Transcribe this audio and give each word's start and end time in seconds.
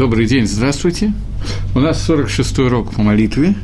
Добрый 0.00 0.24
день, 0.24 0.46
здравствуйте. 0.46 1.12
У 1.74 1.78
нас 1.78 2.08
46-й 2.08 2.64
урок 2.64 2.94
по 2.94 3.02
молитве, 3.02 3.54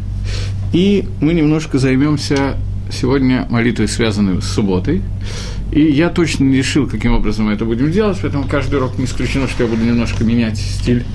и 0.70 1.07
мы 1.23 1.33
немножко 1.33 1.78
займемся 1.78 2.58
сегодня 2.92 3.47
молитвой, 3.49 3.89
связанной 3.89 4.42
с 4.42 4.44
субботой. 4.44 5.00
И 5.72 5.80
я 5.80 6.10
точно 6.10 6.44
не 6.44 6.58
решил, 6.58 6.86
каким 6.86 7.14
образом 7.14 7.46
мы 7.46 7.54
это 7.54 7.64
будем 7.64 7.91
делать, 7.91 8.18
поэтому 8.20 8.45
каждый 8.46 8.75
урок 8.75 8.98
не 8.98 9.07
исключено, 9.07 9.48
что 9.48 9.62
я 9.62 9.70
буду 9.70 9.82
немножко 9.82 10.25
менять 10.25 10.59
стиль. 10.59 11.07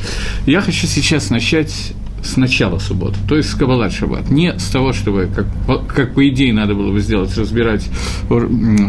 Я 0.47 0.59
хочу 0.59 0.87
сейчас 0.87 1.29
начать 1.29 1.93
с 2.23 2.37
начала 2.37 2.79
субботы, 2.79 3.17
то 3.27 3.35
есть 3.35 3.49
с 3.49 3.55
Кабалат 3.55 3.91
Шаббат. 3.91 4.29
Не 4.29 4.57
с 4.57 4.69
того, 4.69 4.93
чтобы, 4.93 5.29
как, 5.33 5.87
как 5.87 6.13
по 6.13 6.27
идее 6.27 6.53
надо 6.53 6.73
было 6.75 6.91
бы 6.91 6.99
сделать, 6.99 7.35
разбирать 7.37 7.89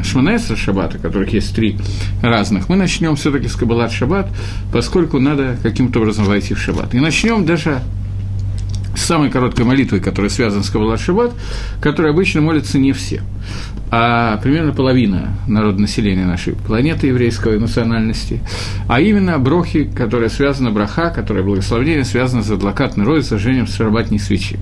Шманесра 0.04 0.56
Шаббата, 0.56 0.98
которых 0.98 1.32
есть 1.32 1.54
три 1.54 1.78
разных. 2.22 2.68
Мы 2.68 2.76
начнем 2.76 3.16
все 3.16 3.30
таки 3.30 3.48
с 3.48 3.56
Кабалат 3.56 3.92
Шаббат, 3.92 4.28
поскольку 4.72 5.18
надо 5.18 5.56
каким-то 5.62 6.00
образом 6.00 6.24
войти 6.24 6.54
в 6.54 6.58
Шаббат. 6.58 6.94
И 6.94 7.00
начнем 7.00 7.44
даже 7.44 7.82
с 8.94 9.02
самой 9.02 9.30
короткой 9.30 9.64
молитвой, 9.64 10.00
которая 10.00 10.30
связана 10.30 10.62
с 10.62 10.70
Кабалат 10.70 11.00
Шаббат, 11.00 11.32
которой 11.80 12.10
обычно 12.10 12.40
молятся 12.40 12.78
не 12.78 12.92
все 12.92 13.22
а 13.94 14.38
примерно 14.38 14.72
половина 14.72 15.36
народонаселения 15.46 16.24
нашей 16.24 16.54
планеты 16.54 17.08
еврейской 17.08 17.58
национальности, 17.58 18.40
а 18.88 19.02
именно 19.02 19.38
брохи, 19.38 19.84
которая 19.84 20.30
связана, 20.30 20.70
браха, 20.70 21.10
которая 21.10 21.44
благословение 21.44 22.06
связано 22.06 22.42
с 22.42 22.50
адлакатной 22.50 23.04
рой, 23.04 23.20
зажжением 23.20 23.66
срабатней 23.66 24.18
свечи. 24.18 24.58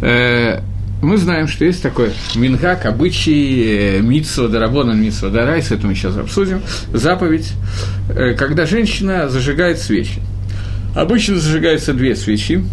Э, 0.00 0.60
мы 1.02 1.16
знаем, 1.16 1.48
что 1.48 1.64
есть 1.64 1.82
такой 1.82 2.12
мингак, 2.36 2.86
обычай, 2.86 3.96
э, 3.96 4.00
митсва, 4.00 4.46
дарабона, 4.46 4.92
митсва, 4.92 5.30
дарайс, 5.30 5.72
это 5.72 5.88
мы 5.88 5.96
сейчас 5.96 6.16
обсудим, 6.16 6.60
заповедь, 6.92 7.54
э, 8.08 8.34
когда 8.34 8.66
женщина 8.66 9.28
зажигает 9.28 9.80
свечи. 9.80 10.20
Обычно 10.94 11.40
зажигаются 11.40 11.92
две 11.92 12.14
свечи, 12.14 12.64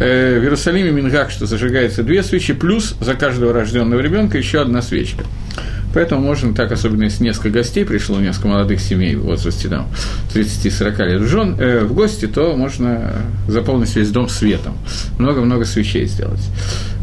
э, 0.00 0.38
в 0.38 0.42
Иерусалиме 0.42 0.90
Мингак, 0.90 1.30
что 1.30 1.46
зажигается 1.46 2.02
две 2.02 2.22
свечи, 2.22 2.54
плюс 2.54 2.94
за 3.00 3.14
каждого 3.14 3.52
рожденного 3.52 4.00
ребенка 4.00 4.38
еще 4.38 4.60
одна 4.60 4.82
свечка. 4.82 5.24
Поэтому 5.96 6.20
можно 6.20 6.54
так, 6.54 6.72
особенно 6.72 7.04
если 7.04 7.24
несколько 7.24 7.48
гостей 7.48 7.82
пришло, 7.86 8.20
несколько 8.20 8.48
молодых 8.48 8.80
семей 8.80 9.14
в 9.14 9.22
возрасте 9.22 9.68
там, 9.68 9.88
30-40 10.34 11.06
лет 11.06 11.22
жен, 11.22 11.56
э, 11.58 11.84
в 11.84 11.94
гости, 11.94 12.26
то 12.26 12.54
можно 12.54 13.14
заполнить 13.48 13.96
весь 13.96 14.10
дом 14.10 14.28
светом. 14.28 14.76
Много-много 15.18 15.64
свечей 15.64 16.04
сделать. 16.04 16.42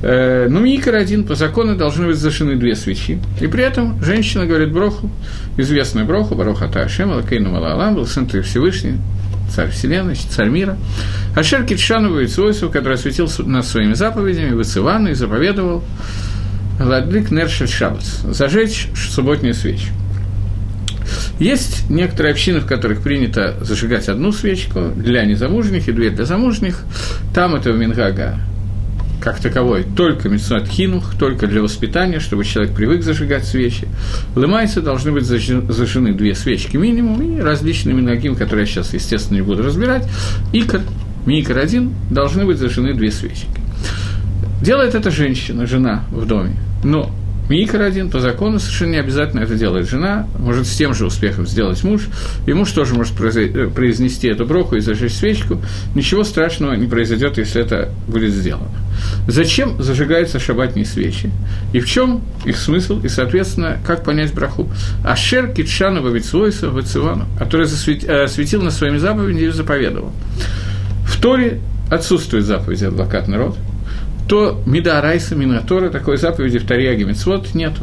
Э, 0.04 0.48
но 0.48 0.60
Микер 0.60 0.94
один 0.94 1.24
по 1.24 1.34
закону 1.34 1.76
должны 1.76 2.06
быть 2.06 2.18
зашины 2.18 2.56
две 2.56 2.76
свечи. 2.76 3.20
И 3.42 3.48
при 3.48 3.64
этом 3.64 4.00
женщина 4.04 4.46
говорит 4.46 4.72
Броху, 4.72 5.10
известную 5.58 6.06
Броху, 6.06 6.36
Бароха 6.36 6.68
Ташем, 6.68 7.14
Алакейну 7.14 7.50
Малалам, 7.50 7.96
был 7.96 8.06
сын 8.06 8.28
Всевышний, 8.28 8.98
царь 9.50 9.70
Вселенной, 9.72 10.16
царь 10.16 10.50
мира. 10.50 10.78
Ашер 11.36 11.66
Китшану 11.66 12.18
Вейцвойсу, 12.18 12.70
который 12.70 12.96
осветил 12.96 13.30
нас 13.46 13.70
своими 13.70 13.94
заповедями, 13.94 14.54
Вацивану 14.54 15.12
и 15.12 15.14
заповедовал 15.14 15.84
Ладлик 16.80 17.32
Нершель 17.32 17.68
Шабас, 17.68 18.22
зажечь 18.24 18.90
субботнюю 18.96 19.54
свечу. 19.54 19.90
Есть 21.40 21.90
некоторые 21.90 22.32
общины, 22.32 22.60
в 22.60 22.66
которых 22.66 23.02
принято 23.02 23.56
зажигать 23.62 24.08
одну 24.10 24.32
свечку 24.32 24.92
для 24.96 25.26
незамужних 25.26 25.88
и 25.88 25.92
две 25.92 26.10
для 26.10 26.26
замужних. 26.26 26.80
Там 27.34 27.56
это 27.56 27.72
в 27.72 27.78
Мингага 27.78 28.40
как 29.24 29.40
таковой 29.40 29.86
только 29.86 30.28
мецнат 30.28 30.68
хинух, 30.68 31.16
только 31.18 31.48
для 31.48 31.62
воспитания, 31.62 32.20
чтобы 32.20 32.44
человек 32.44 32.76
привык 32.76 33.04
зажигать 33.04 33.46
свечи. 33.46 33.88
Лымайцы 34.36 34.82
должны 34.82 35.14
быть 35.14 35.24
зажжены 35.24 36.14
две 36.14 36.36
свечки 36.36 36.76
минимум, 36.76 37.22
и 37.22 37.40
различными 37.40 38.02
ногим, 38.02 38.36
которые 38.36 38.66
я 38.66 38.72
сейчас, 38.72 38.94
естественно, 38.94 39.38
не 39.38 39.42
буду 39.42 39.64
разбирать, 39.64 40.06
икор, 40.52 40.82
микор 41.26 41.58
один, 41.58 41.94
должны 42.12 42.44
быть 42.46 42.58
зажжены 42.58 42.94
две 42.94 43.12
свечки. 43.12 43.48
Делает 44.62 44.94
это 44.94 45.10
женщина, 45.10 45.66
жена 45.68 46.04
в 46.12 46.26
доме, 46.26 46.58
но 46.84 47.10
Микр 47.50 47.82
один, 47.82 48.10
по 48.10 48.20
закону 48.20 48.60
совершенно 48.60 48.92
не 48.92 49.00
обязательно 49.00 49.42
это 49.42 49.56
делает 49.56 49.90
жена, 49.90 50.28
может 50.40 50.66
с 50.66 50.76
тем 50.76 50.94
же 50.94 51.06
успехом 51.06 51.46
сделать 51.46 51.84
муж, 51.84 52.04
и 52.46 52.54
муж 52.54 52.72
тоже 52.72 52.94
может 52.94 53.20
э, 53.20 53.70
произнести 53.70 54.28
эту 54.28 54.46
броху 54.46 54.76
и 54.76 54.80
зажечь 54.80 55.14
свечку, 55.14 55.62
ничего 55.94 56.24
страшного 56.24 56.74
не 56.74 56.88
произойдет, 56.88 57.38
если 57.38 57.62
это 57.62 57.92
будет 58.08 58.32
сделано. 58.32 58.72
Зачем 59.28 59.82
зажигаются 59.82 60.40
шабатные 60.40 60.86
свечи? 60.86 61.32
И 61.74 61.80
в 61.80 61.90
чем 61.90 62.22
их 62.46 62.58
смысл? 62.58 63.02
И, 63.04 63.10
соответственно, 63.10 63.78
как 63.86 64.04
понять 64.04 64.34
браху? 64.34 64.70
Ашер 65.04 65.52
Китшану 65.52 66.02
Бавицвойса 66.02 66.70
Вацивану, 66.70 67.26
который 67.38 67.68
э, 67.68 68.24
осветил 68.24 68.62
на 68.62 68.72
своими 68.72 68.98
заповедями 68.98 69.42
и 69.42 69.50
заповедовал. 69.50 70.14
В 71.06 71.20
Торе 71.20 71.60
отсутствует 71.92 72.46
заповедь 72.46 72.84
адвокат 72.84 73.28
народ– 73.28 73.58
то 74.28 74.62
Мида 74.66 75.02
Райса 75.02 75.36
Минатора, 75.36 75.90
такой 75.90 76.18
заповеди 76.18 76.60
в 76.60 76.66
Тарьяге 76.66 77.06
Мицвод 77.06 77.54
нету. 77.54 77.82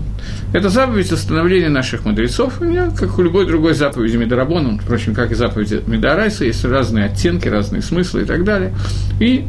Это 0.53 0.69
заповедь 0.69 1.13
установления 1.13 1.69
наших 1.69 2.05
мудрецов, 2.05 2.61
и 2.63 2.77
как 2.97 3.19
у 3.19 3.23
любой 3.23 3.47
другой 3.47 3.75
заповеди 3.75 4.17
Мидарабона, 4.17 4.79
впрочем, 4.79 5.15
как 5.15 5.31
и 5.33 5.35
заповеди 5.35 5.83
Мида 5.87 6.17
Райса, 6.17 6.45
есть 6.45 6.65
разные 6.65 7.07
оттенки, 7.07 7.49
разные 7.49 7.83
смыслы 7.83 8.23
и 8.23 8.25
так 8.25 8.45
далее. 8.45 8.75
И 9.21 9.45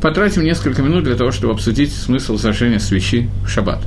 потратим 0.00 0.42
несколько 0.42 0.82
минут 0.82 1.04
для 1.04 1.14
того, 1.14 1.30
чтобы 1.30 1.52
обсудить 1.52 1.92
смысл 1.92 2.36
зажжения 2.36 2.78
свечи 2.78 3.28
в 3.44 3.48
шаббат. 3.48 3.80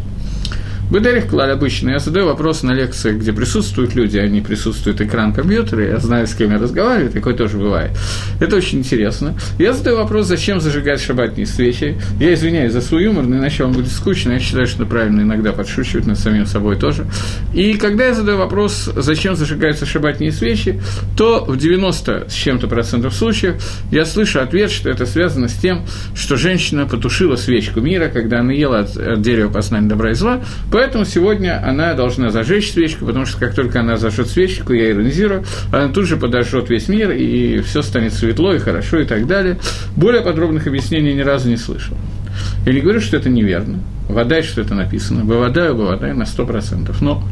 Бедерих 0.91 1.27
Клаль 1.27 1.51
обычно. 1.51 1.89
Я 1.91 1.99
задаю 1.99 2.27
вопрос 2.27 2.61
на 2.61 2.71
лекциях, 2.71 3.17
где 3.17 3.33
присутствуют 3.33 3.95
люди, 3.95 4.17
а 4.17 4.27
не 4.27 4.41
присутствует 4.41 5.01
экран 5.01 5.33
компьютера, 5.33 5.83
я 5.85 5.97
знаю, 5.97 6.27
с 6.27 6.35
кем 6.35 6.51
я 6.51 6.59
разговариваю, 6.59 7.11
такое 7.11 7.33
тоже 7.33 7.57
бывает. 7.57 7.91
Это 8.39 8.57
очень 8.57 8.79
интересно. 8.79 9.35
Я 9.57 9.73
задаю 9.73 9.97
вопрос, 9.97 10.27
зачем 10.27 10.59
зажигать 10.59 11.01
шабатные 11.01 11.45
свечи. 11.45 11.97
Я 12.19 12.33
извиняюсь 12.33 12.73
за 12.73 12.81
свой 12.81 13.03
юмор, 13.03 13.25
но 13.25 13.37
иначе 13.37 13.63
вам 13.63 13.73
будет 13.73 13.91
скучно. 13.91 14.33
Я 14.33 14.39
считаю, 14.39 14.67
что 14.67 14.85
правильно 14.85 15.21
иногда 15.21 15.51
подшучивать 15.51 16.05
над 16.05 16.19
самим 16.19 16.45
собой 16.45 16.75
тоже. 16.75 17.07
И 17.53 17.73
когда 17.75 18.05
я 18.05 18.13
задаю 18.13 18.37
вопрос, 18.37 18.89
зачем 18.95 19.35
зажигаются 19.35 19.85
шабатные 19.85 20.31
свечи, 20.31 20.81
то 21.17 21.45
в 21.45 21.57
90 21.57 22.27
с 22.29 22.33
чем-то 22.33 22.67
процентов 22.67 23.13
случаев 23.13 23.55
я 23.91 24.05
слышу 24.05 24.41
ответ, 24.41 24.69
что 24.69 24.89
это 24.89 25.05
связано 25.05 25.47
с 25.47 25.53
тем, 25.53 25.85
что 26.15 26.35
женщина 26.35 26.85
потушила 26.85 27.35
свечку 27.35 27.81
мира, 27.81 28.09
когда 28.09 28.41
она 28.41 28.53
ела 28.53 28.79
от, 28.79 28.95
от 28.97 29.21
дерева 29.21 29.49
познания 29.49 29.87
добра 29.87 30.11
и 30.11 30.13
зла, 30.13 30.41
Поэтому 30.73 31.05
сегодня 31.05 31.63
она 31.63 31.93
должна 31.93 32.31
зажечь 32.31 32.71
свечку, 32.71 33.05
потому 33.05 33.27
что 33.27 33.39
как 33.39 33.53
только 33.53 33.81
она 33.81 33.95
зажжет 33.95 34.27
свечку, 34.27 34.73
я 34.73 34.89
иронизирую, 34.89 35.45
она 35.71 35.89
тут 35.89 36.07
же 36.07 36.17
подожжет 36.17 36.67
весь 36.71 36.87
мир, 36.87 37.11
и 37.11 37.61
все 37.61 37.83
станет 37.83 38.11
светло 38.11 38.55
и 38.55 38.57
хорошо 38.57 38.97
и 38.97 39.05
так 39.05 39.27
далее. 39.27 39.59
Более 39.95 40.23
подробных 40.23 40.65
объяснений 40.65 41.13
ни 41.13 41.21
разу 41.21 41.47
не 41.47 41.57
слышал. 41.57 41.95
Я 42.65 42.73
не 42.73 42.81
говорю, 42.81 43.01
что 43.01 43.17
это 43.17 43.29
неверно. 43.29 43.81
Вода, 44.09 44.41
что 44.41 44.61
это 44.61 44.73
написано. 44.73 45.23
Бывадаю, 45.23 45.75
бывадаю 45.75 46.17
на 46.17 46.25
сто 46.25 46.43
процентов. 46.43 47.03
Но 47.03 47.23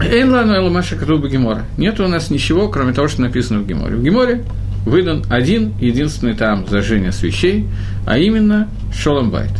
Эйнлану 0.00 0.54
Эламаша 0.54 0.96
Катуба 0.96 1.28
Гемора. 1.28 1.66
Нет 1.76 2.00
у 2.00 2.08
нас 2.08 2.30
ничего, 2.30 2.68
кроме 2.68 2.94
того, 2.94 3.08
что 3.08 3.20
написано 3.20 3.58
в 3.58 3.66
Геморе. 3.66 3.96
В 3.96 4.02
Геморе 4.02 4.44
выдан 4.86 5.24
один 5.28 5.74
единственный 5.78 6.32
там 6.32 6.66
зажжение 6.66 7.12
свечей, 7.12 7.68
а 8.06 8.16
именно 8.16 8.66
Шоламбайт. 8.94 9.52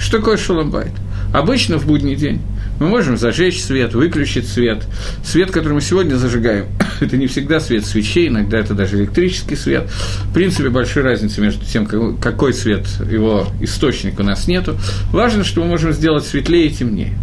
Что 0.00 0.18
такое 0.18 0.36
Шоламбайт? 0.36 0.90
Обычно 1.32 1.78
в 1.78 1.86
будний 1.86 2.16
день 2.16 2.40
мы 2.80 2.88
можем 2.88 3.16
зажечь 3.16 3.62
свет, 3.62 3.94
выключить 3.94 4.48
свет. 4.48 4.84
Свет, 5.22 5.50
который 5.50 5.74
мы 5.74 5.80
сегодня 5.80 6.16
зажигаем, 6.16 6.66
это 7.00 7.16
не 7.16 7.26
всегда 7.26 7.60
свет 7.60 7.84
свечей, 7.84 8.28
иногда 8.28 8.58
это 8.58 8.74
даже 8.74 8.98
электрический 8.98 9.56
свет. 9.56 9.88
В 10.24 10.32
принципе, 10.32 10.70
большой 10.70 11.02
разницы 11.02 11.40
между 11.40 11.64
тем, 11.64 11.86
какой 12.16 12.54
свет 12.54 12.86
его 13.10 13.46
источник 13.60 14.18
у 14.18 14.22
нас 14.22 14.48
нету. 14.48 14.76
Важно, 15.12 15.44
что 15.44 15.60
мы 15.60 15.68
можем 15.68 15.92
сделать 15.92 16.24
светлее 16.24 16.66
и 16.66 16.70
темнее. 16.70 17.14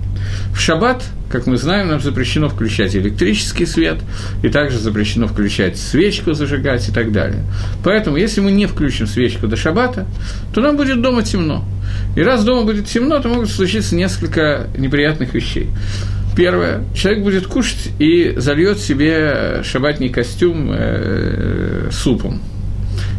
В 0.54 0.60
шаббат, 0.60 1.04
как 1.30 1.46
мы 1.46 1.58
знаем, 1.58 1.88
нам 1.90 2.00
запрещено 2.00 2.50
включать 2.50 2.96
электрический 2.96 3.66
свет, 3.66 3.98
и 4.44 4.50
также 4.50 4.80
запрещено 4.80 5.28
включать 5.28 5.78
свечку 5.78 6.34
зажигать 6.34 6.88
и 6.90 6.92
так 6.92 7.12
далее. 7.12 7.44
Поэтому, 7.84 8.18
если 8.18 8.42
мы 8.42 8.52
не 8.52 8.66
включим 8.66 9.08
свечку 9.08 9.48
до 9.48 9.56
шаббата, 9.56 10.08
то 10.54 10.62
нам 10.62 10.78
будет 10.78 11.02
дома 11.02 11.24
темно. 11.24 11.66
И 12.16 12.22
раз 12.22 12.44
дома 12.44 12.64
будет 12.64 12.88
темно, 12.88 13.20
то 13.20 13.30
могут 13.30 13.50
случиться 13.50 13.96
несколько 13.96 14.68
неприятных 14.78 15.34
вещей. 15.34 15.70
Первое. 16.36 16.84
Человек 16.96 17.24
будет 17.24 17.48
кушать 17.48 17.90
и 17.98 18.36
зальет 18.38 18.80
себе 18.80 19.64
шабатный 19.64 20.10
костюм 20.10 20.70
э, 20.72 21.90
супом 21.92 22.40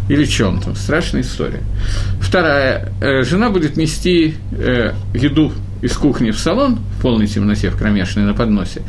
или 0.08 0.24
чем-то. 0.24 0.74
Страшная 0.74 1.22
история. 1.22 1.62
Вторая. 2.20 2.92
Э, 3.00 3.22
жена 3.24 3.50
будет 3.50 3.76
нести 3.76 4.36
э, 4.52 4.92
еду 5.14 5.52
из 5.82 5.96
кухни 5.96 6.30
в 6.30 6.38
салон 6.38 6.78
в 6.98 7.02
полной 7.02 7.26
темноте, 7.26 7.70
в 7.70 7.76
кромешной 7.76 8.24
на 8.24 8.34
подносе, 8.34 8.82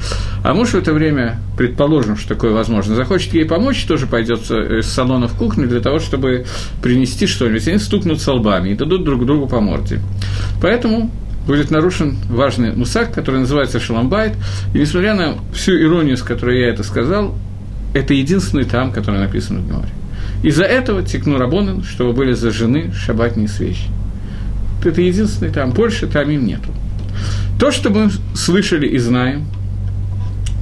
а 0.44 0.54
муж 0.54 0.70
в 0.70 0.76
это 0.76 0.94
время, 0.94 1.40
предположим, 1.58 2.18
что 2.18 2.30
такое 2.30 2.52
возможно, 2.52 2.96
захочет 2.96 3.34
ей 3.34 3.46
помочь, 3.46 3.84
тоже 3.86 4.08
пойдет 4.08 4.50
из 4.50 4.88
салона 4.88 5.28
в 5.28 5.36
кухню 5.36 5.68
для 5.68 5.80
того, 5.80 6.00
чтобы 6.00 6.46
принести 6.82 7.28
что-нибудь. 7.28 7.68
Они 7.68 7.78
стукнутся 7.78 8.34
лбами 8.34 8.70
и 8.70 8.76
дадут 8.76 9.04
друг 9.04 9.26
другу 9.26 9.48
по 9.48 9.60
морде. 9.60 10.00
Поэтому 10.62 11.12
будет 11.46 11.72
нарушен 11.72 12.18
важный 12.30 12.76
мусак, 12.76 13.14
который 13.14 13.42
называется 13.42 13.80
шаламбайт, 13.80 14.34
и 14.74 14.80
несмотря 14.80 15.16
на 15.16 15.36
всю 15.54 15.80
иронию, 15.80 16.18
с 16.18 16.22
которой 16.22 16.60
я 16.60 16.70
это 16.70 16.84
сказал, 16.84 17.36
это 17.94 18.14
единственный 18.14 18.66
там, 18.66 18.92
который 18.92 19.20
написан 19.20 19.62
в 19.62 19.68
Геморе. 19.68 19.90
Из-за 20.44 20.64
этого 20.64 21.02
текну 21.04 21.38
Рабонан, 21.38 21.84
чтобы 21.84 22.14
были 22.14 22.34
зажжены 22.34 22.92
шабатные 22.94 23.48
свечи. 23.48 23.88
Это 24.84 25.02
единственный 25.02 25.52
там, 25.52 25.72
больше 25.72 26.08
там 26.08 26.30
им 26.30 26.46
нету. 26.46 26.74
То, 27.60 27.72
что 27.72 27.90
мы 27.90 28.10
слышали 28.34 28.88
и 28.88 28.98
знаем, 28.98 29.46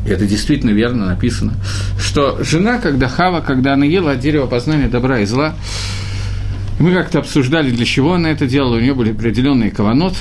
это 0.08 0.26
действительно 0.26 0.72
верно 0.72 1.06
написано, 1.06 1.54
что 2.00 2.44
жена, 2.44 2.80
когда 2.80 3.08
Хава, 3.08 3.42
когда 3.42 3.74
она 3.74 3.86
ела 3.86 4.12
от 4.12 4.20
дерева 4.20 4.48
познания 4.48 4.88
добра 4.88 5.20
и 5.20 5.26
зла, 5.26 5.54
мы 6.80 6.94
как-то 6.94 7.20
обсуждали, 7.20 7.72
для 7.72 7.86
чего 7.86 8.14
она 8.14 8.32
это 8.32 8.48
делала, 8.48 8.78
у 8.78 8.80
нее 8.80 8.94
были 8.94 9.12
определенные 9.12 9.72
каванот. 9.72 10.16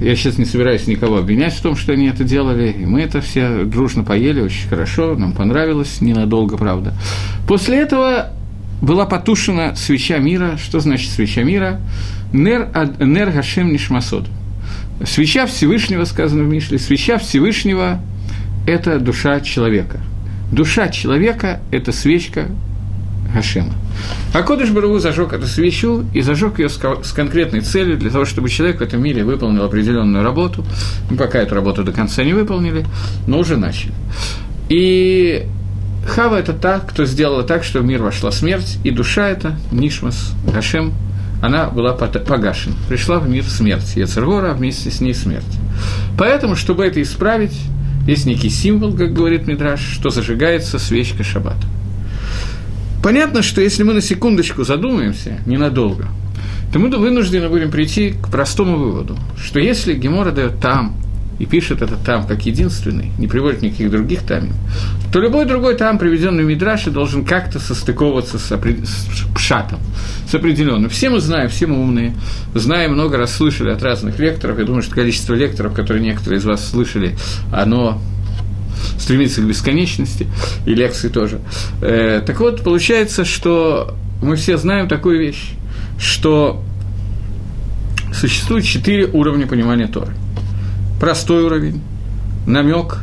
Я 0.00 0.16
сейчас 0.16 0.38
не 0.38 0.44
собираюсь 0.44 0.86
никого 0.86 1.18
обвинять 1.18 1.54
в 1.54 1.60
том, 1.60 1.76
что 1.76 1.92
они 1.92 2.08
это 2.08 2.24
делали, 2.24 2.70
и 2.70 2.86
мы 2.86 3.02
это 3.02 3.20
все 3.20 3.64
дружно 3.64 4.02
поели, 4.02 4.40
очень 4.40 4.68
хорошо, 4.68 5.14
нам 5.14 5.32
понравилось, 5.32 6.00
ненадолго, 6.00 6.56
правда. 6.56 6.94
После 7.46 7.78
этого 7.78 8.32
была 8.80 9.06
потушена 9.06 9.74
свеча 9.76 10.18
мира. 10.18 10.58
Что 10.62 10.80
значит 10.80 11.10
свеча 11.10 11.42
мира? 11.42 11.80
Нер, 12.32 12.68
нер 12.98 13.30
Гашем 13.30 13.72
Нишмасод. 13.72 14.26
Свеча 15.04 15.46
Всевышнего, 15.46 16.04
сказано 16.04 16.44
в 16.44 16.48
Мишле, 16.48 16.78
свеча 16.78 17.18
Всевышнего– 17.18 18.00
это 18.66 18.98
душа 18.98 19.40
человека. 19.40 20.00
Душа 20.52 20.88
человека– 20.88 21.60
это 21.70 21.92
свечка 21.92 22.48
Гашема. 23.34 23.72
А 24.34 24.42
Кодыш 24.42 24.70
Барагу 24.70 24.98
зажег 24.98 25.32
эту 25.32 25.46
свечу 25.46 26.04
и 26.12 26.20
зажег 26.20 26.58
ее 26.58 26.68
с 26.68 27.12
конкретной 27.12 27.60
целью 27.60 27.96
для 27.96 28.10
того, 28.10 28.24
чтобы 28.24 28.48
человек 28.48 28.80
в 28.80 28.82
этом 28.82 29.02
мире 29.02 29.24
выполнил 29.24 29.64
определенную 29.64 30.22
работу. 30.22 30.64
Мы 31.10 31.16
пока 31.16 31.38
эту 31.38 31.54
работу 31.54 31.82
до 31.82 31.92
конца 31.92 32.22
не 32.22 32.34
выполнили, 32.34 32.84
но 33.26 33.38
уже 33.38 33.56
начали. 33.56 33.92
И 34.68 35.46
Хава– 36.06 36.36
это 36.38 36.52
та, 36.52 36.80
кто 36.80 37.04
сделала 37.04 37.42
так, 37.42 37.62
что 37.64 37.80
в 37.80 37.84
мир 37.84 38.02
вошла 38.02 38.32
смерть, 38.32 38.78
и 38.84 38.90
душа– 38.90 39.28
это 39.30 39.56
Нишмас, 39.70 40.32
Гашем, 40.52 40.94
она 41.42 41.68
была 41.68 41.92
погашена. 41.92 42.74
Пришла 42.88 43.18
в 43.18 43.28
мир 43.28 43.44
смерть. 43.44 43.96
Яцергора, 43.96 44.50
а 44.50 44.54
вместе 44.54 44.90
с 44.90 45.00
ней 45.00 45.14
смерть. 45.14 45.44
Поэтому, 46.18 46.54
чтобы 46.54 46.84
это 46.84 47.00
исправить, 47.00 47.58
есть 48.06 48.26
некий 48.26 48.50
символ, 48.50 48.94
как 48.94 49.12
говорит 49.12 49.46
Мидраш, 49.46 49.80
что 49.80 50.10
зажигается 50.10 50.78
свечка 50.78 51.24
шаббата. 51.24 51.66
Понятно, 53.02 53.42
что 53.42 53.62
если 53.62 53.82
мы 53.82 53.94
на 53.94 54.02
секундочку 54.02 54.64
задумаемся, 54.64 55.38
ненадолго, 55.46 56.08
то 56.72 56.78
мы 56.78 56.90
вынуждены 56.90 57.48
будем 57.48 57.70
прийти 57.70 58.10
к 58.10 58.28
простому 58.28 58.76
выводу, 58.76 59.16
что 59.42 59.58
если 59.58 59.94
Гемора 59.94 60.32
дает 60.32 60.60
там 60.60 60.94
и 61.40 61.46
пишет 61.46 61.80
это 61.80 61.96
там 61.96 62.26
как 62.26 62.44
единственный, 62.44 63.12
не 63.18 63.26
приводит 63.26 63.62
никаких 63.62 63.90
других 63.90 64.22
тамим, 64.24 64.52
то 65.10 65.20
любой 65.20 65.46
другой 65.46 65.74
там, 65.74 65.98
приведенный 65.98 66.44
в 66.44 66.46
Мидраше, 66.46 66.90
должен 66.90 67.24
как-то 67.24 67.58
состыковываться 67.58 68.38
с, 68.38 68.52
опри... 68.52 68.84
с 68.84 69.24
пшатом, 69.34 69.80
с 70.28 70.34
определенным. 70.34 70.90
Все 70.90 71.08
мы 71.08 71.18
знаем, 71.18 71.48
все 71.48 71.66
мы 71.66 71.80
умные, 71.80 72.14
знаем, 72.54 72.92
много 72.92 73.16
раз 73.16 73.34
слышали 73.34 73.70
от 73.70 73.82
разных 73.82 74.18
лекторов, 74.18 74.58
я 74.58 74.66
думаю, 74.66 74.82
что 74.82 74.94
количество 74.94 75.32
лекторов, 75.32 75.72
которые 75.72 76.02
некоторые 76.02 76.40
из 76.40 76.44
вас 76.44 76.68
слышали, 76.68 77.16
оно 77.50 78.00
стремится 78.98 79.40
к 79.40 79.46
бесконечности, 79.46 80.26
и 80.66 80.74
лекции 80.74 81.08
тоже. 81.08 81.40
Э, 81.80 82.22
так 82.24 82.38
вот, 82.38 82.62
получается, 82.62 83.24
что 83.24 83.96
мы 84.22 84.36
все 84.36 84.58
знаем 84.58 84.88
такую 84.88 85.18
вещь, 85.18 85.52
что 85.98 86.62
существует 88.12 88.64
четыре 88.64 89.06
уровня 89.06 89.46
понимания 89.46 89.86
Торы. 89.86 90.12
Простой 91.00 91.44
уровень, 91.44 91.80
намек, 92.46 92.98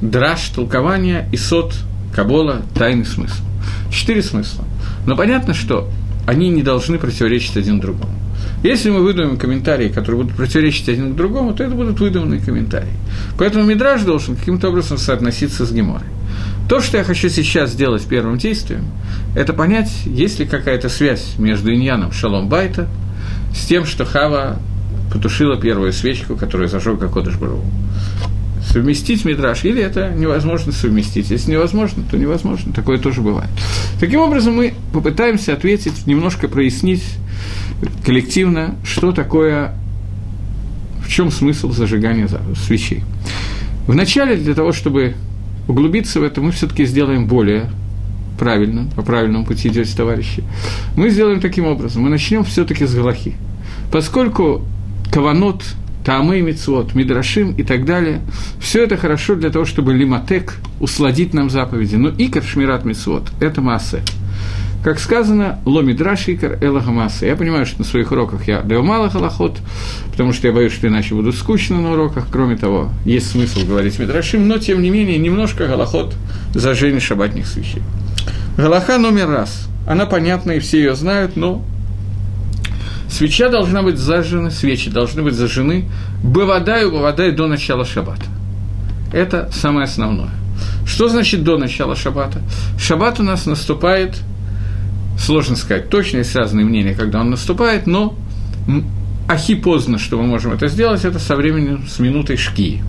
драж, 0.00 0.48
толкование, 0.48 1.28
и 1.30 1.36
сот, 1.36 1.74
кабола, 2.14 2.62
тайный 2.74 3.04
смысл. 3.04 3.42
Четыре 3.90 4.22
смысла. 4.22 4.64
Но 5.06 5.14
понятно, 5.14 5.52
что 5.52 5.90
они 6.26 6.48
не 6.48 6.62
должны 6.62 6.98
противоречить 6.98 7.58
один 7.58 7.80
другому. 7.80 8.14
Если 8.62 8.88
мы 8.88 9.02
выдумаем 9.02 9.36
комментарии, 9.36 9.90
которые 9.90 10.22
будут 10.22 10.36
противоречить 10.36 10.88
один 10.88 11.12
к 11.12 11.16
другому, 11.16 11.52
то 11.52 11.62
это 11.62 11.74
будут 11.74 12.00
выдуманные 12.00 12.40
комментарии. 12.40 12.94
Поэтому 13.38 13.64
Мидраж 13.64 14.02
должен 14.02 14.36
каким-то 14.36 14.70
образом 14.70 14.96
соотноситься 14.96 15.66
с 15.66 15.72
Геморой. 15.72 16.08
То, 16.66 16.80
что 16.80 16.96
я 16.96 17.04
хочу 17.04 17.28
сейчас 17.28 17.72
сделать 17.72 18.06
первым 18.06 18.38
действием, 18.38 18.86
это 19.36 19.52
понять, 19.52 19.92
есть 20.06 20.38
ли 20.38 20.46
какая-то 20.46 20.88
связь 20.88 21.34
между 21.36 21.74
иньяном 21.74 22.10
Шалом 22.10 22.48
Байта 22.48 22.88
с 23.54 23.66
тем, 23.66 23.84
что 23.84 24.06
Хава 24.06 24.58
потушила 25.12 25.56
первую 25.56 25.92
свечку, 25.92 26.36
которую 26.36 26.68
зажег 26.68 26.98
Кодыш 27.12 27.36
Бару. 27.36 27.60
Совместить 28.66 29.24
Мидраш, 29.24 29.64
или 29.64 29.82
это 29.82 30.10
невозможно 30.10 30.72
совместить. 30.72 31.30
Если 31.30 31.52
невозможно, 31.52 32.02
то 32.10 32.16
невозможно. 32.16 32.72
Такое 32.72 32.98
тоже 32.98 33.20
бывает. 33.20 33.50
Таким 34.00 34.20
образом, 34.20 34.54
мы 34.54 34.74
попытаемся 34.92 35.52
ответить, 35.52 36.06
немножко 36.06 36.48
прояснить 36.48 37.04
коллективно, 38.04 38.74
что 38.82 39.12
такое, 39.12 39.74
в 41.04 41.08
чем 41.08 41.30
смысл 41.30 41.72
зажигания 41.72 42.28
свечей. 42.56 43.02
Вначале, 43.86 44.36
для 44.36 44.54
того, 44.54 44.72
чтобы 44.72 45.14
углубиться 45.68 46.20
в 46.20 46.22
это, 46.22 46.40
мы 46.40 46.50
все-таки 46.50 46.86
сделаем 46.86 47.26
более 47.26 47.70
правильно, 48.38 48.88
по 48.96 49.02
правильному 49.02 49.44
пути 49.44 49.68
идете, 49.68 49.94
товарищи. 49.96 50.42
Мы 50.96 51.10
сделаем 51.10 51.40
таким 51.40 51.66
образом. 51.66 52.02
Мы 52.02 52.08
начнем 52.08 52.44
все-таки 52.44 52.86
с 52.86 52.94
Галахи. 52.94 53.34
Поскольку 53.92 54.64
Каванот, 55.14 55.62
Таамы, 56.04 56.40
Мицвод, 56.40 56.96
Мидрашим 56.96 57.52
и 57.52 57.62
так 57.62 57.84
далее, 57.84 58.20
все 58.58 58.82
это 58.82 58.96
хорошо 58.96 59.36
для 59.36 59.50
того, 59.50 59.64
чтобы 59.64 59.94
лиматек 59.94 60.56
усладить 60.80 61.32
нам 61.32 61.50
заповеди. 61.50 61.94
Но 61.94 62.10
икар 62.18 62.42
шмират 62.42 62.84
Мицвод– 62.84 63.30
это 63.40 63.60
масса. 63.60 64.00
Как 64.82 64.98
сказано, 64.98 65.60
ломидраш 65.64 66.28
икар 66.28 66.58
элагамаса. 66.60 67.26
Я 67.26 67.36
понимаю, 67.36 67.64
что 67.64 67.78
на 67.78 67.84
своих 67.84 68.10
уроках 68.10 68.48
я 68.48 68.62
даю 68.62 68.82
мало 68.82 69.08
халахот, 69.08 69.58
потому 70.10 70.32
что 70.32 70.48
я 70.48 70.52
боюсь, 70.52 70.72
что 70.72 70.88
иначе 70.88 71.14
буду 71.14 71.32
скучно 71.32 71.80
на 71.80 71.92
уроках. 71.92 72.26
Кроме 72.32 72.56
того, 72.56 72.90
есть 73.04 73.30
смысл 73.30 73.60
говорить 73.64 74.00
мидрашим, 74.00 74.48
но, 74.48 74.58
тем 74.58 74.82
не 74.82 74.90
менее, 74.90 75.16
немножко 75.18 75.68
галахот 75.68 76.16
зажжения 76.54 76.98
шабатных 76.98 77.46
свечей. 77.46 77.82
Галаха 78.56 78.98
номер 78.98 79.28
раз. 79.28 79.68
Она 79.86 80.06
понятна, 80.06 80.50
и 80.52 80.58
все 80.58 80.78
ее 80.78 80.96
знают, 80.96 81.36
но 81.36 81.64
свеча 83.14 83.48
должна 83.48 83.82
быть 83.82 83.98
зажжена, 83.98 84.50
свечи 84.50 84.90
должны 84.90 85.22
быть 85.22 85.34
зажжены 85.34 85.88
бывадаю, 86.22 86.90
бывадаю 86.90 87.34
до 87.34 87.46
начала 87.46 87.84
шаббата. 87.84 88.24
Это 89.12 89.48
самое 89.52 89.84
основное. 89.84 90.30
Что 90.84 91.08
значит 91.08 91.44
до 91.44 91.56
начала 91.56 91.94
шаббата? 91.94 92.42
Шаббат 92.78 93.20
у 93.20 93.22
нас 93.22 93.46
наступает, 93.46 94.18
сложно 95.18 95.54
сказать 95.56 95.88
точно, 95.90 96.18
есть 96.18 96.34
разные 96.34 96.66
мнения, 96.66 96.94
когда 96.94 97.20
он 97.20 97.30
наступает, 97.30 97.86
но 97.86 98.16
ахи 99.28 99.54
поздно, 99.54 99.98
что 99.98 100.18
мы 100.18 100.24
можем 100.24 100.52
это 100.52 100.66
сделать, 100.66 101.04
это 101.04 101.18
со 101.18 101.36
временем, 101.36 101.86
с 101.88 102.00
минутой 102.00 102.36
шки. 102.36 102.82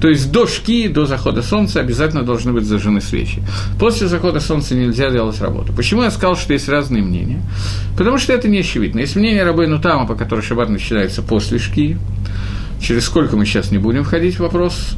То 0.00 0.08
есть 0.08 0.30
до 0.30 0.46
шки, 0.46 0.88
до 0.88 1.06
захода 1.06 1.42
солнца 1.42 1.80
обязательно 1.80 2.22
должны 2.22 2.52
быть 2.52 2.64
зажжены 2.64 3.00
свечи. 3.00 3.42
После 3.78 4.06
захода 4.08 4.40
солнца 4.40 4.74
нельзя 4.74 5.10
делать 5.10 5.40
работу. 5.40 5.72
Почему 5.72 6.02
я 6.02 6.10
сказал, 6.10 6.36
что 6.36 6.52
есть 6.52 6.68
разные 6.68 7.02
мнения? 7.02 7.40
Потому 7.96 8.18
что 8.18 8.32
это 8.32 8.48
не 8.48 8.58
очевидно. 8.58 9.00
Есть 9.00 9.16
мнение 9.16 9.44
Рабейну 9.44 9.80
Тама, 9.80 10.06
по 10.06 10.14
которому 10.14 10.42
шаббат 10.42 10.68
начинается 10.68 11.22
после 11.22 11.58
шки, 11.58 11.98
через 12.80 13.04
сколько 13.04 13.36
мы 13.36 13.46
сейчас 13.46 13.70
не 13.70 13.78
будем 13.78 14.04
входить 14.04 14.36
в 14.36 14.40
вопрос, 14.40 14.96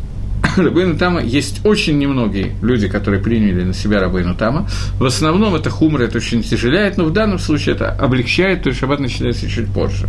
Рабейну 0.65 0.97
Тама 0.97 1.23
есть 1.23 1.65
очень 1.65 1.99
немногие 1.99 2.53
люди, 2.63 2.89
которые 2.89 3.23
приняли 3.23 3.65
на 3.65 3.73
себя 3.73 4.01
Рабейну 4.01 4.35
Тама. 4.35 4.69
В 4.99 5.05
основном 5.05 5.55
это 5.55 5.71
хумор, 5.71 6.03
это 6.03 6.19
очень 6.19 6.43
тяжеляет, 6.43 6.97
но 6.97 7.05
в 7.05 7.13
данном 7.13 7.39
случае 7.39 7.75
это 7.75 7.91
облегчает, 7.91 8.63
то 8.63 8.69
есть 8.69 8.81
шаббат 8.81 9.01
начинается 9.01 9.49
чуть 9.49 9.73
позже. 9.73 10.09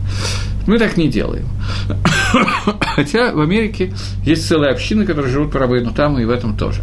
Мы 0.68 0.78
так 0.78 0.98
не 0.98 1.08
делаем. 1.08 1.48
Хотя 2.96 3.32
в 3.34 3.40
Америке 3.40 3.92
есть 4.24 4.48
целая 4.48 4.72
община, 4.72 5.06
которые 5.06 5.32
живут 5.32 5.52
по 5.52 5.60
Рабейну 5.60 5.92
Таму, 5.92 6.20
и 6.20 6.26
в 6.26 6.30
этом 6.30 6.56
тоже. 6.58 6.82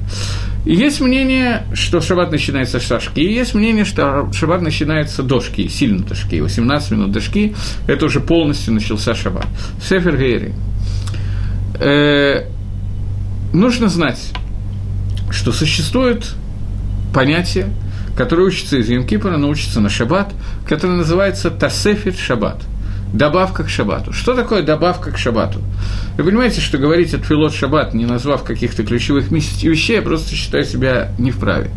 И 0.64 0.74
есть 0.74 1.00
мнение, 1.00 1.64
что 1.74 2.00
шаббат 2.00 2.32
начинается 2.32 2.80
с 2.80 2.82
шашки, 2.82 3.20
и 3.20 3.32
есть 3.32 3.54
мнение, 3.54 3.84
что 3.84 4.28
шаббат 4.32 4.62
начинается 4.62 5.22
до 5.22 5.40
шки, 5.40 5.68
сильно 5.68 6.00
до 6.00 6.16
шки, 6.16 6.40
18 6.40 6.90
минут 6.90 7.12
до 7.12 7.20
шки, 7.20 7.54
это 7.86 8.06
уже 8.06 8.18
полностью 8.20 8.74
начался 8.74 9.14
шаббат. 9.14 9.46
Сефер 9.80 10.16
Гейри. 10.16 10.54
Нужно 13.56 13.88
знать, 13.88 14.32
что 15.30 15.50
существует 15.50 16.34
понятие, 17.14 17.70
которое 18.14 18.42
учится 18.42 18.76
из 18.76 18.90
Йом-Кипра, 18.90 19.34
но 19.38 19.48
учится 19.48 19.80
на 19.80 19.88
шаббат, 19.88 20.34
которое 20.68 20.98
называется 20.98 21.50
Тасефер 21.50 22.12
Шаббат– 22.12 22.62
добавка 23.14 23.64
к 23.64 23.70
шаббату. 23.70 24.12
Что 24.12 24.34
такое 24.34 24.62
добавка 24.62 25.10
к 25.10 25.16
шаббату? 25.16 25.60
Вы 26.16 26.24
понимаете, 26.24 26.60
что 26.60 26.78
говорить 26.78 27.12
от 27.12 27.24
филот 27.24 27.54
шаббат, 27.54 27.92
не 27.92 28.06
назвав 28.06 28.42
каких-то 28.42 28.84
ключевых 28.84 29.30
вещей, 29.30 29.96
я 29.96 30.02
просто 30.02 30.34
считаю 30.34 30.64
себя 30.64 31.10
не 31.18 31.30
вправе. 31.30 31.70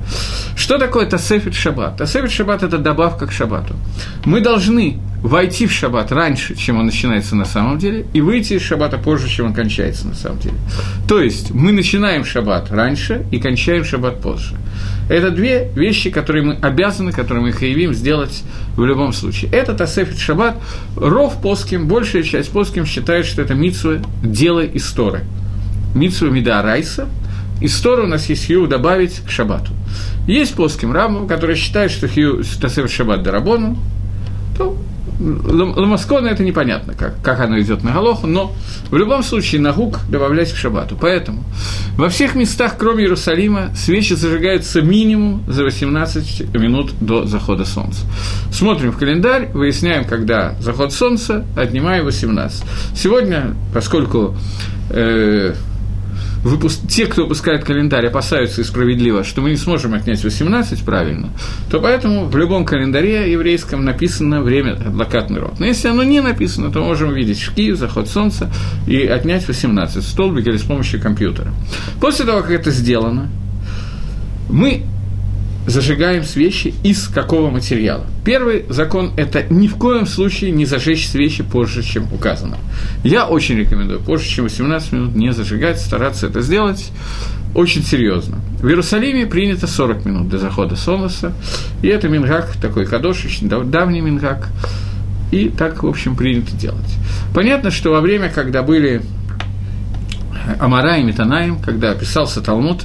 Что 0.55 0.77
такое 0.77 1.05
тасефит 1.05 1.55
шаббат? 1.55 1.97
Тасефит 1.97 2.31
шаббат– 2.31 2.63
это 2.63 2.77
добавка 2.77 3.27
к 3.27 3.31
шаббату. 3.31 3.75
Мы 4.25 4.39
должны 4.39 4.97
войти 5.21 5.67
в 5.67 5.71
шаббат 5.73 6.11
раньше, 6.11 6.55
чем 6.55 6.77
он 6.79 6.85
начинается 6.85 7.35
на 7.35 7.45
самом 7.45 7.77
деле, 7.77 8.05
и 8.13 8.21
выйти 8.21 8.53
из 8.53 8.61
шаббата 8.61 8.97
позже, 8.97 9.27
чем 9.27 9.47
он 9.47 9.53
кончается 9.53 10.07
на 10.07 10.15
самом 10.15 10.39
деле. 10.39 10.55
То 11.07 11.21
есть 11.21 11.51
мы 11.51 11.73
начинаем 11.73 12.23
шаббат 12.23 12.71
раньше 12.71 13.25
и 13.31 13.39
кончаем 13.39 13.83
шаббат 13.83 14.21
позже. 14.21 14.55
Это 15.09 15.31
две 15.31 15.69
вещи, 15.75 16.11
которые 16.11 16.43
мы 16.43 16.53
обязаны, 16.61 17.11
которые 17.11 17.43
мы 17.43 17.51
хаевим 17.51 17.93
сделать 17.93 18.43
в 18.75 18.85
любом 18.85 19.11
случае. 19.11 19.51
Это 19.51 19.73
Тасефит 19.73 20.19
Шаббат. 20.19 20.55
Ров 20.95 21.41
Поским, 21.41 21.87
большая 21.87 22.21
часть 22.21 22.51
Поским 22.51 22.85
считает, 22.85 23.25
что 23.25 23.41
это 23.41 23.55
дела 24.23 24.65
истории. 24.65 25.23
Митсва 25.95 26.29
Мида 26.29 26.61
Райса. 26.61 27.07
Историю 27.61 28.05
у 28.05 28.09
нас 28.09 28.29
есть 28.29 28.47
хью 28.47 28.67
добавить 28.67 29.19
к 29.19 29.29
шаббату. 29.29 29.73
Есть 30.27 30.55
Поским 30.55 30.93
Рамбам, 30.93 31.27
который 31.27 31.55
считает, 31.55 31.91
что 31.91 32.07
хью 32.07 32.43
Тасефит 32.61 32.91
Шаббат 32.91 33.23
Дарабону, 33.23 33.77
то 34.57 34.77
Ламаскона 35.19 36.27
это 36.27 36.43
непонятно, 36.43 36.93
как, 36.93 37.21
как 37.21 37.41
оно 37.41 37.59
идет 37.59 37.83
на 37.83 37.91
Галоху, 37.91 38.25
но 38.25 38.53
в 38.89 38.95
любом 38.95 39.21
случае 39.23 39.59
на 39.59 39.73
гук 39.73 39.99
добавлять 40.09 40.51
к 40.53 40.55
шабату. 40.55 40.97
Поэтому 40.99 41.43
во 41.97 42.07
всех 42.09 42.35
местах, 42.35 42.75
кроме 42.77 43.03
Иерусалима, 43.03 43.71
свечи 43.75 44.13
зажигаются 44.13 44.81
минимум 44.81 45.43
за 45.47 45.63
18 45.65 46.53
минут 46.55 46.93
до 47.01 47.25
захода 47.25 47.65
солнца. 47.65 48.05
Смотрим 48.51 48.91
в 48.91 48.97
календарь, 48.97 49.49
выясняем, 49.53 50.05
когда 50.05 50.55
заход 50.61 50.93
солнца, 50.93 51.45
отнимаем 51.57 52.05
18. 52.05 52.63
Сегодня, 52.95 53.55
поскольку 53.73 54.35
э, 54.89 55.53
выпуск... 56.43 56.81
те, 56.87 57.05
кто 57.05 57.23
выпускает 57.23 57.63
календарь, 57.63 58.07
опасаются 58.07 58.61
и 58.61 58.63
справедливо, 58.63 59.23
что 59.23 59.41
мы 59.41 59.49
не 59.51 59.57
сможем 59.57 59.93
отнять 59.93 60.23
18 60.23 60.83
правильно, 60.83 61.29
то 61.69 61.79
поэтому 61.79 62.25
в 62.25 62.35
любом 62.37 62.65
календаре 62.65 63.31
еврейском 63.31 63.83
написано 63.83 64.41
время 64.41 64.73
адвокатный 64.73 65.39
род. 65.39 65.59
Но 65.59 65.65
если 65.65 65.87
оно 65.87 66.03
не 66.03 66.21
написано, 66.21 66.71
то 66.71 66.81
можем 66.81 67.09
увидеть 67.09 67.39
шки, 67.39 67.73
заход 67.73 68.07
солнца 68.09 68.51
и 68.87 69.05
отнять 69.05 69.47
18 69.47 70.03
столбик 70.03 70.47
или 70.47 70.57
с 70.57 70.63
помощью 70.63 71.01
компьютера. 71.01 71.51
После 71.99 72.25
того, 72.25 72.41
как 72.41 72.51
это 72.51 72.71
сделано, 72.71 73.29
мы 74.49 74.83
зажигаем 75.69 76.23
свечи 76.23 76.73
из 76.83 77.07
какого 77.07 77.49
материала. 77.49 78.05
Первый 78.25 78.65
закон– 78.69 79.11
это 79.17 79.43
ни 79.49 79.67
в 79.67 79.75
коем 79.75 80.05
случае 80.05 80.51
не 80.51 80.65
зажечь 80.65 81.07
свечи 81.07 81.43
позже, 81.43 81.83
чем 81.83 82.11
указано. 82.11 82.57
Я 83.03 83.27
очень 83.27 83.57
рекомендую 83.57 83.99
позже, 83.99 84.27
чем 84.27 84.45
18 84.45 84.91
минут 84.93 85.15
не 85.15 85.31
зажигать, 85.31 85.79
стараться 85.79 86.27
это 86.27 86.41
сделать 86.41 86.91
очень 87.53 87.83
серьезно. 87.83 88.39
В 88.61 88.67
Иерусалиме 88.67 89.25
принято 89.25 89.67
40 89.67 90.05
минут 90.05 90.29
до 90.29 90.37
захода 90.37 90.75
солнца, 90.75 91.33
и 91.81 91.87
это 91.87 92.09
мингак, 92.09 92.53
такой 92.61 92.85
кадош, 92.85 93.25
очень 93.25 93.49
давний 93.49 94.01
мингак, 94.01 94.49
и 95.31 95.49
так, 95.49 95.83
в 95.83 95.87
общем, 95.87 96.15
принято 96.15 96.55
делать. 96.55 96.95
Понятно, 97.33 97.71
что 97.71 97.91
во 97.91 98.01
время, 98.01 98.29
когда 98.29 98.63
были 98.63 99.01
Амара 100.59 100.97
и 100.97 101.03
Метанаем, 101.03 101.59
когда 101.59 101.93
писался 101.93 102.41
Талмуд, 102.41 102.83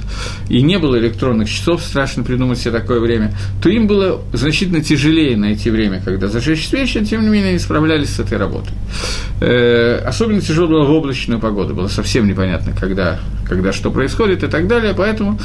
и 0.49 0.61
не 0.61 0.77
было 0.77 0.97
электронных 0.97 1.49
часов, 1.49 1.81
страшно 1.83 2.23
придумать 2.23 2.59
себе 2.59 2.71
такое 2.71 2.99
время, 2.99 3.33
то 3.61 3.69
им 3.69 3.87
было 3.87 4.21
значительно 4.33 4.81
тяжелее 4.81 5.37
найти 5.37 5.69
время, 5.69 6.01
когда 6.03 6.27
зажечь 6.27 6.67
свечи, 6.67 7.03
тем 7.05 7.23
не 7.23 7.29
менее 7.29 7.49
они 7.49 7.59
справлялись 7.59 8.09
с 8.09 8.19
этой 8.19 8.37
работой. 8.37 8.73
Э, 9.41 10.01
особенно 10.05 10.39
тяжело 10.39 10.67
было 10.67 10.85
в 10.85 10.91
облачную 10.91 11.41
погоду, 11.41 11.75
было 11.75 11.89
совсем 11.89 12.25
непонятно, 12.25 12.73
когда, 12.79 13.19
когда 13.45 13.73
что 13.73 13.91
происходит 13.91 14.43
и 14.43 14.47
так 14.47 14.67
далее, 14.67 14.93
поэтому 14.95 15.37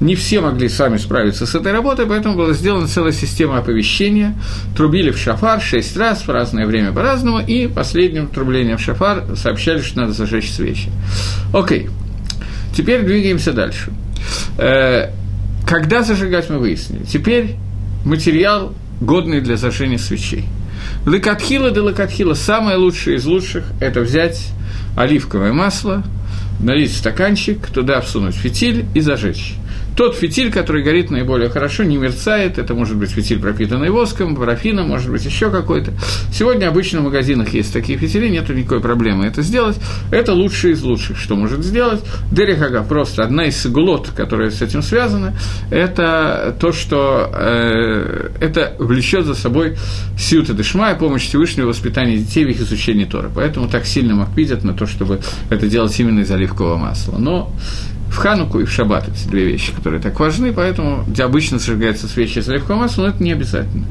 не 0.00 0.16
все 0.16 0.40
могли 0.40 0.68
сами 0.68 0.96
справиться 0.96 1.46
с 1.46 1.54
этой 1.54 1.70
работой, 1.70 2.06
поэтому 2.06 2.34
была 2.34 2.52
сделана 2.54 2.88
целая 2.88 3.12
система 3.12 3.58
оповещения, 3.58 4.34
трубили 4.76 5.12
в 5.12 5.18
шафар 5.18 5.60
шесть 5.60 5.96
раз 5.96 6.26
в 6.26 6.28
разное 6.28 6.66
время 6.66 6.90
по-разному, 6.90 7.38
и 7.38 7.68
последним 7.68 8.26
трублением 8.26 8.78
в 8.78 8.80
шафар 8.80 9.24
сообщали, 9.36 9.80
что 9.80 10.00
надо 10.00 10.12
зажечь 10.12 10.50
свечи. 10.50 10.90
Окей, 11.52 11.88
теперь 12.76 13.02
двигаемся 13.02 13.52
дальше. 13.52 13.92
Э, 14.58 15.10
когда 15.68 16.02
зажигать 16.02 16.50
мы 16.50 16.58
выяснили. 16.58 17.04
Теперь 17.04 17.54
материал, 18.04 18.72
годный 19.00 19.40
для 19.40 19.56
зажжения 19.56 19.98
свечей. 19.98 20.46
Лакатхила 21.06 21.70
да 21.70 21.84
лакатхила, 21.84 22.34
самое 22.34 22.76
лучшее 22.76 23.18
из 23.18 23.24
лучших– 23.26 23.64
это 23.80 24.00
взять 24.00 24.48
оливковое 24.96 25.52
масло, 25.52 26.02
налить 26.58 26.90
в 26.90 26.96
стаканчик, 26.96 27.64
туда 27.68 28.00
всунуть 28.00 28.34
фитиль 28.34 28.86
и 28.92 29.00
зажечь. 29.00 29.54
Тот 29.96 30.14
фитиль, 30.14 30.52
который 30.52 30.82
горит 30.82 31.10
наиболее 31.10 31.48
хорошо, 31.48 31.82
не 31.82 31.96
мерцает, 31.96 32.58
это 32.58 32.74
может 32.74 32.96
быть 32.96 33.10
фитиль, 33.10 33.40
пропитанный 33.40 33.88
воском, 33.88 34.36
парафином, 34.36 34.88
может 34.88 35.10
быть 35.10 35.24
еще 35.24 35.50
какой-то. 35.50 35.92
Сегодня 36.30 36.68
обычно 36.68 37.00
в 37.00 37.04
магазинах 37.04 37.54
есть 37.54 37.72
такие 37.72 37.98
фитили, 37.98 38.28
нет 38.28 38.46
никакой 38.50 38.80
проблемы 38.80 39.24
это 39.24 39.40
сделать. 39.40 39.76
Это 40.10 40.34
лучшее 40.34 40.74
из 40.74 40.82
лучших, 40.82 41.18
что 41.18 41.34
может 41.34 41.64
сделать. 41.64 42.00
Дерехага 42.30 42.82
просто 42.82 43.24
одна 43.24 43.46
из 43.46 43.56
сигулот, 43.60 44.10
которая 44.14 44.50
с 44.50 44.60
этим 44.60 44.82
связана, 44.82 45.34
это 45.70 46.54
то, 46.60 46.72
что 46.72 47.30
э, 47.32 48.30
это 48.40 48.74
влечет 48.78 49.24
за 49.24 49.34
собой 49.34 49.76
сиута 50.18 50.52
дешма 50.52 50.92
и 50.92 50.98
помощь 50.98 51.26
Всевышнего 51.26 51.68
воспитания 51.68 52.18
детей 52.18 52.44
в 52.44 52.48
их 52.48 52.60
изучении 52.60 53.06
Тора. 53.06 53.30
Поэтому 53.34 53.68
так 53.68 53.86
сильно 53.86 54.14
макпидят 54.14 54.62
на 54.62 54.74
то, 54.74 54.86
чтобы 54.86 55.20
это 55.48 55.68
делать 55.68 55.98
именно 55.98 56.20
из 56.20 56.30
оливкового 56.30 56.76
масла. 56.76 57.16
Но 57.18 57.50
в 58.16 58.18
Хануку 58.18 58.60
и 58.60 58.64
в 58.64 58.72
Шаббат 58.72 59.08
эти 59.08 59.28
две 59.28 59.44
вещи, 59.44 59.72
которые 59.74 60.00
так 60.00 60.18
важны, 60.18 60.50
поэтому 60.50 61.04
обычно 61.18 61.58
зажигается 61.58 62.08
свечи 62.08 62.38
из 62.38 62.48
оливкового 62.48 62.82
масла, 62.82 63.02
но 63.02 63.08
это 63.08 63.22
не 63.22 63.32
обязательно. 63.32 63.84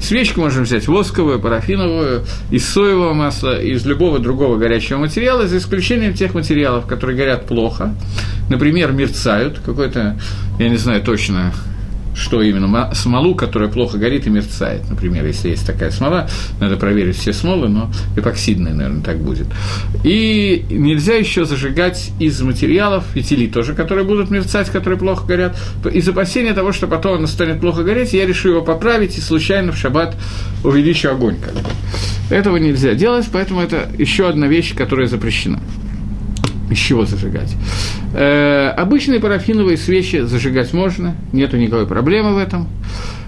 Свечку 0.00 0.40
можем 0.40 0.64
взять 0.64 0.88
восковую, 0.88 1.40
парафиновую, 1.40 2.24
из 2.50 2.66
соевого 2.66 3.12
масла, 3.12 3.60
из 3.60 3.84
любого 3.84 4.18
другого 4.18 4.56
горячего 4.56 4.98
материала, 4.98 5.46
за 5.46 5.58
исключением 5.58 6.14
тех 6.14 6.32
материалов, 6.32 6.86
которые 6.86 7.18
горят 7.18 7.46
плохо, 7.46 7.94
например, 8.48 8.92
мерцают, 8.92 9.58
какой-то, 9.58 10.18
я 10.58 10.68
не 10.70 10.76
знаю 10.76 11.02
точно, 11.02 11.52
что 12.16 12.42
именно, 12.42 12.92
смолу, 12.94 13.34
которая 13.34 13.68
плохо 13.68 13.98
горит 13.98 14.26
и 14.26 14.30
мерцает, 14.30 14.88
например, 14.88 15.24
если 15.26 15.50
есть 15.50 15.66
такая 15.66 15.90
смола, 15.90 16.28
надо 16.60 16.76
проверить 16.76 17.16
все 17.16 17.32
смолы, 17.32 17.68
но 17.68 17.90
эпоксидная, 18.16 18.72
наверное, 18.72 19.02
так 19.02 19.18
будет. 19.18 19.46
И 20.02 20.64
нельзя 20.70 21.14
еще 21.14 21.44
зажигать 21.44 22.10
из 22.18 22.40
материалов, 22.40 23.04
фитили 23.14 23.46
тоже, 23.46 23.74
которые 23.74 24.04
будут 24.04 24.30
мерцать, 24.30 24.70
которые 24.70 24.98
плохо 24.98 25.26
горят, 25.26 25.56
из 25.92 26.08
опасения 26.08 26.54
того, 26.54 26.72
что 26.72 26.86
потом 26.86 27.18
оно 27.18 27.26
станет 27.26 27.60
плохо 27.60 27.84
гореть, 27.84 28.14
я 28.14 28.26
решу 28.26 28.50
его 28.50 28.62
поправить 28.62 29.18
и 29.18 29.20
случайно 29.20 29.72
в 29.72 29.76
шаббат 29.76 30.16
увеличу 30.64 31.10
огонь. 31.10 31.36
Этого 32.30 32.56
нельзя 32.56 32.94
делать, 32.94 33.26
поэтому 33.30 33.60
это 33.60 33.88
еще 33.98 34.28
одна 34.28 34.46
вещь, 34.46 34.74
которая 34.74 35.06
запрещена 35.06 35.60
из 36.70 36.78
чего 36.78 37.04
зажигать. 37.04 37.54
Э, 38.14 38.68
обычные 38.76 39.20
парафиновые 39.20 39.76
свечи 39.76 40.20
зажигать 40.20 40.72
можно, 40.72 41.14
нету 41.32 41.56
никакой 41.56 41.86
проблемы 41.86 42.34
в 42.34 42.38
этом. 42.38 42.68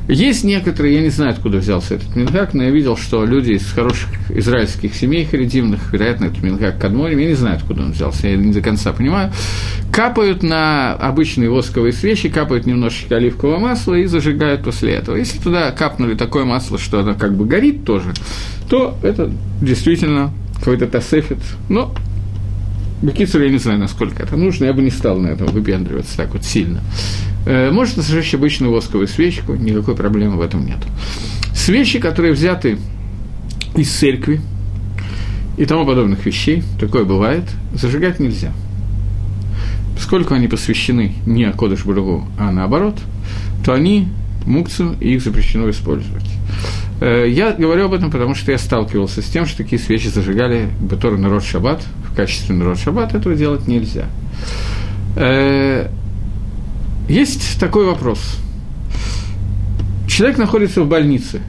Есть 0.09 0.43
некоторые, 0.43 0.95
я 0.95 1.01
не 1.03 1.11
знаю, 1.11 1.33
откуда 1.33 1.59
взялся 1.59 1.97
этот 1.97 2.17
мингак, 2.17 2.55
но 2.55 2.63
я 2.63 2.71
видел, 2.71 2.97
что 2.97 3.27
люди 3.27 3.53
из 3.53 3.71
хороших 3.71 4.09
израильских 4.31 4.95
семей 4.95 5.27
харидимных, 5.27 5.93
вероятно, 5.93 6.27
это 6.27 6.43
мингак 6.43 6.81
Кадморим, 6.81 7.19
я 7.19 7.29
не 7.29 7.35
знаю, 7.35 7.57
откуда 7.57 7.83
он 7.83 7.93
взялся, 7.93 8.27
я 8.27 8.37
не 8.37 8.51
до 8.51 8.63
конца 8.63 8.95
понимаю, 8.95 9.31
капают 9.93 10.43
на 10.43 10.95
обычные 10.95 11.51
восковые 11.51 11.93
свечи, 11.93 12.31
капают 12.31 12.65
немножечко 12.65 13.17
оливкового 13.17 13.59
масла 13.59 13.97
и 13.97 14.07
зажигают 14.07 14.65
после 14.65 14.95
этого. 14.95 15.17
Если 15.17 15.39
туда 15.39 15.71
капнули 15.73 16.15
такое 16.15 16.47
масло, 16.47 16.79
что 16.79 17.01
оно 17.01 17.13
как 17.13 17.35
бы 17.35 17.45
горит 17.45 17.85
тоже, 17.85 18.15
то 18.71 18.97
это 19.03 19.31
действительно 19.61 20.33
какой-то 20.59 20.87
тасефит, 20.87 21.39
но 21.69 21.95
Бекицур, 23.01 23.43
я 23.43 23.51
не 23.51 23.59
знаю, 23.59 23.79
насколько 23.79 24.23
это 24.23 24.37
нужно, 24.37 24.65
я 24.65 24.73
бы 24.73 24.83
не 24.83 24.91
стал 24.91 25.19
на 25.19 25.29
этом 25.29 25.47
выпендриваться 25.49 26.17
так 26.17 26.33
вот 26.33 26.45
сильно. 26.45 26.81
Э, 27.47 27.71
можно 27.71 28.03
зажечь 28.03 28.35
обычную 28.35 28.73
восковую 28.73 29.07
свечку, 29.07 29.55
никакой 29.55 29.95
проблемы 29.95 30.37
в 30.37 30.41
этом 30.41 30.67
нет. 30.67 30.79
Свечи, 31.55 32.01
которые 32.01 32.33
взяты 32.33 32.79
из 33.77 33.91
церкви 33.91 34.41
и 35.57 35.65
тому 35.65 35.87
подобных 35.87 36.27
вещей, 36.27 36.65
такое 36.81 37.05
бывает, 37.05 37.45
зажигать 37.73 38.19
нельзя. 38.19 38.53
Поскольку 39.95 40.35
они 40.35 40.49
посвящены 40.49 41.15
не 41.27 41.45
Акодыш 41.45 41.85
Бургу, 41.85 42.27
а 42.39 42.51
наоборот, 42.51 42.99
то 43.65 43.75
они 43.75 44.09
мукцу, 44.45 44.97
и 45.01 45.15
их 45.15 45.23
запрещено 45.23 45.71
использовать. 45.71 46.38
Э, 47.01 47.27
я 47.29 47.53
говорю 47.53 47.87
об 47.87 47.93
этом, 47.93 48.11
потому 48.11 48.35
что 48.35 48.53
я 48.53 48.59
сталкивался 48.59 49.23
с 49.23 49.27
тем, 49.27 49.47
что 49.47 49.59
такие 49.59 49.81
свечи 49.81 50.09
зажигали 50.09 50.69
Батор 50.81 51.17
народ 51.17 51.45
Шаббат, 51.45 51.83
в 52.11 52.17
качестве 52.17 52.55
народ 52.55 52.79
Шаббат 52.79 53.15
этого 53.15 53.35
делать 53.35 53.69
нельзя. 53.69 54.07
Э, 55.17 55.89
есть 57.09 57.59
такой 57.61 57.87
вопрос. 57.87 58.37
Человек 60.09 60.39
находится 60.39 60.83
в 60.83 60.89
больнице, 60.89 61.41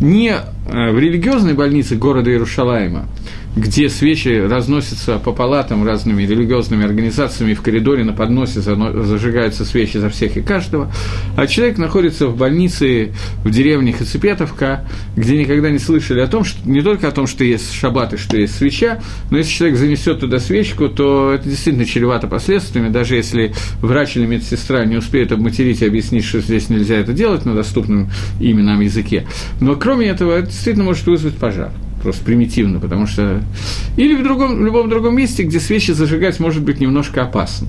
не 0.00 0.34
в 0.68 0.98
религиозной 0.98 1.54
больнице 1.54 1.96
города 1.96 2.30
Иерушалайма, 2.30 3.08
где 3.56 3.88
свечи 3.88 4.28
разносятся 4.28 5.18
по 5.18 5.32
палатам 5.32 5.84
разными 5.84 6.22
религиозными 6.22 6.84
организациями, 6.84 7.54
в 7.54 7.62
коридоре 7.62 8.04
на 8.04 8.12
подносе 8.12 8.60
зажигаются 8.60 9.64
свечи 9.64 9.96
за 9.96 10.10
всех 10.10 10.36
и 10.36 10.42
каждого, 10.42 10.92
а 11.36 11.46
человек 11.46 11.78
находится 11.78 12.28
в 12.28 12.36
больнице 12.36 13.12
в 13.42 13.50
деревне 13.50 13.92
Хацепетовка, 13.92 14.84
где 15.16 15.38
никогда 15.38 15.70
не 15.70 15.78
слышали 15.78 16.20
о 16.20 16.26
том, 16.26 16.44
что 16.44 16.68
не 16.68 16.82
только 16.82 17.08
о 17.08 17.10
том, 17.10 17.26
что 17.26 17.42
есть 17.42 17.72
шаббат 17.72 18.12
и 18.12 18.16
что 18.16 18.36
есть 18.36 18.56
свеча, 18.56 19.00
но 19.30 19.38
если 19.38 19.52
человек 19.52 19.78
занесет 19.78 20.20
туда 20.20 20.38
свечку, 20.38 20.88
то 20.88 21.32
это 21.32 21.48
действительно 21.48 21.86
чревато 21.86 22.28
последствиями, 22.28 22.90
даже 22.90 23.16
если 23.16 23.54
врач 23.80 24.16
или 24.16 24.26
медсестра 24.26 24.84
не 24.84 24.96
успеют 24.96 25.32
обматерить 25.32 25.82
и 25.82 25.86
объяснить, 25.86 26.24
что 26.24 26.40
здесь 26.40 26.68
нельзя 26.68 26.96
это 26.96 27.12
делать 27.12 27.44
на 27.44 27.54
доступном 27.54 28.10
ими 28.38 28.62
нам 28.62 28.80
языке. 28.80 29.26
Но 29.60 29.74
кроме 29.74 30.08
этого, 30.08 30.32
это 30.32 30.52
действительно 30.58 30.84
может 30.84 31.06
вызвать 31.06 31.36
пожар 31.36 31.70
просто 32.02 32.24
примитивно, 32.24 32.80
потому 32.80 33.06
что... 33.06 33.42
Или 33.96 34.14
в, 34.16 34.22
другом, 34.22 34.60
в 34.60 34.64
любом 34.64 34.88
другом 34.88 35.16
месте, 35.16 35.42
где 35.42 35.60
свечи 35.60 35.92
зажигать 35.92 36.38
может 36.40 36.62
быть 36.62 36.80
немножко 36.80 37.22
опасно. 37.22 37.68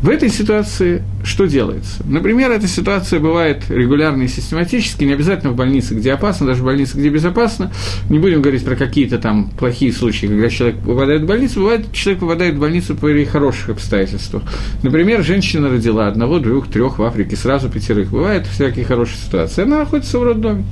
В 0.00 0.08
этой 0.10 0.28
ситуации 0.28 1.02
что 1.24 1.46
делается? 1.46 2.04
Например, 2.06 2.52
эта 2.52 2.68
ситуация 2.68 3.18
бывает 3.18 3.64
регулярно 3.68 4.22
и 4.22 4.28
систематически, 4.28 5.02
не 5.02 5.12
обязательно 5.12 5.50
в 5.50 5.56
больнице, 5.56 5.94
где 5.94 6.12
опасно, 6.12 6.46
даже 6.46 6.62
в 6.62 6.66
больнице, 6.66 6.96
где 6.96 7.08
безопасно. 7.08 7.72
Не 8.08 8.20
будем 8.20 8.40
говорить 8.40 8.64
про 8.64 8.76
какие-то 8.76 9.18
там 9.18 9.50
плохие 9.58 9.92
случаи, 9.92 10.26
когда 10.26 10.48
человек 10.50 10.78
попадает 10.78 11.22
в 11.22 11.26
больницу. 11.26 11.60
Бывает, 11.60 11.92
человек 11.92 12.20
попадает 12.20 12.54
в 12.54 12.60
больницу 12.60 12.94
при 12.94 13.24
хороших 13.24 13.70
обстоятельствах. 13.70 14.44
Например, 14.84 15.24
женщина 15.24 15.68
родила 15.68 16.06
одного, 16.06 16.38
двух, 16.38 16.68
трех 16.68 17.00
в 17.00 17.02
Африке, 17.02 17.34
сразу 17.34 17.68
пятерых. 17.68 18.10
Бывает 18.10 18.46
всякие 18.46 18.84
хорошие 18.84 19.18
ситуации. 19.18 19.62
Она 19.62 19.80
находится 19.80 20.20
в 20.20 20.22
роддоме. 20.22 20.64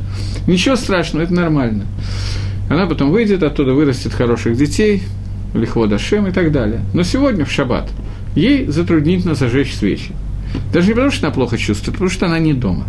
Ничего 0.47 0.77
страшного, 0.77 1.25
это 1.25 1.35
нормально. 1.35 1.85
Она 2.71 2.87
потом 2.87 3.11
выйдет 3.11 3.43
оттуда, 3.43 3.75
вырастет 3.75 4.13
хороших 4.13 4.57
детей, 4.57 5.03
лихво 5.53 5.89
дашем 5.89 6.29
и 6.29 6.31
так 6.31 6.53
далее. 6.53 6.83
Но 6.95 7.03
сегодня 7.03 7.45
в 7.45 7.51
шаббат– 7.51 7.91
ей 8.37 8.67
затруднительно 8.67 9.35
зажечь 9.35 9.75
свечи. 9.75 10.13
Даже 10.73 10.89
не 10.89 10.95
потому, 10.95 11.11
что 11.11 11.27
она 11.27 11.35
плохо 11.35 11.59
чувствует, 11.59 11.89
а 11.89 11.93
потому 11.93 12.11
что 12.11 12.27
она 12.27 12.39
не 12.39 12.55
дома. 12.55 12.87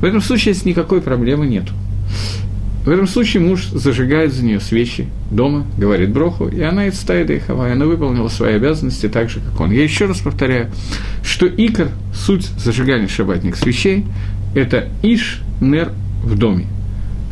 В 0.00 0.04
этом 0.04 0.20
случае 0.20 0.54
здесь 0.54 0.64
никакой 0.64 1.00
проблемы 1.00 1.46
нет. 1.46 1.64
В 2.84 2.90
этом 2.90 3.06
случае 3.06 3.42
муж 3.42 3.66
зажигает 3.66 4.32
за 4.32 4.44
нее 4.44 4.60
свечи 4.60 5.08
дома, 5.30 5.66
говорит 5.76 6.10
броху, 6.10 6.48
и 6.48 6.62
она 6.62 6.86
и 6.86 6.90
стает 6.90 7.30
и 7.30 7.38
хава, 7.38 7.68
и 7.68 7.72
она 7.72 7.84
выполнила 7.84 8.28
свои 8.28 8.54
обязанности 8.54 9.08
так 9.08 9.28
же, 9.28 9.40
как 9.40 9.60
он. 9.60 9.72
Я 9.72 9.82
еще 9.82 10.06
раз 10.06 10.20
повторяю, 10.20 10.70
что 11.22 11.46
икор, 11.46 11.88
суть 12.14 12.46
зажигания 12.56 13.06
шабатных 13.06 13.56
свечей, 13.56 14.06
это 14.54 14.88
иш 15.02 15.42
нер 15.60 15.92
в 16.24 16.38
доме. 16.38 16.66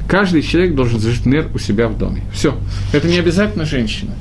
Каждый 0.09 0.43
человек 0.43 0.75
должен 0.75 1.01
зажечь 1.01 1.25
нер 1.25 1.49
у 1.55 1.59
себя 1.59 1.89
в 1.89 1.97
доме. 1.97 2.23
Все. 2.33 2.55
Это 2.93 3.09
не 3.09 3.19
обязательно 3.19 3.65
женщина. 3.65 4.13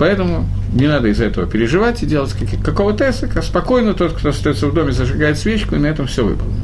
Поэтому 0.00 0.48
не 0.72 0.86
надо 0.86 1.08
из-за 1.08 1.26
этого 1.26 1.46
переживать 1.46 2.02
и 2.02 2.06
делать 2.06 2.34
какого-то 2.64 3.10
эсека. 3.10 3.42
Спокойно 3.42 3.92
тот, 3.92 4.14
кто 4.14 4.30
остается 4.30 4.66
в 4.66 4.72
доме, 4.72 4.92
зажигает 4.92 5.36
свечку, 5.36 5.74
и 5.74 5.78
на 5.78 5.88
этом 5.88 6.06
все 6.06 6.24
выполнено. 6.24 6.58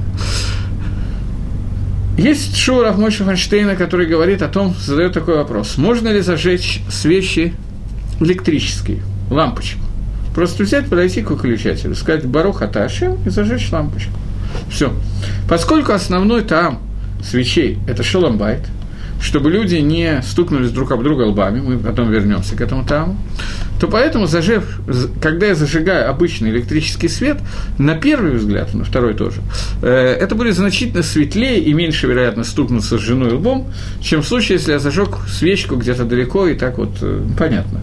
Есть 2.16 2.56
шоу 2.56 2.80
Рафмойша 2.80 3.24
Фанштейна, 3.24 3.76
который 3.76 4.06
говорит 4.06 4.40
о 4.40 4.48
том, 4.48 4.74
задает 4.80 5.12
такой 5.12 5.36
вопрос. 5.36 5.76
Можно 5.76 6.08
ли 6.08 6.22
зажечь 6.22 6.80
свечи 6.88 7.52
электрические, 8.20 9.02
лампочку? 9.30 9.80
Просто 10.34 10.62
взять, 10.62 10.88
подойти 10.88 11.20
к 11.20 11.30
выключателю, 11.30 11.94
сказать 11.94 12.24
«Барух 12.24 12.62
Аташем» 12.62 13.18
и 13.26 13.28
зажечь 13.28 13.70
лампочку. 13.70 14.12
Все. 14.70 14.94
Поскольку 15.46 15.92
основной 15.92 16.40
там 16.40 16.78
свечей– 17.22 17.78
это 17.86 18.02
шаломбайт– 18.02 18.64
чтобы 19.20 19.50
люди 19.50 19.76
не 19.76 20.22
стукнулись 20.22 20.70
друг 20.70 20.92
об 20.92 21.02
друга 21.02 21.22
лбами, 21.22 21.60
мы 21.60 21.78
потом 21.78 22.10
вернемся 22.10 22.56
к 22.56 22.60
этому 22.60 22.84
таму, 22.84 23.16
то 23.80 23.88
поэтому, 23.88 24.26
зажив, 24.26 24.80
когда 25.20 25.46
я 25.46 25.54
зажигаю 25.54 26.08
обычный 26.08 26.50
электрический 26.50 27.08
свет, 27.08 27.38
на 27.78 27.94
первый 27.94 28.32
взгляд, 28.32 28.72
на 28.74 28.84
второй 28.84 29.14
тоже, 29.14 29.42
э, 29.82 29.88
это 29.88 30.34
будет 30.34 30.54
значительно 30.54 31.02
светлее 31.02 31.60
и 31.60 31.74
меньше, 31.74 32.06
вероятно, 32.06 32.44
стукнуться 32.44 32.98
с 32.98 33.00
женой 33.00 33.32
лбом, 33.32 33.70
чем 34.00 34.22
в 34.22 34.26
случае, 34.26 34.56
если 34.56 34.72
я 34.72 34.78
зажег 34.78 35.18
свечку 35.28 35.76
где-то 35.76 36.04
далеко, 36.04 36.46
и 36.46 36.54
так 36.54 36.78
вот 36.78 36.96
э, 37.02 37.22
понятно. 37.38 37.80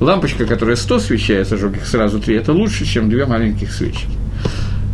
Лампочка, 0.00 0.46
которая 0.46 0.76
100 0.76 0.98
свечей, 1.00 1.38
я 1.38 1.44
зажег 1.44 1.76
их 1.76 1.86
сразу 1.86 2.20
три, 2.20 2.36
это 2.36 2.52
лучше, 2.52 2.86
чем 2.86 3.10
две 3.10 3.26
маленьких 3.26 3.72
свечки. 3.72 4.08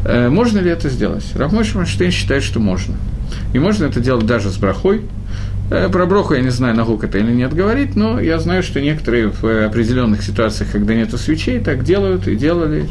Э, 0.05 0.29
можно 0.29 0.59
ли 0.59 0.71
это 0.71 0.89
сделать? 0.89 1.25
Рафмойш 1.35 1.75
Манштейн 1.75 2.11
считает, 2.11 2.43
что 2.43 2.59
можно. 2.59 2.97
И 3.53 3.59
можно 3.59 3.85
это 3.85 4.01
делать 4.01 4.27
даже 4.27 4.51
с 4.51 4.57
брахой, 4.57 5.03
про 5.71 6.07
броху 6.07 6.35
я 6.35 6.41
не 6.41 6.51
знаю, 6.51 6.75
наук 6.75 7.05
это 7.05 7.19
или 7.19 7.33
нет 7.33 7.55
говорить, 7.55 7.97
но 7.97 8.21
я 8.21 8.39
знаю, 8.39 8.63
что 8.63 8.81
некоторые 8.81 9.29
в 9.29 9.45
определенных 9.67 10.23
ситуациях, 10.23 10.73
когда 10.73 10.95
нету 10.95 11.17
свечей, 11.17 11.61
так 11.61 11.85
делают 11.85 12.27
и 12.29 12.37
делали, 12.37 12.89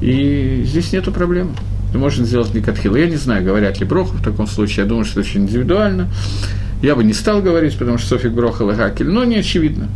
и 0.00 0.62
здесь 0.64 0.92
нету 0.92 1.12
проблем. 1.12 1.56
Можно 1.92 2.24
сделать 2.24 2.54
никатхил. 2.54 2.94
Я 2.94 3.08
не 3.08 3.16
знаю, 3.16 3.44
говорят 3.44 3.80
ли 3.80 3.86
броху 3.86 4.16
в 4.16 4.22
таком 4.22 4.46
случае, 4.46 4.84
я 4.84 4.88
думаю, 4.88 5.04
что 5.04 5.20
это 5.20 5.28
очень 5.28 5.42
индивидуально. 5.42 6.08
Я 6.82 6.94
бы 6.94 7.02
не 7.04 7.12
стал 7.12 7.42
говорить, 7.42 7.76
потому 7.76 7.98
что 7.98 8.08
Софик 8.08 8.30
Броха 8.30 8.62
Лагакель, 8.62 9.08
но 9.08 9.24
не 9.24 9.36
очевидно. 9.38 9.88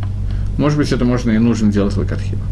Может 0.59 0.76
быть, 0.76 0.92
это 0.92 1.04
можно 1.04 1.30
и 1.30 1.38
нужно 1.38 1.70
делать 1.70 1.96
лакатхила. 1.96 2.42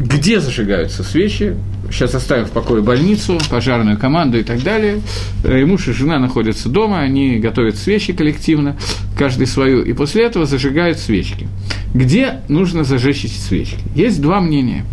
Где 0.00 0.40
зажигаются 0.40 1.04
свечи, 1.04 1.56
сейчас 1.90 2.14
оставим 2.14 2.46
в 2.46 2.52
покое 2.52 2.82
больницу, 2.82 3.38
пожарную 3.50 3.98
команду 3.98 4.38
и 4.38 4.42
так 4.42 4.62
далее. 4.62 5.02
Э, 5.44 5.60
и 5.60 5.64
муж 5.64 5.88
и 5.88 5.92
жена 5.92 6.18
находятся 6.18 6.70
дома, 6.70 7.00
они 7.00 7.38
готовят 7.38 7.76
свечи 7.76 8.14
коллективно, 8.14 8.78
каждый 9.16 9.46
свою, 9.46 9.82
и 9.82 9.92
после 9.92 10.24
этого 10.24 10.46
зажигают 10.46 10.98
свечки. 10.98 11.48
Где 11.92 12.40
нужно 12.48 12.82
зажечь 12.82 13.26
эти 13.26 13.34
свечки? 13.34 13.78
Есть 13.94 14.22
два 14.22 14.40
мнения. 14.40 14.86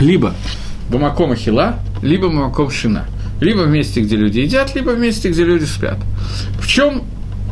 Либо 0.00 0.34
Бамаком 0.90 1.36
Хила, 1.36 1.80
либо 2.02 2.28
Бамаком 2.28 2.70
Шина. 2.70 3.06
Либо 3.42 3.60
в 3.60 3.68
месте, 3.68 4.00
где 4.00 4.16
люди 4.16 4.40
едят, 4.40 4.74
либо 4.74 4.90
в 4.90 4.98
месте, 4.98 5.28
где 5.28 5.44
люди 5.44 5.64
спят. 5.64 5.98
В 6.58 6.66
чем 6.66 7.02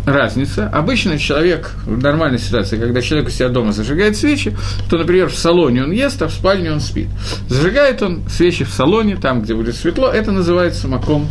разница. 0.07 0.69
Обычно 0.69 1.19
человек 1.19 1.73
в 1.87 2.03
нормальной 2.03 2.39
ситуации, 2.39 2.77
когда 2.77 3.01
человек 3.01 3.29
у 3.29 3.31
себя 3.31 3.49
дома 3.49 3.73
зажигает 3.73 4.17
свечи, 4.17 4.57
то, 4.91 4.99
например, 4.99 5.29
в 5.29 5.37
салоне 5.37 5.85
он 5.85 5.93
ест, 5.93 6.21
а 6.23 6.29
в 6.29 6.33
спальне 6.33 6.73
он 6.73 6.81
спит. 6.81 7.09
Зажигает 7.49 8.03
он 8.03 8.29
свечи 8.29 8.65
в 8.65 8.71
салоне, 8.71 9.17
там, 9.17 9.43
где 9.43 9.55
будет 9.55 9.77
светло, 9.77 10.09
это 10.09 10.33
называется 10.33 10.89
маком. 10.89 11.29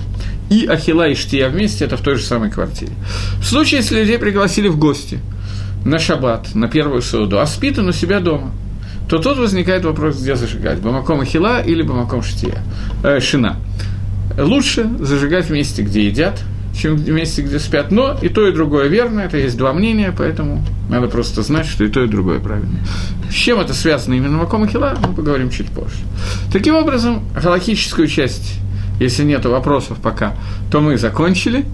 И 0.49 0.65
Ахила 0.65 1.07
и 1.07 1.15
Штия 1.15 1.49
вместе– 1.49 1.85
это 1.85 1.95
в 1.95 2.01
той 2.01 2.15
же 2.15 2.23
самой 2.23 2.51
квартире. 2.51 2.91
В 3.39 3.45
случае, 3.45 3.79
если 3.79 3.99
людей 3.99 4.17
пригласили 4.17 4.67
в 4.67 4.77
гости 4.77 5.19
на 5.85 5.97
шаббат, 5.97 6.53
на 6.55 6.67
первую 6.67 7.01
суду, 7.01 7.39
а 7.39 7.45
спит 7.45 7.79
он 7.79 7.89
у 7.89 7.93
себя 7.93 8.19
дома, 8.19 8.51
то 9.09 9.17
тут 9.17 9.37
возникает 9.37 9.85
вопрос, 9.85 10.21
где 10.21 10.35
зажигать– 10.35 10.79
Бамаком 10.81 11.21
Ахила 11.21 11.61
или 11.61 11.81
Бамаком 11.81 12.21
Штия, 12.21 12.59
э, 13.03 13.19
Шина. 13.19 13.57
Лучше 14.37 14.89
зажигать 14.99 15.45
в 15.45 15.51
месте, 15.51 15.83
где 15.83 16.05
едят, 16.05 16.41
чем 16.73 16.95
в 16.95 17.09
месте, 17.09 17.41
где 17.41 17.59
спят. 17.59 17.91
Но 17.91 18.17
и 18.21 18.29
то, 18.29 18.47
и 18.47 18.51
другое 18.51 18.87
верно, 18.87 19.21
это 19.21 19.37
есть 19.37 19.57
два 19.57 19.73
мнения, 19.73 20.13
поэтому 20.15 20.63
надо 20.89 21.07
просто 21.07 21.41
знать, 21.41 21.65
что 21.65 21.83
и 21.83 21.89
то, 21.89 22.03
и 22.03 22.07
другое 22.07 22.39
правильно. 22.39 22.79
С 23.29 23.33
чем 23.33 23.59
это 23.59 23.73
связано 23.73 24.13
именно 24.13 24.37
Маком 24.37 24.67
Хила, 24.67 24.95
мы 25.01 25.13
поговорим 25.13 25.49
чуть 25.49 25.67
позже. 25.67 25.97
Таким 26.51 26.75
образом, 26.75 27.23
галактическую 27.35 28.07
часть, 28.07 28.59
если 28.99 29.23
нет 29.23 29.45
вопросов 29.45 29.97
пока, 30.01 30.33
то 30.71 30.79
мы 30.79 30.97
закончили. 30.97 31.65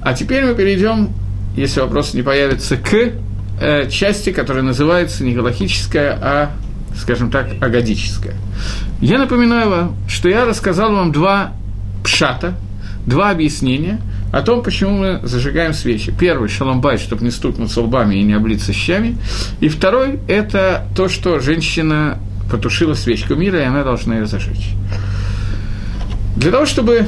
А 0.00 0.14
теперь 0.14 0.44
мы 0.44 0.54
перейдем, 0.54 1.10
если 1.56 1.80
вопросы 1.80 2.16
не 2.16 2.22
появятся, 2.22 2.76
к 2.76 3.12
э, 3.60 3.88
части, 3.90 4.32
которая 4.32 4.62
называется 4.62 5.24
не 5.24 5.34
галактическая, 5.34 6.18
а 6.20 6.50
скажем 6.96 7.30
так, 7.30 7.48
агадическая. 7.60 8.34
Я 9.00 9.18
напоминаю 9.18 9.68
вам, 9.68 9.96
что 10.08 10.28
я 10.28 10.44
рассказал 10.44 10.92
вам 10.92 11.10
два 11.10 11.52
пшата, 12.04 12.54
два 13.04 13.30
объяснения– 13.30 14.00
о 14.34 14.42
том, 14.42 14.64
почему 14.64 14.90
мы 14.90 15.20
зажигаем 15.22 15.72
свечи. 15.72 16.12
Первый– 16.12 16.48
шаломбай, 16.50 16.98
чтобы 16.98 17.24
не 17.24 17.30
стукнуться 17.30 17.80
лбами 17.80 18.16
и 18.16 18.22
не 18.24 18.32
облиться 18.32 18.72
щами. 18.72 19.16
И 19.60 19.68
второй– 19.68 20.18
это 20.28 20.88
то, 20.96 21.08
что 21.08 21.38
женщина 21.38 22.18
потушила 22.50 22.94
свечку 22.94 23.36
мира, 23.36 23.60
и 23.60 23.64
она 23.64 23.84
должна 23.84 24.16
ее 24.16 24.26
зажечь. 24.26 24.70
Для 26.36 26.50
того, 26.50 26.66
чтобы 26.66 27.06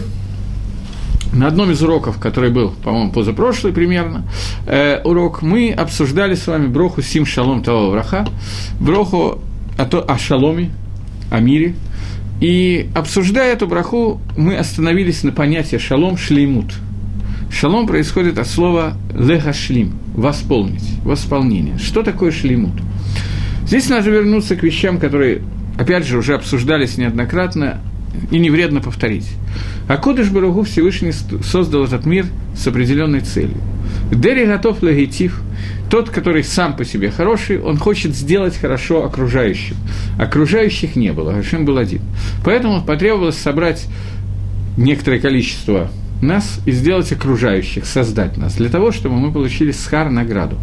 на 1.32 1.48
одном 1.48 1.72
из 1.72 1.82
уроков, 1.82 2.20
который 2.20 2.50
был, 2.50 2.72
по-моему, 2.84 3.10
позапрошлый 3.10 3.72
примерно, 3.72 4.22
э, 4.64 5.00
урок, 5.02 5.42
мы 5.42 5.72
обсуждали 5.72 6.36
с 6.36 6.46
вами 6.46 6.68
броху 6.68 7.02
Сим 7.02 7.26
Шалом 7.26 7.64
Того 7.64 7.90
Враха, 7.90 8.24
броху 8.78 9.40
о, 9.76 9.84
то, 9.84 10.00
о 10.00 10.16
шаломе, 10.16 10.70
о 11.32 11.40
мире. 11.40 11.74
И 12.40 12.88
обсуждая 12.94 13.52
эту 13.52 13.66
браху, 13.66 14.20
мы 14.36 14.56
остановились 14.56 15.24
на 15.24 15.32
понятии 15.32 15.78
шалом 15.78 16.16
шлеймут– 16.16 16.72
Шалом 17.50 17.86
происходит 17.86 18.38
от 18.38 18.46
слова 18.46 18.96
лехашлим– 19.14 19.98
восполнить, 20.14 20.84
восполнение. 21.04 21.78
Что 21.78 22.02
такое 22.02 22.30
шлимут? 22.30 22.74
Здесь 23.66 23.88
надо 23.88 24.10
вернуться 24.10 24.56
к 24.56 24.62
вещам, 24.62 24.98
которые, 24.98 25.42
опять 25.78 26.06
же, 26.06 26.18
уже 26.18 26.34
обсуждались 26.34 26.98
неоднократно. 26.98 27.80
и 28.30 28.38
не 28.38 28.50
вредно 28.50 28.80
повторить. 28.80 29.28
А 29.88 29.96
Кодыш 29.98 30.30
Баругу 30.30 30.62
Всевышний 30.62 31.12
создал 31.12 31.84
этот 31.84 32.06
мир 32.06 32.26
с 32.56 32.66
определенной 32.66 33.20
целью. 33.20 33.58
Дери 34.10 34.46
готов 34.46 34.82
лагитив, 34.82 35.40
тот, 35.90 36.10
который 36.10 36.42
сам 36.44 36.76
по 36.76 36.84
себе 36.84 37.10
хороший, 37.10 37.60
он 37.60 37.76
хочет 37.76 38.14
сделать 38.14 38.56
хорошо 38.56 39.04
окружающим. 39.04 39.76
Окружающих 40.18 40.96
не 40.96 41.12
было, 41.12 41.32
Гашем 41.32 41.64
был 41.64 41.78
один. 41.78 42.00
Поэтому 42.44 42.82
потребовалось 42.82 43.36
собрать 43.36 43.86
некоторое 44.76 45.20
количество 45.20 45.90
нас 46.22 46.60
и 46.66 46.72
сделать 46.72 47.12
окружающих, 47.12 47.86
создать 47.86 48.36
нас, 48.36 48.54
для 48.54 48.68
того, 48.68 48.92
чтобы 48.92 49.16
мы 49.16 49.32
получили 49.32 49.72
схар 49.72 50.10
награду. 50.10 50.56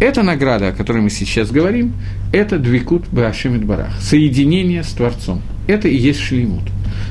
Эта 0.00 0.22
награда, 0.22 0.68
о 0.68 0.72
которой 0.72 1.02
мы 1.02 1.10
сейчас 1.10 1.50
говорим, 1.50 1.92
это 2.32 2.58
двикут 2.58 3.08
Башимит 3.08 3.64
Барах, 3.64 4.00
соединение 4.00 4.84
с 4.84 4.92
Творцом. 4.92 5.42
Это 5.66 5.88
и 5.88 5.96
есть 5.96 6.20
шлеймут. 6.20 6.62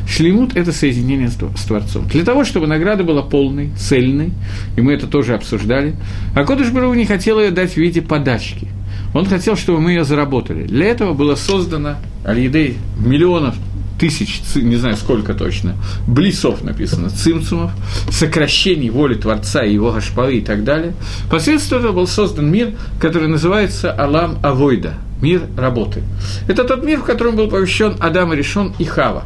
Шлеймут– 0.08 0.54
это 0.56 0.72
соединение 0.72 1.30
с 1.30 1.64
Творцом. 1.66 2.08
Для 2.08 2.24
того, 2.24 2.46
чтобы 2.46 2.66
награда 2.66 3.04
была 3.04 3.22
полной, 3.22 3.72
цельной, 3.78 4.32
и 4.78 4.82
мы 4.82 4.94
это 4.94 5.08
тоже 5.08 5.36
обсуждали, 5.36 5.96
а 6.34 6.46
Кодыш 6.46 6.72
Бару 6.72 6.94
не 6.94 7.06
хотел 7.06 7.40
ее 7.40 7.52
дать 7.52 7.74
в 7.74 7.78
виде 7.78 8.02
подачки. 8.02 8.68
Он 9.14 9.26
хотел, 9.26 9.56
чтобы 9.56 9.82
мы 9.82 9.92
ее 9.92 10.04
заработали. 10.04 10.64
Для 10.64 10.88
этого 10.88 11.14
было 11.14 11.36
создано 11.36 11.96
Аль-Едей 12.26 12.78
миллионов 13.00 13.56
тысяч, 14.00 14.42
не 14.56 14.76
знаю 14.76 14.96
сколько 14.96 15.34
точно, 15.34 15.76
блисов 16.08 16.64
написано, 16.64 17.10
цимцумов, 17.10 17.72
сокращений 18.10 18.90
воли 18.90 19.16
Творца 19.16 19.64
и 19.64 19.74
его 19.74 19.92
гашпары 19.92 20.38
и 20.38 20.42
так 20.42 20.64
далее. 20.64 20.94
Посредством 21.30 21.80
этого 21.80 21.94
был 21.94 22.08
создан 22.08 22.52
мир, 22.52 22.72
который 23.00 23.28
называется 23.28 23.92
Алам 23.92 24.38
Авойда, 24.44 24.96
мир 25.22 25.42
работы. 25.58 26.04
Это 26.48 26.64
тот 26.64 26.84
мир, 26.84 27.00
в 27.00 27.04
котором 27.04 27.36
был 27.36 27.50
помещен 27.50 27.96
Адам 28.00 28.34
и 28.34 28.36
Решон 28.36 28.74
и 28.78 28.84
Хава. 28.84 29.24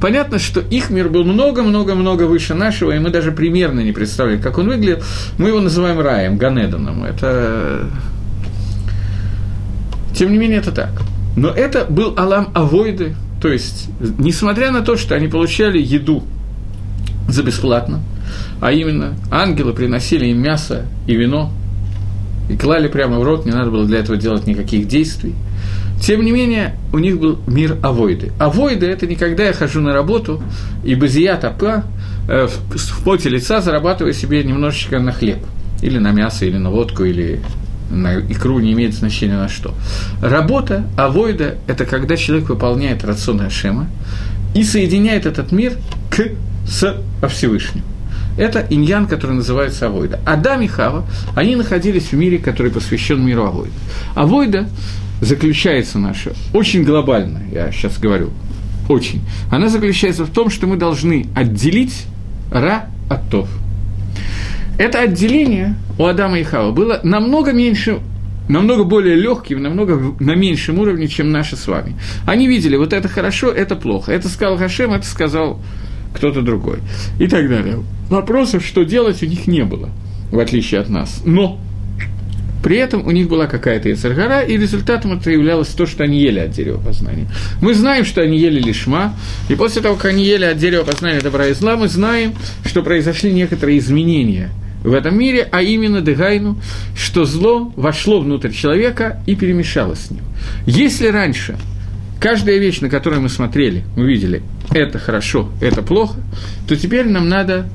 Понятно, 0.00 0.38
что 0.38 0.60
их 0.60 0.90
мир 0.90 1.08
был 1.08 1.24
много-много-много 1.24 2.24
выше 2.24 2.54
нашего, 2.54 2.92
и 2.92 2.98
мы 2.98 3.10
даже 3.10 3.32
примерно 3.32 3.80
не 3.80 3.92
представляем, 3.92 4.40
как 4.40 4.58
он 4.58 4.68
выглядел. 4.68 5.02
Мы 5.38 5.48
его 5.48 5.60
называем 5.60 6.00
раем, 6.00 6.38
Ганеданом. 6.38 7.04
Это... 7.04 7.90
Тем 10.14 10.30
не 10.32 10.38
менее, 10.38 10.58
это 10.58 10.72
так. 10.72 10.90
Но 11.36 11.48
это 11.48 11.86
был 11.86 12.14
Алам 12.16 12.50
Авойды, 12.54 13.16
то 13.44 13.52
есть, 13.52 13.90
несмотря 14.16 14.70
на 14.70 14.80
то, 14.80 14.96
что 14.96 15.14
они 15.14 15.28
получали 15.28 15.78
еду 15.78 16.22
за 17.28 17.42
бесплатно, 17.42 18.00
а 18.62 18.72
именно 18.72 19.18
ангелы 19.30 19.74
приносили 19.74 20.28
им 20.28 20.40
мясо 20.40 20.86
и 21.06 21.14
вино, 21.14 21.52
и 22.48 22.56
клали 22.56 22.88
прямо 22.88 23.18
в 23.18 23.22
рот, 23.22 23.44
не 23.44 23.52
надо 23.52 23.70
было 23.70 23.84
для 23.84 23.98
этого 23.98 24.16
делать 24.16 24.46
никаких 24.46 24.88
действий. 24.88 25.34
Тем 26.00 26.24
не 26.24 26.32
менее, 26.32 26.76
у 26.90 26.98
них 26.98 27.20
был 27.20 27.38
мир 27.46 27.76
авойды. 27.82 28.32
Авойды– 28.38 28.86
это 28.88 29.06
не 29.06 29.14
когда 29.14 29.44
я 29.44 29.52
хожу 29.52 29.82
на 29.82 29.92
работу 29.92 30.42
и 30.82 30.94
базия 30.94 31.36
тапа 31.36 31.84
э, 32.26 32.46
в 32.46 33.04
поте 33.04 33.28
лица 33.28 33.60
зарабатываю 33.60 34.14
себе 34.14 34.42
немножечко 34.42 35.00
на 35.00 35.12
хлеб. 35.12 35.40
Или 35.82 35.98
на 35.98 36.12
мясо, 36.12 36.46
или 36.46 36.56
на 36.56 36.70
водку, 36.70 37.04
или 37.04 37.42
на 37.90 38.18
икру 38.20 38.58
не 38.60 38.72
имеет 38.72 38.94
значения 38.94 39.36
на 39.36 39.48
что. 39.48 39.74
Работа, 40.20 40.84
авойда– 40.96 41.56
это 41.66 41.84
когда 41.84 42.16
человек 42.16 42.48
выполняет 42.48 43.04
рацион 43.04 43.42
Ашема 43.42 43.88
и 44.54 44.64
соединяет 44.64 45.26
этот 45.26 45.52
мир 45.52 45.74
к, 46.10 46.28
с 46.66 46.96
Всевышним. 47.28 47.82
Это 48.36 48.66
иньян, 48.68 49.06
который 49.06 49.36
называется 49.36 49.86
Авойда. 49.86 50.18
Адам 50.26 50.62
и 50.62 50.66
Хава, 50.66 51.04
они 51.36 51.54
находились 51.54 52.06
в 52.10 52.14
мире, 52.14 52.38
который 52.38 52.72
посвящен 52.72 53.24
миру 53.24 53.44
Авойда. 53.44 53.74
Авойда 54.16 54.68
заключается 55.20 55.98
наша, 55.98 56.32
очень 56.52 56.82
глобально, 56.82 57.42
я 57.52 57.70
сейчас 57.70 57.96
говорю, 57.98 58.30
очень. 58.88 59.22
Она 59.50 59.68
заключается 59.68 60.24
в 60.24 60.30
том, 60.30 60.50
что 60.50 60.66
мы 60.66 60.76
должны 60.76 61.28
отделить 61.36 62.06
Ра 62.50 62.86
от 63.08 63.28
Тов– 63.30 63.48
это 64.78 65.00
отделение 65.00 65.76
у 65.98 66.04
Адама 66.06 66.38
и 66.38 66.42
Хава 66.42 66.72
было 66.72 67.00
намного 67.02 67.52
меньше 67.52 68.00
намного 68.48 68.84
более 68.84 69.16
легким, 69.16 69.62
намного 69.62 70.14
на 70.20 70.34
меньшем 70.34 70.78
уровне, 70.78 71.08
чем 71.08 71.30
наши 71.30 71.56
с 71.56 71.66
вами. 71.66 71.96
Они 72.26 72.46
видели, 72.46 72.76
вот 72.76 72.92
это 72.92 73.08
хорошо, 73.08 73.50
это 73.50 73.76
плохо. 73.76 74.12
Это 74.12 74.28
сказал 74.28 74.58
Хашем, 74.58 74.92
это 74.92 75.06
сказал 75.06 75.60
кто-то 76.14 76.42
другой. 76.42 76.78
И 77.18 77.26
так 77.26 77.48
далее. 77.48 77.82
Вопросов, 78.10 78.64
что 78.64 78.84
делать, 78.84 79.22
у 79.22 79.26
них 79.26 79.46
не 79.46 79.64
было, 79.64 79.90
в 80.30 80.38
отличие 80.38 80.80
от 80.80 80.88
нас. 80.88 81.22
Но 81.24 81.58
при 82.62 82.76
этом 82.76 83.06
у 83.06 83.10
них 83.10 83.28
была 83.28 83.46
какая-то 83.46 83.88
Ецаргара, 83.88 84.40
и 84.40 84.56
результатом 84.56 85.12
это 85.18 85.30
являлось 85.30 85.68
то, 85.68 85.86
что 85.86 86.04
они 86.04 86.20
ели 86.20 86.38
от 86.38 86.50
дерева 86.50 86.80
познания. 86.80 87.26
Мы 87.60 87.74
знаем, 87.74 88.04
что 88.04 88.22
они 88.22 88.38
ели 88.38 88.60
лишма, 88.60 89.14
и 89.48 89.54
после 89.54 89.82
того, 89.82 89.96
как 89.96 90.06
они 90.06 90.24
ели 90.24 90.44
от 90.44 90.58
дерева 90.58 90.84
познания 90.84 91.20
добра 91.20 91.46
и 91.46 91.54
зла, 91.54 91.76
мы 91.76 91.88
знаем, 91.88 92.32
что 92.64 92.82
произошли 92.82 93.32
некоторые 93.32 93.78
изменения– 93.78 94.50
в 94.84 94.92
этом 94.92 95.18
мире, 95.18 95.48
а 95.50 95.62
именно 95.62 96.00
Дегайну, 96.00 96.60
что 96.94 97.24
зло 97.24 97.72
вошло 97.74 98.20
внутрь 98.20 98.52
человека 98.52 99.22
и 99.26 99.34
перемешалось 99.34 100.00
с 100.00 100.10
ним. 100.10 100.22
Если 100.66 101.08
раньше 101.08 101.56
каждая 102.20 102.58
вещь, 102.58 102.80
на 102.80 102.90
которую 102.90 103.22
мы 103.22 103.30
смотрели, 103.30 103.84
мы 103.96 104.06
видели, 104.06 104.42
это 104.70 104.98
хорошо, 104.98 105.48
это 105.60 105.82
плохо, 105.82 106.20
то 106.68 106.76
теперь 106.76 107.08
нам 107.08 107.28
надо 107.28 107.66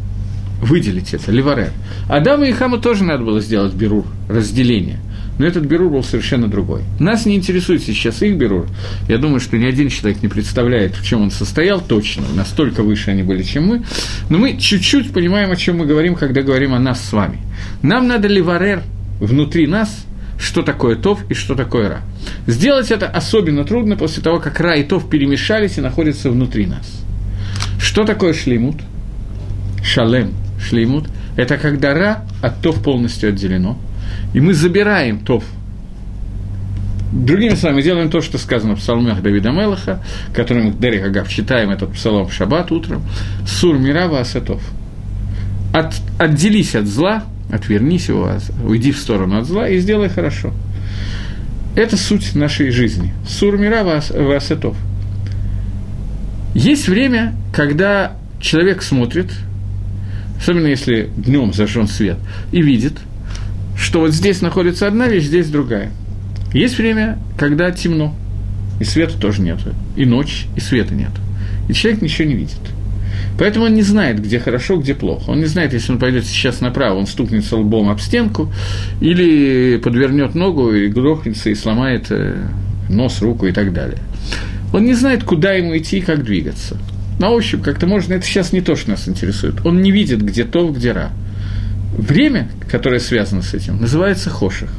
выделить 0.62 1.14
это, 1.14 1.32
ливарер. 1.32 1.72
Адаму 2.08 2.46
и 2.46 2.52
Хаму 2.52 2.78
тоже 2.78 3.04
надо 3.04 3.24
было 3.24 3.42
сделать 3.42 3.74
берур, 3.74 4.06
разделение 4.30 5.00
но 5.40 5.48
этот 5.48 5.66
Берур 5.66 5.90
был 5.90 6.04
совершенно 6.04 6.50
другой. 6.50 6.84
Нас 7.00 7.26
не 7.26 7.36
интересует 7.36 7.82
сейчас 7.82 8.22
их 8.22 8.36
Берур. 8.36 8.68
Я 9.08 9.18
думаю, 9.18 9.40
что 9.40 9.58
ни 9.58 9.66
один 9.66 9.88
человек 9.90 10.22
не 10.22 10.28
представляет, 10.28 10.96
в 10.96 11.04
чем 11.04 11.22
он 11.22 11.32
состоял 11.32 11.80
точно, 11.80 12.24
настолько 12.36 12.84
выше 12.84 13.12
они 13.12 13.24
были, 13.24 13.42
чем 13.42 13.68
мы. 13.68 13.84
Но 14.30 14.38
мы 14.38 14.58
чуть-чуть 14.58 15.14
понимаем, 15.14 15.50
о 15.50 15.56
чем 15.56 15.78
мы 15.78 15.86
говорим, 15.86 16.16
когда 16.16 16.42
говорим 16.42 16.74
о 16.74 16.80
нас 16.80 17.02
с 17.02 17.14
вами. 17.14 17.40
Нам 17.82 18.08
надо 18.10 18.28
ливарер 18.28 18.84
внутри 19.22 19.66
нас, 19.66 20.06
что 20.38 20.62
такое 20.62 20.98
Тов 20.98 21.24
и 21.30 21.34
что 21.34 21.56
такое 21.56 21.88
Ра. 21.88 22.02
Сделать 22.46 22.92
это 22.92 23.08
особенно 23.08 23.64
трудно 23.64 23.96
после 23.96 24.22
того, 24.22 24.40
как 24.40 24.60
Ра 24.60 24.76
и 24.76 24.84
Тов 24.84 25.10
перемешались 25.10 25.78
и 25.78 25.82
находятся 25.82 26.32
внутри 26.32 26.66
нас. 26.66 27.02
Что 27.80 28.04
такое 28.04 28.34
шлеймут? 28.34 28.76
Шалем, 29.82 30.34
шлеймут– 30.62 31.08
это 31.38 31.58
когда 31.58 31.94
Ра 31.94 32.26
от 32.42 32.62
Тов 32.62 32.84
полностью 32.84 33.30
отделено– 33.30 33.80
и 34.34 34.40
мы 34.40 34.54
забираем 34.54 35.20
Тов. 35.20 35.44
Другими 37.12 37.56
словами, 37.56 37.82
делаем 37.82 38.12
то, 38.12 38.22
что 38.22 38.38
сказано 38.38 38.76
в 38.76 38.80
псалмах 38.80 39.24
Давида 39.24 39.50
Мелаха, 39.50 40.04
который 40.34 40.64
мы, 40.64 40.72
Дерек 40.72 41.06
Агав, 41.06 41.28
читаем 41.28 41.72
этот 41.72 41.94
псалом 41.94 42.28
в 42.28 42.34
шаббат 42.34 42.72
утром, 42.72 43.02
«Сур 43.48 43.80
мирава 43.80 44.20
асатов». 44.20 44.62
От, 45.74 45.96
отделись 46.20 46.76
от 46.76 46.86
зла, 46.86 47.24
отвернись 47.52 48.10
его, 48.10 48.32
уйди 48.64 48.92
в 48.92 48.98
сторону 49.00 49.40
от 49.40 49.46
зла 49.46 49.68
и 49.68 49.80
сделай 49.80 50.10
хорошо. 50.10 50.54
Это 51.76 51.98
суть 51.98 52.36
нашей 52.36 52.70
жизни. 52.70 53.14
Сур 53.28 53.58
мирава 53.58 53.98
асатов. 53.98 54.78
Есть 56.54 56.88
время, 56.88 57.34
когда 57.52 58.14
человек 58.40 58.84
смотрит, 58.84 59.32
особенно 60.40 60.68
если 60.68 61.10
днем 61.18 61.54
зажжен 61.54 61.88
свет, 61.88 62.18
и 62.52 62.62
видит– 62.62 62.94
что 63.80 64.02
вот 64.02 64.14
здесь 64.14 64.42
находится 64.42 64.88
одна 64.88 65.08
вещь, 65.08 65.24
здесь 65.24 65.50
другая. 65.50 65.92
Есть 66.54 66.78
время, 66.78 67.18
когда 67.38 67.72
темно, 67.72 68.14
и 68.80 68.84
света 68.84 69.18
тоже 69.20 69.42
нет, 69.42 69.60
и 69.96 70.06
ночь, 70.06 70.48
и 70.56 70.60
света 70.60 70.94
нет. 70.94 71.12
И 71.70 71.74
человек 71.74 72.02
ничего 72.02 72.28
не 72.28 72.36
видит. 72.36 72.60
Поэтому 73.38 73.66
он 73.66 73.74
не 73.74 73.82
знает, 73.82 74.22
где 74.22 74.40
хорошо, 74.40 74.78
где 74.78 74.94
плохо. 74.94 75.30
Он 75.30 75.40
не 75.40 75.46
знает, 75.46 75.72
если 75.72 75.94
он 75.94 76.00
пойдет 76.00 76.26
сейчас 76.26 76.60
направо, 76.60 76.98
он 76.98 77.08
стукнется 77.08 77.56
лбом 77.56 77.90
об 77.90 78.00
стенку, 78.00 78.52
или 79.00 79.78
подвернет 79.78 80.36
ногу 80.36 80.74
и 80.74 80.88
грохнется 80.88 81.50
и 81.50 81.56
сломает 81.56 82.08
э, 82.10 82.36
нос, 82.90 83.22
руку 83.22 83.46
и 83.46 83.54
так 83.54 83.72
далее. 83.72 84.00
Он 84.74 84.84
не 84.84 84.94
знает, 84.94 85.24
куда 85.24 85.54
ему 85.54 85.78
идти 85.78 86.00
и 86.00 86.02
как 86.02 86.24
двигаться. 86.24 86.78
На 87.20 87.30
ощупь 87.30 87.62
как-то 87.62 87.88
можно, 87.88 88.14
это 88.14 88.26
сейчас 88.26 88.52
не 88.52 88.62
то, 88.62 88.76
что 88.76 88.92
нас 88.92 89.08
интересует. 89.08 89.66
Он 89.66 89.82
не 89.82 89.92
видит, 89.92 90.22
где 90.22 90.44
то, 90.44 90.70
где 90.70 90.92
ра 90.92 91.12
время, 91.98 92.50
которое 92.70 93.00
связано 93.00 93.42
с 93.42 93.54
этим, 93.54 93.80
называется 93.80 94.30
хоших. 94.30 94.70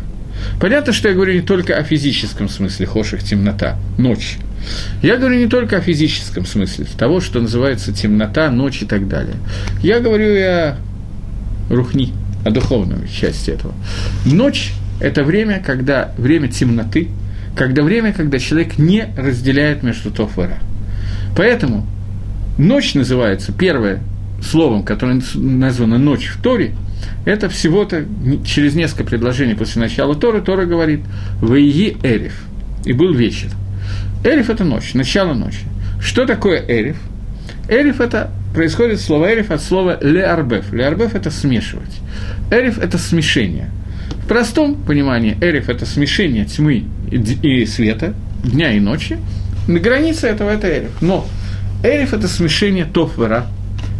Понятно, 0.60 0.92
что 0.92 1.08
я 1.08 1.14
говорю 1.14 1.34
не 1.34 1.42
только 1.42 1.76
о 1.76 1.82
физическом 1.82 2.48
смысле 2.48 2.86
хоших– 2.86 3.22
темнота, 3.24 3.78
ночь. 3.98 4.38
Я 5.02 5.16
говорю 5.16 5.38
не 5.38 5.46
только 5.46 5.78
о 5.78 5.80
физическом 5.80 6.44
смысле, 6.44 6.86
того, 6.98 7.20
что 7.20 7.40
называется 7.40 7.92
темнота, 7.92 8.50
ночь 8.50 8.82
и 8.82 8.86
так 8.86 9.08
далее. 9.08 9.36
Я 9.82 10.00
говорю 10.00 10.34
и 10.34 10.40
о 10.40 10.76
рухни, 11.70 12.12
о 12.44 12.50
духовной 12.50 13.08
части 13.08 13.50
этого. 13.50 13.74
Ночь– 14.24 14.72
это 15.00 15.24
время, 15.24 15.62
когда 15.64 16.12
время 16.18 16.48
темноты, 16.48 17.08
когда 17.56 17.82
время, 17.82 18.12
когда 18.12 18.38
человек 18.38 18.78
не 18.78 19.08
разделяет 19.16 19.82
между 19.82 20.10
то 20.10 20.30
и 20.36 20.40
ра. 20.40 20.58
Поэтому 21.36 21.86
ночь 22.58 22.94
называется 22.94 23.52
первое 23.52 24.00
словом, 24.42 24.84
которое 24.84 25.20
названо 25.34 25.98
«ночь 25.98 26.26
в 26.26 26.42
Торе», 26.42 26.74
это 27.24 27.48
всего-то 27.48 28.04
через 28.44 28.74
несколько 28.74 29.04
предложений 29.04 29.54
после 29.54 29.82
начала 29.82 30.14
Торы 30.14 30.40
Тора 30.40 30.64
говорит 30.64 31.00
«Ваиги 31.40 31.96
Эриф» 32.02 32.42
и 32.84 32.92
был 32.92 33.12
вечер. 33.12 33.48
Эриф– 34.24 34.50
это 34.50 34.64
ночь, 34.64 34.94
начало 34.94 35.34
ночи. 35.34 35.64
Что 36.00 36.26
такое 36.26 36.64
Эриф? 36.66 36.96
Эриф– 37.68 38.00
это 38.02 38.30
происходит 38.54 39.00
слово 39.00 39.32
эриф 39.32 39.50
от 39.50 39.62
слова 39.62 39.98
леарбеф. 40.00 40.72
Леарбеф– 40.72 41.14
это 41.16 41.30
смешивать. 41.30 42.00
Эриф– 42.50 42.78
это 42.80 42.98
смешение. 42.98 43.70
В 44.24 44.26
простом 44.26 44.74
понимании 44.74 45.36
эриф– 45.40 45.68
это 45.68 45.86
смешение 45.86 46.44
тьмы 46.44 46.84
и 47.10 47.66
света, 47.66 48.14
дня 48.42 48.72
и 48.72 48.80
ночи. 48.80 49.18
На 49.68 49.78
границе 49.78 50.26
этого– 50.26 50.50
это 50.52 50.68
эриф. 50.68 51.00
Но 51.00 51.26
эриф– 51.84 52.12
это 52.14 52.28
смешение 52.28 52.84
тофвера, 52.84 53.46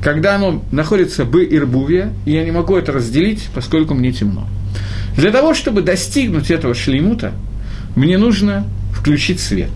когда 0.02 0.36
оно 0.36 0.62
находится 0.72 1.24
бы 1.24 1.44
ирбувия, 1.44 2.12
и 2.24 2.32
я 2.32 2.44
не 2.44 2.50
могу 2.50 2.76
это 2.76 2.92
разделить, 2.92 3.48
поскольку 3.54 3.94
мне 3.94 4.12
темно. 4.12 4.46
Для 5.16 5.30
того, 5.30 5.54
чтобы 5.54 5.82
достигнуть 5.82 6.50
этого 6.50 6.74
шлеймута, 6.74 7.32
мне 7.96 8.16
нужно 8.16 8.64
включить 8.92 9.40
свет. 9.40 9.70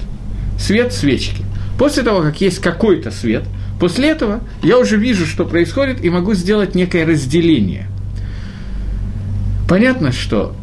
Свет 0.58 0.92
свечки. 0.92 1.44
После 1.78 2.02
того, 2.02 2.22
как 2.22 2.40
есть 2.40 2.60
какой-то 2.60 3.10
свет, 3.10 3.44
после 3.80 4.10
этого 4.10 4.40
я 4.62 4.78
уже 4.78 4.96
вижу, 4.96 5.26
что 5.26 5.44
происходит, 5.44 6.04
и 6.04 6.08
могу 6.08 6.34
сделать 6.34 6.74
некое 6.74 7.04
разделение. 7.04 7.88
Понятно, 9.68 10.12
что 10.12 10.54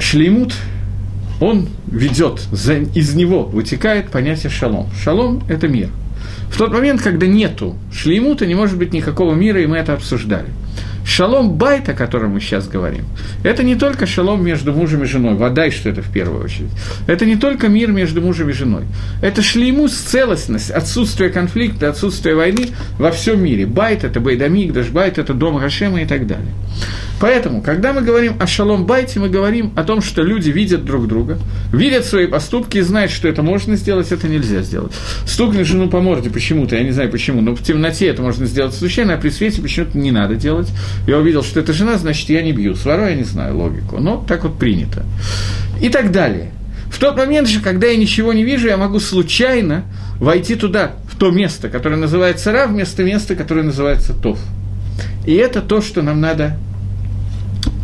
שלמות, 0.00 0.54
он 1.40 1.68
ведет, 1.86 2.40
из 2.94 3.14
него 3.14 3.44
вытекает 3.44 4.10
понятие 4.10 4.50
שלום. 4.50 4.88
שלום – 5.02 5.48
это 5.48 5.68
мир. 5.68 5.90
В 6.50 6.58
тот 6.58 6.72
момент, 6.72 7.02
когда 7.02 7.26
нету 7.26 7.76
שלמות 7.92 8.33
а, 8.33 8.46
не 8.46 8.54
может 8.54 8.78
быть 8.78 8.92
никакого 8.92 9.34
мира, 9.34 9.60
и 9.60 9.66
мы 9.66 9.76
это 9.76 9.92
обсуждали– 9.92 10.48
שלום 11.06 11.52
בית, 11.52 11.88
о 11.88 11.94
котором 11.94 12.32
мы 12.32 12.40
сейчас 12.40 12.66
говорим, 12.66 13.04
это 13.44 13.62
не 13.62 13.76
только 13.76 14.06
שלום 14.06 14.44
между 14.44 14.72
мужем 14.72 15.04
и 15.04 15.06
женой, 15.06 15.34
вот 15.34 15.52
то, 15.52 15.70
что 15.70 15.88
это 15.88 16.02
в 16.02 16.12
первую 16.12 16.44
очередь. 16.44 16.70
Это 17.06 17.24
не 17.24 17.36
только 17.36 17.68
мир 17.68 17.92
между 17.92 18.20
мужем 18.20 18.50
и 18.50 18.52
женой. 18.52 18.82
Это 19.22 19.40
שלמות, 19.40 19.92
целостность, 19.92 20.72
отсутствие 20.72 21.30
конфликта, 21.30 21.88
отсутствие 21.88 22.34
войны 22.34 22.70
во 22.98 23.12
всем 23.12 23.40
мире. 23.42 23.66
בית – 23.66 24.04
это 24.04 24.18
Байдамик, 24.18 24.72
байт– 24.90 25.18
это 25.18 25.32
дом 25.32 25.58
Гашема 25.58 26.02
и 26.02 26.06
так 26.06 26.26
далее. 26.26 26.52
Поэтому, 27.18 27.62
когда 27.62 27.94
мы 27.94 28.02
говорим 28.02 28.34
о 28.38 28.46
шалом 28.46 28.84
байте, 28.84 29.18
мы 29.20 29.30
говорим 29.30 29.72
о 29.74 29.84
том, 29.84 30.02
что 30.02 30.22
люди 30.22 30.50
видят 30.50 30.84
друг 30.84 31.08
друга, 31.08 31.38
видят 31.72 32.04
свои 32.04 32.26
поступки 32.26 32.78
и 32.78 32.82
знают, 32.82 33.10
что 33.10 33.26
это 33.26 33.42
можно 33.42 33.76
сделать, 33.76 34.12
это 34.12 34.28
нельзя 34.28 34.60
сделать. 34.60 34.92
Стукнуть 35.24 35.66
жену 35.66 35.88
по 35.88 36.00
морде 36.00 36.28
почему-то, 36.28 36.76
я 36.76 36.82
не 36.82 36.90
знаю 36.90 37.10
почему, 37.10 37.40
но 37.40 37.54
в 37.54 37.62
темноте 37.62 38.08
это 38.08 38.20
можно 38.20 38.44
сделать 38.44 38.74
случайно, 38.74 39.14
а 39.14 39.16
при 39.16 39.30
свете 39.30 39.62
почему-то 39.62 39.96
не 39.96 40.10
надо 40.10 40.34
делать. 40.34 40.68
Я 41.06 41.18
увидел, 41.18 41.42
что 41.42 41.60
это 41.60 41.72
жена, 41.72 41.98
значит, 41.98 42.28
я 42.28 42.42
не 42.42 42.52
бью. 42.52 42.74
Свару 42.74 43.06
я 43.06 43.14
не 43.14 43.24
знаю 43.24 43.56
логику, 43.56 43.98
но 43.98 44.24
так 44.26 44.44
вот 44.44 44.58
принято. 44.58 45.04
И 45.80 45.88
так 45.88 46.10
далее. 46.10 46.50
В 46.90 46.98
тот 46.98 47.16
момент 47.16 47.48
же, 47.48 47.60
когда 47.60 47.86
я 47.86 47.96
ничего 47.96 48.32
не 48.32 48.44
вижу, 48.44 48.68
я 48.68 48.76
могу 48.76 49.00
случайно 49.00 49.84
войти 50.18 50.54
туда, 50.54 50.92
в 51.10 51.16
то 51.16 51.30
место, 51.30 51.68
которое 51.68 51.96
называется 51.96 52.52
Ра, 52.52 52.66
вместо 52.66 53.04
места, 53.04 53.34
которое 53.34 53.62
называется 53.62 54.14
Тов. 54.14 54.38
И 55.26 55.34
это 55.34 55.60
то, 55.60 55.82
что 55.82 56.02
нам 56.02 56.20
надо 56.20 56.56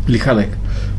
лихалек. 0.07 0.49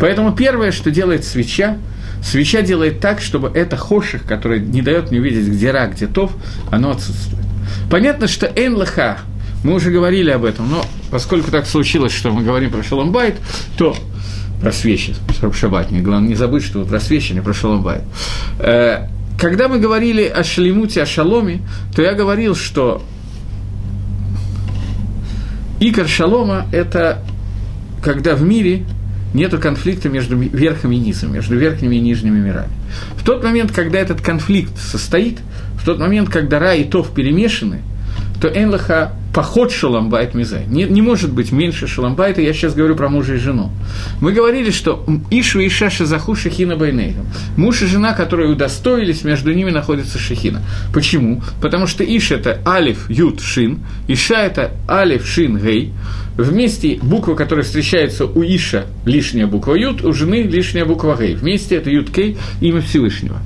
Поэтому 0.00 0.34
первое, 0.34 0.72
что 0.72 0.90
делает 0.90 1.24
свеча, 1.24 1.78
свеча 2.22 2.62
делает 2.62 3.00
так, 3.00 3.20
чтобы 3.20 3.50
это 3.54 3.76
хоших, 3.76 4.24
который 4.24 4.60
не 4.60 4.82
дает 4.82 5.10
мне 5.10 5.20
увидеть, 5.20 5.46
где 5.46 5.70
ра, 5.70 5.86
где 5.86 6.06
тов, 6.06 6.32
оно 6.70 6.90
отсутствует. 6.90 7.44
Понятно, 7.90 8.28
что 8.28 8.46
эн 8.46 8.74
лаха, 8.74 9.18
мы 9.64 9.74
уже 9.74 9.90
говорили 9.90 10.30
об 10.30 10.44
этом, 10.44 10.70
но 10.70 10.84
поскольку 11.10 11.50
так 11.50 11.66
случилось, 11.66 12.12
что 12.12 12.30
мы 12.30 12.44
говорим 12.44 12.70
про 12.70 12.82
шаломбайт, 12.82 13.36
то 13.76 13.96
про 14.60 14.70
свечи, 14.70 15.14
шабатник, 15.52 16.02
главное 16.02 16.28
не 16.28 16.34
забыть, 16.36 16.62
что 16.62 16.80
вы 16.80 16.84
про 16.84 17.00
свечи, 17.00 17.32
не 17.32 17.40
про 17.40 17.52
шаломбайт. 17.52 18.02
Э, 18.60 19.08
когда 19.38 19.68
мы 19.68 19.80
говорили 19.80 20.24
о 20.24 20.44
шалимуте, 20.44 21.02
о 21.02 21.06
шаломе, 21.06 21.62
то 21.96 22.02
я 22.02 22.12
говорил, 22.12 22.54
что 22.54 23.02
икор 25.80 26.06
шалома– 26.06 26.66
это 26.72 27.22
когда 28.02 28.36
в 28.36 28.42
мире 28.42 28.84
нет 29.32 29.58
конфликта 29.58 30.08
между 30.08 30.36
верхом 30.36 30.92
и 30.92 30.96
низом, 30.96 31.32
между 31.32 31.56
верхними 31.56 31.96
и 31.96 32.00
нижними 32.00 32.38
мирами. 32.38 32.70
В 33.16 33.24
тот 33.24 33.42
момент, 33.42 33.72
когда 33.72 33.98
этот 33.98 34.20
конфликт 34.20 34.78
состоит, 34.78 35.38
в 35.76 35.84
тот 35.84 35.98
момент, 35.98 36.28
когда 36.28 36.58
рай 36.58 36.82
и 36.82 36.84
тов 36.84 37.12
перемешаны, 37.12 37.80
то 38.40 38.48
Энлаха 38.48 39.12
поход 39.34 39.72
шаламбайт 39.72 40.34
мизай. 40.34 40.64
Не, 40.66 40.84
не 40.84 41.02
может 41.02 41.32
быть 41.32 41.50
меньше 41.50 41.88
шаламбайта, 41.88 42.40
я 42.40 42.54
сейчас 42.54 42.74
говорю 42.74 42.94
про 42.94 43.08
мужа 43.08 43.34
и 43.34 43.38
жену. 43.38 43.70
Мы 44.20 44.32
говорили, 44.32 44.70
что 44.70 45.04
Ишу 45.30 45.58
и 45.58 45.66
Иша 45.66 45.90
заху 45.90 46.36
Шахина 46.36 46.76
Байнейгам. 46.76 47.26
Муж 47.56 47.82
и 47.82 47.86
жена, 47.86 48.14
которые 48.14 48.50
удостоились, 48.50 49.24
между 49.24 49.52
ними 49.52 49.70
находится 49.70 50.18
Шахина. 50.18 50.62
Почему? 50.92 51.42
Потому 51.60 51.88
что 51.88 52.04
Иш– 52.04 52.30
это 52.30 52.60
Алиф, 52.64 53.10
Ют, 53.10 53.40
Шин, 53.40 53.80
Иша– 54.06 54.40
это 54.44 54.70
Алиф, 54.88 55.26
Шин, 55.26 55.58
Гей. 55.58 55.92
Вместе 56.36 56.98
буква, 57.00 57.34
которая 57.34 57.64
встречается 57.64 58.26
у 58.26 58.42
Иша, 58.42 58.86
лишняя 59.04 59.46
буква 59.46 59.74
Ют, 59.74 60.04
у 60.04 60.12
жены 60.12 60.42
лишняя 60.42 60.84
буква 60.84 61.16
Гей. 61.20 61.34
Вместе 61.34 61.76
это 61.76 61.90
Ют 61.90 62.10
Кей, 62.10 62.36
имя 62.60 62.80
Всевышнего. 62.80 63.38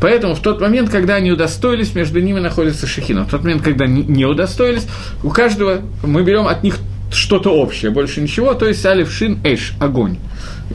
Поэтому 0.00 0.34
в 0.34 0.40
тот 0.40 0.60
момент, 0.60 0.88
когда 0.88 1.16
они 1.16 1.30
удостоились, 1.30 1.94
между 1.94 2.20
ними 2.20 2.40
находится 2.40 2.86
Шахина. 2.86 3.26
В 3.26 3.30
тот 3.30 3.42
момент, 3.44 3.62
когда 3.62 3.86
не 3.86 4.24
удостоились, 4.24 4.86
каждого 5.32 5.82
мы 6.02 6.22
берем 6.22 6.46
от 6.46 6.62
них 6.62 6.78
что-то 7.12 7.50
общее, 7.50 7.90
больше 7.90 8.20
ничего, 8.20 8.54
то 8.54 8.66
есть 8.66 8.84
алиф 8.86 9.12
шин 9.12 9.38
эш, 9.44 9.74
огонь. 9.80 10.18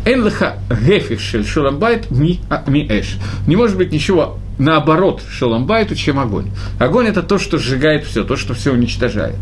Энлаха 0.05 0.57
гефих 0.69 1.21
шель 1.21 1.45
шоламбайт 1.45 2.11
ми, 2.11 2.41
а, 2.49 2.63
ми 2.67 2.85
эш. 2.87 3.17
Не 3.47 3.55
может 3.55 3.77
быть 3.77 3.91
ничего 3.91 4.37
наоборот 4.57 5.21
шоламбайту, 5.29 5.95
чем 5.95 6.19
огонь. 6.19 6.51
Огонь– 6.79 7.07
это 7.07 7.23
то, 7.23 7.37
что 7.37 7.57
сжигает 7.57 8.05
все, 8.05 8.23
то, 8.23 8.35
что 8.35 8.53
все 8.53 8.71
уничтожает. 8.71 9.35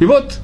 И 0.00 0.04
вот 0.04 0.38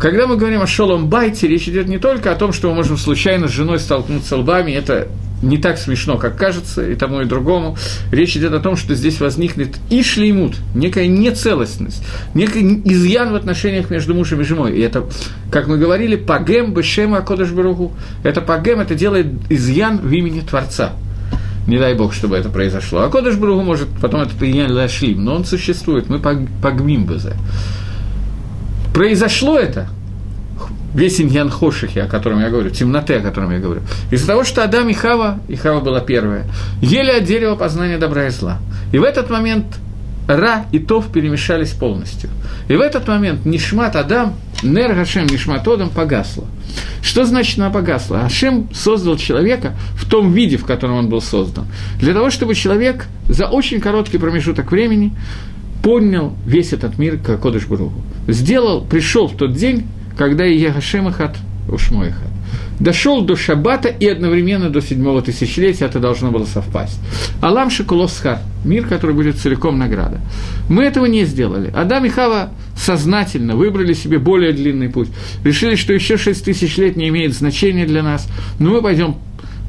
когда 0.00 0.26
мы 0.26 0.36
говорим 0.36 0.62
о 0.62 0.66
шолом 0.66 1.08
байте, 1.08 1.48
речь 1.48 1.68
идет 1.68 1.88
не 1.88 1.98
только 1.98 2.30
о 2.30 2.36
том, 2.36 2.52
что 2.52 2.68
мы 2.68 2.76
можем 2.76 2.96
случайно 2.96 3.48
с 3.48 3.50
женой 3.50 3.80
столкнуться 3.80 4.36
лбами, 4.36 4.72
это 4.72 5.08
не 5.42 5.58
так 5.58 5.78
смешно, 5.78 6.16
как 6.16 6.36
кажется, 6.36 6.88
и 6.88 6.94
тому, 6.94 7.20
и 7.20 7.24
другому. 7.24 7.76
Речь 8.10 8.36
идет 8.36 8.52
о 8.52 8.60
том, 8.60 8.76
что 8.76 8.94
здесь 8.94 9.20
возникнет 9.20 9.76
и 9.90 10.02
шлеймут, 10.02 10.56
некая 10.74 11.06
нецелостность, 11.06 12.02
некий 12.34 12.82
изъян 12.84 13.32
в 13.32 13.34
отношениях 13.34 13.90
между 13.90 14.14
мужем 14.14 14.40
и 14.40 14.44
женой. 14.44 14.76
И 14.76 14.80
это, 14.80 15.06
как 15.50 15.66
мы 15.66 15.78
говорили, 15.78 16.16
пагем 16.16 16.74
бешема 16.74 17.18
акодыш 17.18 17.50
баругу. 17.50 17.92
Это 18.22 18.40
пагем, 18.40 18.80
это 18.80 18.94
делает 18.94 19.26
изъян 19.48 19.98
в 19.98 20.12
имени 20.12 20.40
Творца. 20.40 20.92
Не 21.68 21.78
дай 21.78 21.94
бог, 21.94 22.14
чтобы 22.14 22.36
это 22.36 22.48
произошло. 22.48 23.00
А 23.00 23.10
Кодыш 23.10 23.36
Бругу 23.36 23.62
может 23.62 23.88
потом 24.00 24.22
этот 24.22 24.42
изъян 24.42 24.72
лашлим, 24.72 25.22
но 25.22 25.34
он 25.34 25.44
существует, 25.44 26.08
мы 26.08 26.18
погмим 26.18 27.04
бы 27.04 27.20
Произошло 28.94 29.58
это, 29.58 29.88
весь 30.94 31.20
иньян 31.20 31.50
хошихи, 31.50 31.98
о 31.98 32.06
котором 32.06 32.40
я 32.40 32.50
говорю, 32.50 32.70
темноты, 32.70 33.14
о 33.14 33.20
котором 33.20 33.50
я 33.50 33.58
говорю, 33.58 33.82
из-за 34.10 34.26
того, 34.26 34.44
что 34.44 34.64
Адам 34.64 34.88
и 34.88 34.94
Хава, 34.94 35.40
и 35.48 35.56
Хава 35.56 35.80
была 35.80 36.00
первая, 36.00 36.46
ели 36.80 37.10
от 37.10 37.24
дерева 37.24 37.56
познания 37.56 37.98
добра 37.98 38.26
и 38.26 38.30
зла. 38.30 38.58
И 38.92 38.98
в 38.98 39.04
этот 39.04 39.30
момент 39.30 39.66
Ра 40.28 40.66
и 40.72 40.78
Тов 40.78 41.10
перемешались 41.10 41.70
полностью. 41.70 42.30
И 42.68 42.76
в 42.76 42.80
этот 42.80 43.08
момент 43.08 43.46
Нишмат 43.46 43.96
Адам, 43.96 44.34
Нер 44.62 44.94
Гашем 44.94 45.26
Нишмат 45.26 45.66
Одам 45.66 45.88
погасла. 45.88 46.44
Что 47.00 47.24
значит 47.24 47.58
она 47.58 47.70
погасла? 47.70 48.20
Ашем 48.26 48.68
создал 48.72 49.16
человека 49.16 49.74
в 49.94 50.08
том 50.08 50.32
виде, 50.32 50.58
в 50.58 50.66
котором 50.66 50.96
он 50.96 51.08
был 51.08 51.22
создан. 51.22 51.66
Для 51.98 52.12
того, 52.12 52.30
чтобы 52.30 52.54
человек 52.54 53.06
за 53.28 53.46
очень 53.46 53.80
короткий 53.80 54.18
промежуток 54.18 54.70
времени 54.70 55.14
поднял 55.82 56.34
весь 56.44 56.72
этот 56.72 56.98
мир 56.98 57.18
к 57.18 57.38
Кодыш. 57.38 57.66
Сделал, 58.26 58.84
пришел 58.84 59.28
в 59.28 59.36
тот 59.36 59.54
день, 59.54 59.86
когда 60.18 60.44
и 60.44 60.58
Ягашем 60.58 61.08
Ихат, 61.08 61.36
Ушмой 61.70 62.08
Ихат. 62.08 62.28
Дошел 62.80 63.22
до 63.22 63.36
Шаббата 63.36 63.88
и 63.88 64.06
одновременно 64.06 64.68
до 64.68 64.80
седьмого 64.80 65.22
тысячелетия 65.22 65.86
это 65.86 66.00
должно 66.00 66.30
было 66.30 66.44
совпасть. 66.44 66.98
Алам 67.40 67.70
Шакулосхар, 67.70 68.40
мир, 68.64 68.86
который 68.86 69.14
будет 69.14 69.36
целиком 69.36 69.78
награда. 69.78 70.20
Мы 70.68 70.84
этого 70.84 71.06
не 71.06 71.24
сделали. 71.24 71.72
Адам 71.74 72.04
и 72.04 72.08
Хава 72.08 72.50
сознательно 72.76 73.56
выбрали 73.56 73.92
себе 73.92 74.18
более 74.18 74.52
длинный 74.52 74.88
путь. 74.88 75.08
Решили, 75.44 75.76
что 75.76 75.92
еще 75.92 76.16
шесть 76.16 76.44
тысяч 76.44 76.76
лет 76.76 76.96
не 76.96 77.08
имеет 77.08 77.34
значения 77.34 77.86
для 77.86 78.02
нас, 78.02 78.28
но 78.58 78.70
мы 78.70 78.82
пойдем 78.82 79.16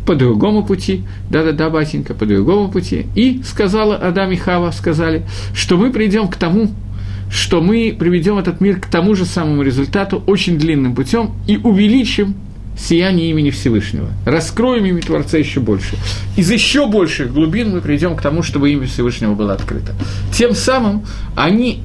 по 0.06 0.16
другому 0.16 0.64
пути, 0.64 1.04
да-да-да, 1.30 1.70
батенька, 1.70 2.16
по 2.16 2.26
другому 2.26 2.72
пути. 2.72 3.06
И 3.16 3.42
сказала 3.44 3.96
Адам 3.96 4.32
и 4.32 4.36
Хава, 4.36 4.72
сказали, 4.72 5.24
что 5.54 5.78
мы 5.78 5.92
придем 5.92 6.28
к 6.28 6.36
тому, 6.36 6.72
что 7.30 7.62
мы 7.62 7.96
приведем 7.98 8.38
этот 8.38 8.62
мир 8.62 8.80
к 8.80 8.88
тому 8.88 9.16
же 9.16 9.26
самому 9.26 9.62
результату 9.62 10.24
очень 10.26 10.58
длинным 10.58 10.96
путем 10.96 11.34
и 11.48 11.58
увеличим 11.58 12.36
сияние 12.78 13.30
имени 13.30 13.50
Всевышнего. 13.50 14.08
Раскроем 14.26 14.86
имя 14.86 15.02
Творца 15.02 15.38
еще 15.38 15.60
больше. 15.60 15.98
Из 16.38 16.50
еще 16.50 16.88
больших 16.88 17.34
глубин 17.34 17.72
мы 17.72 17.82
придем 17.82 18.16
к 18.16 18.22
тому, 18.22 18.42
чтобы 18.42 18.72
имя 18.72 18.88
Всевышнего 18.88 19.36
было 19.36 19.54
открыто. 19.54 19.94
Тем 20.34 20.56
самым 20.56 21.06
они 21.36 21.84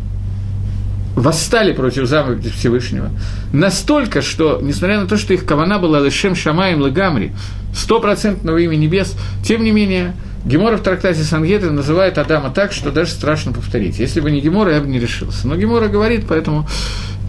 восстали 1.16 1.72
против 1.72 2.07
заповеди 2.07 2.50
Всевышнего. 2.50 3.11
Настолько, 3.52 4.22
что, 4.22 4.61
несмотря 4.62 5.00
на 5.00 5.07
то, 5.07 5.16
что 5.16 5.35
их 5.35 5.44
кавана 5.44 5.78
была 5.78 6.00
Лешем 6.00 6.35
Шамаем 6.35 6.80
Лагамри, 6.80 7.33
стопроцентного 7.74 8.59
имя 8.59 8.76
небес, 8.76 9.14
тем 9.44 9.64
не 9.64 9.70
менее, 9.70 10.14
Гемора 10.44 10.76
в 10.76 10.83
трактате 10.83 11.22
Сангедрин 11.22 11.74
называет 11.74 12.18
Адама 12.18 12.50
так, 12.50 12.72
что 12.72 12.90
даже 12.90 13.11
страшно 13.11 13.52
повторить. 13.52 13.98
Если 13.98 14.20
бы 14.20 14.30
не 14.30 14.40
Гемора, 14.40 14.74
я 14.74 14.80
бы 14.80 14.87
не 14.87 15.00
решился. 15.00 15.48
Но 15.48 15.57
Гемора 15.57 15.88
говорит, 15.88 16.26
поэтому 16.28 16.68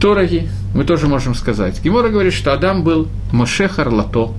Тороги 0.01 0.49
мы 0.73 0.83
тоже 0.83 1.07
можем 1.07 1.33
сказать. 1.33 1.81
Гемора 1.81 2.09
говорит, 2.09 2.33
что 2.33 2.51
Адам 2.53 2.83
был 2.83 3.07
Мошехар 3.31 3.87
Лато, 3.87 4.33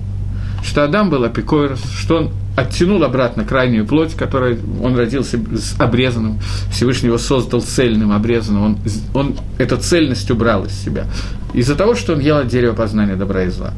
что 0.63 0.83
Адам 0.83 1.09
был 1.09 1.23
апикойрос, 1.23 1.81
что 1.97 2.17
он 2.17 2.31
оттянул 2.55 3.03
обратно 3.03 3.45
крайнюю 3.45 3.85
плоть, 3.85 4.15
которой 4.15 4.59
он 4.81 4.95
родился 4.95 5.39
с 5.55 5.79
обрезанным, 5.79 6.39
Всевышний 6.71 7.07
его 7.07 7.19
создал 7.19 7.61
цельным, 7.61 8.11
обрезанным, 8.11 8.63
он, 8.63 8.77
он 9.13 9.35
эту 9.59 9.77
цельность 9.77 10.29
убрал 10.31 10.65
из 10.65 10.73
себя, 10.73 11.05
из-за 11.53 11.75
того, 11.75 11.93
что 11.93 12.13
он 12.13 12.19
ел 12.19 12.37
от 12.37 12.47
дерева 12.47 12.73
познания 12.73 13.15
добра 13.15 13.43
и 13.43 13.49
зла. 13.49 13.73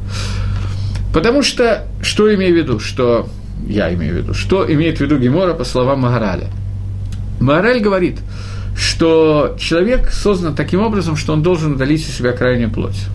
Потому 1.12 1.42
что, 1.42 1.86
что 2.00 2.32
имею 2.34 2.54
в 2.54 2.56
виду, 2.56 2.80
что 2.80 3.28
я 3.68 3.92
имею 3.94 4.14
в 4.14 4.16
виду, 4.18 4.34
что 4.34 4.70
имеет 4.72 4.98
в 4.98 5.00
виду 5.00 5.18
Гемора 5.18 5.54
по 5.54 5.64
словам 5.64 6.00
Магараля. 6.00 6.48
Магараль 7.40 7.80
говорит, 7.80 8.18
что 8.76 9.56
человек 9.58 10.10
создан 10.10 10.54
таким 10.54 10.80
образом, 10.80 11.16
что 11.16 11.32
он 11.32 11.42
должен 11.42 11.72
удалить 11.72 12.00
из 12.00 12.16
себя 12.16 12.32
крайнюю 12.32 12.70
плоть. 12.70 13.06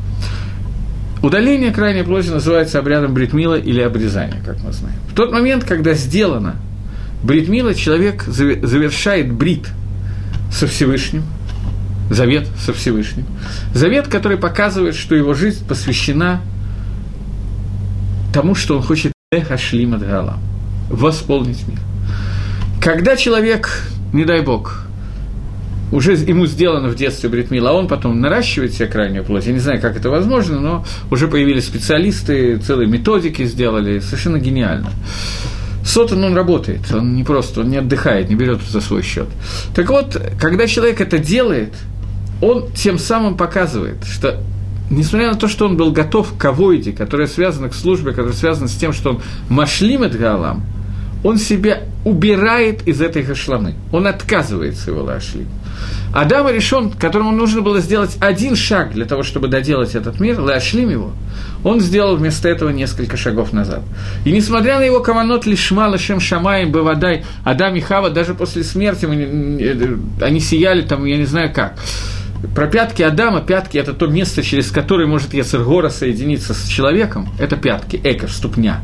Удаление 1.21 1.71
крайней 1.71 2.03
плоти 2.03 2.29
называется 2.29 2.77
обрядом 2.77 3.13
бритмила 3.13 3.55
или 3.55 3.81
обрезания, 3.81 4.41
как 4.45 4.61
мы 4.61 4.71
знаем. 4.71 4.97
В 5.09 5.15
тот 5.15 5.31
момент, 5.31 5.63
когда 5.63 5.93
сделано 5.93 6.57
бритмила, 7.23 7.73
человек 7.73 8.23
завершает 8.23 9.31
брит 9.31 9.67
со 10.51 10.67
Всевышним, 10.67 11.23
завет 12.11 12.47
со 12.59 12.73
Всевышним. 12.73 13.25
Завет, 13.73 14.07
который 14.07 14.37
показывает, 14.37 14.95
что 14.95 15.15
его 15.15 15.33
жизнь 15.33 15.67
посвящена 15.67 16.41
тому, 18.31 18.53
что 18.53 18.77
он 18.77 18.83
хочет 18.83 19.14
эхашлим 19.39 19.99
восполнить 20.89 21.67
мир. 21.67 21.79
Когда 22.81 23.15
человек, 23.15 23.81
не 24.13 24.25
дай 24.25 24.41
бог, 24.41 24.85
уже 25.91 26.13
ему 26.13 26.45
сделано 26.45 26.89
в 26.89 26.95
детстве 26.95 27.29
бритмила, 27.29 27.71
а 27.71 27.73
он 27.73 27.87
потом 27.87 28.19
наращивает 28.19 28.73
себе 28.73 28.87
крайнюю 28.87 29.23
плоть. 29.23 29.45
Я 29.45 29.53
не 29.53 29.59
знаю, 29.59 29.79
как 29.79 29.95
это 29.95 30.09
возможно, 30.09 30.59
но 30.59 30.85
уже 31.11 31.27
появились 31.27 31.65
специалисты, 31.65 32.57
целые 32.57 32.87
методики 32.87 33.45
сделали, 33.45 33.99
совершенно 33.99 34.37
гениально. 34.37 34.89
Сотан, 35.85 36.23
он 36.23 36.35
работает, 36.35 36.91
он 36.91 37.15
не 37.15 37.23
просто, 37.23 37.61
он 37.61 37.69
не 37.69 37.77
отдыхает, 37.77 38.29
не 38.29 38.35
берет 38.35 38.59
за 38.61 38.81
свой 38.81 39.03
счет. 39.03 39.27
Так 39.75 39.89
вот, 39.89 40.19
когда 40.39 40.65
человек 40.67 40.99
это 40.99 41.19
делает, 41.19 41.73
он 42.41 42.71
тем 42.71 42.97
самым 42.97 43.37
показывает, 43.37 44.03
что 44.03 44.41
несмотря 44.89 45.31
на 45.31 45.35
то, 45.35 45.47
что 45.47 45.65
он 45.65 45.77
был 45.77 45.91
готов 45.91 46.37
к 46.37 46.45
авоиде, 46.45 46.91
которая 46.91 47.27
связана 47.27 47.69
к 47.69 47.73
службе, 47.73 48.11
которая 48.11 48.33
связана 48.33 48.67
с 48.67 48.75
тем, 48.75 48.93
что 48.93 49.11
он 49.11 49.21
машлимет 49.49 50.17
галам, 50.17 50.63
он 51.23 51.37
себя 51.37 51.79
убирает 52.03 52.87
из 52.87 53.01
этой 53.01 53.23
гашламы, 53.23 53.73
он 53.91 54.05
отказывается 54.05 54.91
его 54.91 55.03
лашлим. 55.03 55.47
Адам 56.13 56.47
решен, 56.47 56.91
которому 56.91 57.31
нужно 57.31 57.61
было 57.61 57.81
сделать 57.81 58.15
один 58.19 58.55
шаг 58.55 58.93
для 58.93 59.05
того, 59.05 59.23
чтобы 59.23 59.47
доделать 59.47 59.95
этот 59.95 60.19
мир, 60.19 60.39
лашлим 60.39 60.89
его, 60.89 61.13
он 61.63 61.81
сделал 61.81 62.15
вместо 62.15 62.47
этого 62.47 62.69
несколько 62.69 63.17
шагов 63.17 63.53
назад. 63.53 63.81
И 64.23 64.31
несмотря 64.31 64.77
на 64.77 64.83
его 64.83 64.99
каванот 64.99 65.47
лишма 65.47 65.87
лашем 65.87 66.19
шамаем 66.19 66.71
бывадай, 66.71 67.25
Адам 67.43 67.75
и 67.75 67.81
Хава 67.81 68.11
даже 68.11 68.35
после 68.35 68.63
смерти 68.63 69.05
они 70.21 70.39
сияли 70.39 70.83
там, 70.83 71.05
я 71.05 71.17
не 71.17 71.25
знаю 71.25 71.51
как. 71.53 71.75
Про 72.53 72.67
пятки 72.67 73.01
Адама, 73.01 73.41
пятки– 73.41 73.77
это 73.79 73.93
то 73.93 74.07
место, 74.07 74.43
через 74.43 74.71
которое 74.71 75.07
может 75.07 75.33
Яцергора 75.33 75.89
соединиться 75.89 76.53
с 76.53 76.67
человеком. 76.67 77.29
Это 77.39 77.55
пятки, 77.55 77.99
эко, 78.03 78.27
ступня. 78.27 78.81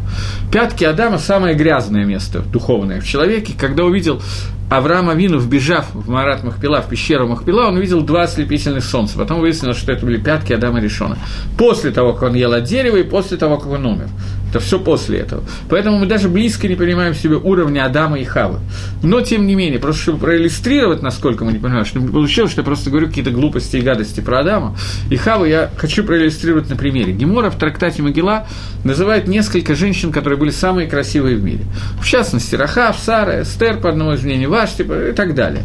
Пятки 0.51 0.83
Адама– 0.83 1.17
самое 1.19 1.55
грязное 1.55 2.05
место 2.05 2.39
духовное 2.39 3.01
в 3.01 3.07
человеке. 3.07 3.53
Когда 3.57 3.83
увидел 3.83 4.21
Авраам 4.69 5.09
Авину, 5.09 5.37
вбежав 5.37 5.93
в 5.93 6.09
Марат 6.09 6.45
Махпила, 6.45 6.81
в 6.81 6.87
пещеру 6.87 7.27
Махпила, 7.27 7.67
он 7.67 7.75
увидел 7.75 8.01
два 8.01 8.23
ослепительных 8.23 8.85
солнца. 8.85 9.17
Потом 9.17 9.41
выяснилось, 9.41 9.77
что 9.77 9.91
это 9.91 10.05
были 10.05 10.17
пятки 10.17 10.53
Адама 10.53 10.79
Решона. 10.79 11.17
После 11.57 11.91
того, 11.91 12.13
как 12.13 12.29
он 12.29 12.35
ел 12.35 12.53
от 12.53 12.63
дерева 12.63 12.95
и 12.95 13.03
после 13.03 13.35
того, 13.37 13.57
как 13.57 13.69
он 13.69 13.85
умер. 13.85 14.07
Это 14.51 14.59
все 14.59 14.79
после 14.79 15.19
этого. 15.19 15.43
Поэтому 15.69 15.97
мы 15.97 16.07
даже 16.07 16.27
близко 16.27 16.67
не 16.67 16.75
понимаем 16.75 17.13
себе 17.13 17.37
уровня 17.37 17.85
Адама 17.85 18.19
и 18.19 18.25
Хавы. 18.25 18.59
Но, 19.01 19.21
тем 19.21 19.47
не 19.47 19.55
менее, 19.55 19.79
просто 19.79 20.01
чтобы 20.01 20.19
проиллюстрировать, 20.19 21.01
насколько 21.01 21.45
мы 21.45 21.53
не 21.53 21.59
понимаем, 21.59 21.85
что 21.85 21.99
не 21.99 22.09
получилось, 22.09 22.51
что 22.51 22.59
я 22.59 22.65
просто 22.65 22.89
говорю 22.89 23.07
какие-то 23.07 23.31
глупости 23.31 23.77
и 23.77 23.81
гадости 23.81 24.19
про 24.19 24.41
Адама 24.41 24.75
и 25.09 25.15
Хаву, 25.15 25.45
я 25.45 25.71
хочу 25.77 26.03
проиллюстрировать 26.03 26.69
на 26.69 26.75
примере. 26.75 27.13
Гемора 27.13 27.49
в 27.49 27.55
трактате 27.55 28.01
Могила 28.01 28.45
называет 28.83 29.25
несколько 29.25 29.73
женщин, 29.73 30.11
которые 30.11 30.37
были 30.37 30.51
самые 30.51 30.89
красивые 30.89 31.37
в 31.37 31.43
мире. 31.43 31.63
В 32.01 32.05
частности, 32.05 32.55
Рахав, 32.55 32.99
Сара, 32.99 33.43
Эстер, 33.43 33.79
по 33.79 33.89
одному 33.89 34.11
из 34.11 34.21
мнений, 34.21 34.47
Вашти 34.47 34.81
и 34.81 35.13
так 35.13 35.33
далее. 35.33 35.63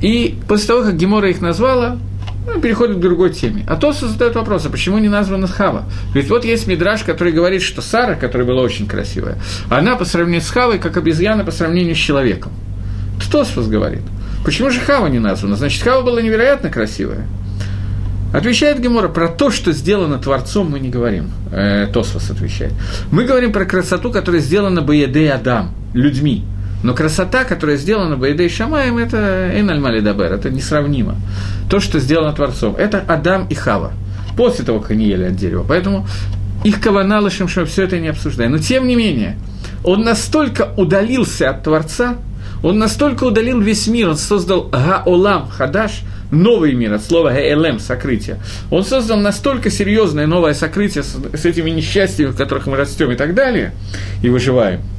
И 0.00 0.38
после 0.48 0.68
того, 0.68 0.82
как 0.82 0.96
Гемора 0.96 1.28
их 1.28 1.42
назвала, 1.42 1.98
ну, 2.54 2.60
переходит 2.60 2.96
к 2.96 3.00
другой 3.00 3.30
теме. 3.30 3.64
А 3.68 3.76
то 3.76 3.92
задает 3.92 4.34
вопрос, 4.34 4.66
а 4.66 4.70
почему 4.70 4.98
не 4.98 5.08
названа 5.08 5.46
Хава? 5.46 5.84
Ведь 6.14 6.28
вот 6.28 6.44
есть 6.44 6.66
Мидраж, 6.66 7.04
который 7.04 7.32
говорит, 7.32 7.62
что 7.62 7.82
Сара, 7.82 8.14
которая 8.14 8.46
была 8.46 8.62
очень 8.62 8.86
красивая, 8.86 9.36
она 9.70 9.96
по 9.96 10.04
сравнению 10.04 10.42
с 10.42 10.50
Хавой, 10.50 10.78
как 10.78 10.96
обезьяна 10.96 11.44
по 11.44 11.50
сравнению 11.50 11.94
с 11.94 11.98
человеком. 11.98 12.52
Тосфос 13.30 13.66
говорит. 13.66 14.02
Почему 14.44 14.70
же 14.70 14.80
Хава 14.80 15.08
не 15.08 15.18
названа? 15.18 15.56
Значит, 15.56 15.82
Хава 15.82 16.02
была 16.02 16.22
невероятно 16.22 16.70
красивая. 16.70 17.26
Отвечает 18.32 18.80
Гемора, 18.80 19.08
про 19.08 19.28
то, 19.28 19.50
что 19.50 19.72
сделано 19.72 20.18
Творцом, 20.18 20.70
мы 20.70 20.80
не 20.80 20.90
говорим. 20.90 21.30
Э, 21.50 21.86
Тосфос 21.86 22.30
отвечает. 22.30 22.72
Мы 23.10 23.24
говорим 23.24 23.52
про 23.52 23.64
красоту, 23.64 24.12
которая 24.12 24.42
сделана 24.42 24.82
Баеде 24.82 25.30
Адам, 25.30 25.74
людьми. 25.94 26.44
Но 26.82 26.94
красота, 26.94 27.44
которая 27.44 27.76
сделана 27.76 28.16
Баидей 28.16 28.48
Шамаем, 28.48 28.98
это 28.98 29.50
Эйналь 29.52 30.00
Дабер, 30.00 30.32
это 30.32 30.50
несравнимо. 30.50 31.16
То, 31.68 31.80
что 31.80 31.98
сделано 31.98 32.32
Творцом, 32.32 32.76
это 32.76 33.02
Адам 33.06 33.46
и 33.48 33.54
Хава, 33.54 33.92
после 34.36 34.64
того, 34.64 34.80
как 34.80 34.92
они 34.92 35.06
ели 35.06 35.24
от 35.24 35.36
дерева. 35.36 35.64
Поэтому 35.66 36.06
их 36.64 36.80
каваналышем, 36.80 37.48
что 37.48 37.64
все 37.64 37.84
это 37.84 37.98
не 37.98 38.08
обсуждаем. 38.08 38.52
Но 38.52 38.58
тем 38.58 38.86
не 38.86 38.94
менее, 38.94 39.36
он 39.82 40.02
настолько 40.02 40.72
удалился 40.76 41.50
от 41.50 41.64
Творца, 41.64 42.16
он 42.62 42.78
настолько 42.78 43.24
удалил 43.24 43.60
весь 43.60 43.86
мир, 43.88 44.10
он 44.10 44.16
создал 44.16 44.68
Гаолам 44.68 45.48
Хадаш, 45.48 46.02
новый 46.30 46.74
мир, 46.74 46.94
от 46.94 47.02
слова 47.02 47.30
Гаэлем, 47.30 47.80
сокрытие. 47.80 48.38
Он 48.70 48.84
создал 48.84 49.18
настолько 49.18 49.70
серьезное 49.70 50.26
новое 50.26 50.54
сокрытие 50.54 51.02
с, 51.02 51.16
с 51.34 51.44
этими 51.44 51.70
несчастьями, 51.70 52.30
в 52.30 52.36
которых 52.36 52.66
мы 52.66 52.76
растем 52.76 53.10
и 53.10 53.16
так 53.16 53.34
далее, 53.34 53.72
и 54.22 54.28
выживаем– 54.28 54.80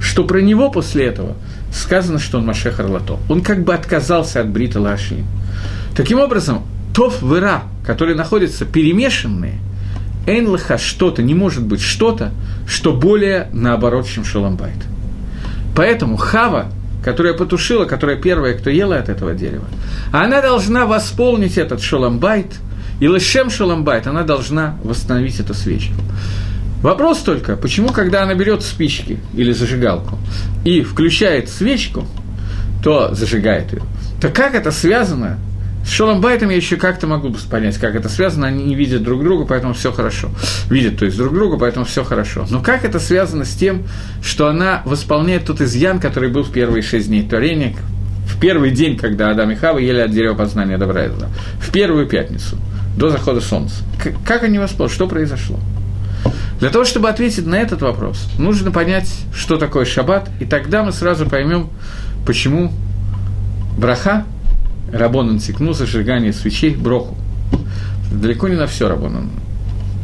что 0.00 0.24
про 0.24 0.40
него 0.40 0.70
после 0.70 1.06
этого 1.06 1.36
сказано, 1.72 2.18
что 2.18 2.38
он 2.38 2.46
Машех 2.46 2.78
Лато. 2.78 3.18
Он 3.28 3.42
как 3.42 3.64
бы 3.64 3.74
отказался 3.74 4.40
от 4.40 4.48
Брита 4.48 4.80
Лаши. 4.80 5.24
Таким 5.94 6.18
образом, 6.18 6.62
Тов 6.94 7.22
Вера, 7.22 7.62
которые 7.84 8.16
находятся 8.16 8.64
перемешанные, 8.64 9.58
Энлаха 10.26 10.78
что-то, 10.78 11.22
не 11.22 11.34
может 11.34 11.64
быть 11.64 11.80
что-то, 11.80 12.32
что 12.66 12.92
более 12.92 13.48
наоборот, 13.52 14.06
чем 14.08 14.24
Шаламбайт. 14.24 14.76
Поэтому 15.74 16.16
Хава, 16.16 16.66
которая 17.04 17.34
потушила, 17.34 17.84
которая 17.84 18.16
первая, 18.16 18.54
кто 18.54 18.70
ела 18.70 18.96
от 18.96 19.08
этого 19.08 19.34
дерева, 19.34 19.64
она 20.12 20.40
должна 20.42 20.86
восполнить 20.86 21.56
этот 21.56 21.82
Шаламбайт, 21.82 22.46
и 23.00 23.06
Лешем 23.06 23.50
Шаламбайт, 23.50 24.06
она 24.06 24.24
должна 24.24 24.76
восстановить 24.84 25.40
эту 25.40 25.54
свечку. 25.54 25.94
Вопрос 26.82 27.18
только, 27.18 27.56
почему, 27.56 27.88
когда 27.88 28.22
она 28.22 28.34
берет 28.34 28.62
спички 28.62 29.18
или 29.34 29.52
зажигалку 29.52 30.18
и 30.64 30.82
включает 30.82 31.48
свечку, 31.48 32.06
то 32.82 33.14
зажигает 33.14 33.72
ее, 33.72 33.82
то 34.20 34.28
как 34.28 34.54
это 34.54 34.70
связано 34.70 35.38
с 35.84 35.90
Шоломбайтом 35.90 36.50
я 36.50 36.56
еще 36.56 36.76
как-то 36.76 37.06
могу 37.06 37.34
понять, 37.50 37.78
как 37.78 37.94
это 37.94 38.08
связано, 38.08 38.46
они 38.46 38.64
не 38.64 38.74
видят 38.74 39.02
друг 39.02 39.22
друга, 39.22 39.46
поэтому 39.46 39.72
все 39.72 39.92
хорошо. 39.92 40.30
Видят, 40.68 40.98
то 40.98 41.06
есть, 41.06 41.16
друг 41.16 41.32
друга, 41.32 41.56
поэтому 41.56 41.86
все 41.86 42.04
хорошо. 42.04 42.46
Но 42.50 42.60
как 42.60 42.84
это 42.84 43.00
связано 43.00 43.44
с 43.44 43.54
тем, 43.54 43.84
что 44.22 44.48
она 44.48 44.82
восполняет 44.84 45.46
тот 45.46 45.60
изъян, 45.60 45.98
который 45.98 46.30
был 46.30 46.42
в 46.42 46.52
первые 46.52 46.82
шесть 46.82 47.08
дней 47.08 47.26
творения, 47.26 47.74
в 48.26 48.38
первый 48.38 48.70
день, 48.70 48.96
когда 48.96 49.30
Адам 49.30 49.50
и 49.50 49.54
Хава 49.54 49.78
ели 49.78 50.00
от 50.00 50.10
дерева 50.10 50.34
познания 50.34 50.76
добра 50.76 51.06
и 51.06 51.08
зла, 51.08 51.28
в 51.60 51.72
первую 51.72 52.06
пятницу, 52.06 52.58
до 52.96 53.08
захода 53.08 53.40
солнца. 53.40 53.82
Как 54.24 54.42
они 54.42 54.58
восполняют? 54.58 54.92
Что 54.92 55.08
произошло? 55.08 55.58
Для 56.60 56.68
того, 56.68 56.84
чтобы 56.84 57.08
ответить 57.08 57.46
на 57.46 57.54
этот 57.54 57.80
вопрос, 57.80 58.28
нужно 58.38 58.70
понять, 58.70 59.10
что 59.34 59.56
такое 59.56 59.86
шаббат, 59.86 60.28
и 60.40 60.44
тогда 60.44 60.82
мы 60.82 60.92
сразу 60.92 61.26
поймем, 61.26 61.70
почему 62.26 62.70
браха, 63.78 64.26
Рабонан 64.92 65.38
Тикну, 65.38 65.72
зажигание 65.72 66.34
свечей, 66.34 66.74
броху. 66.74 67.16
Далеко 68.12 68.48
не 68.48 68.56
на 68.56 68.66
все 68.66 68.88
Рабонан 68.88 69.30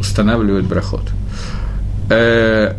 устанавливает 0.01 0.65
брахот. 0.65 1.03
Э, 2.09 2.75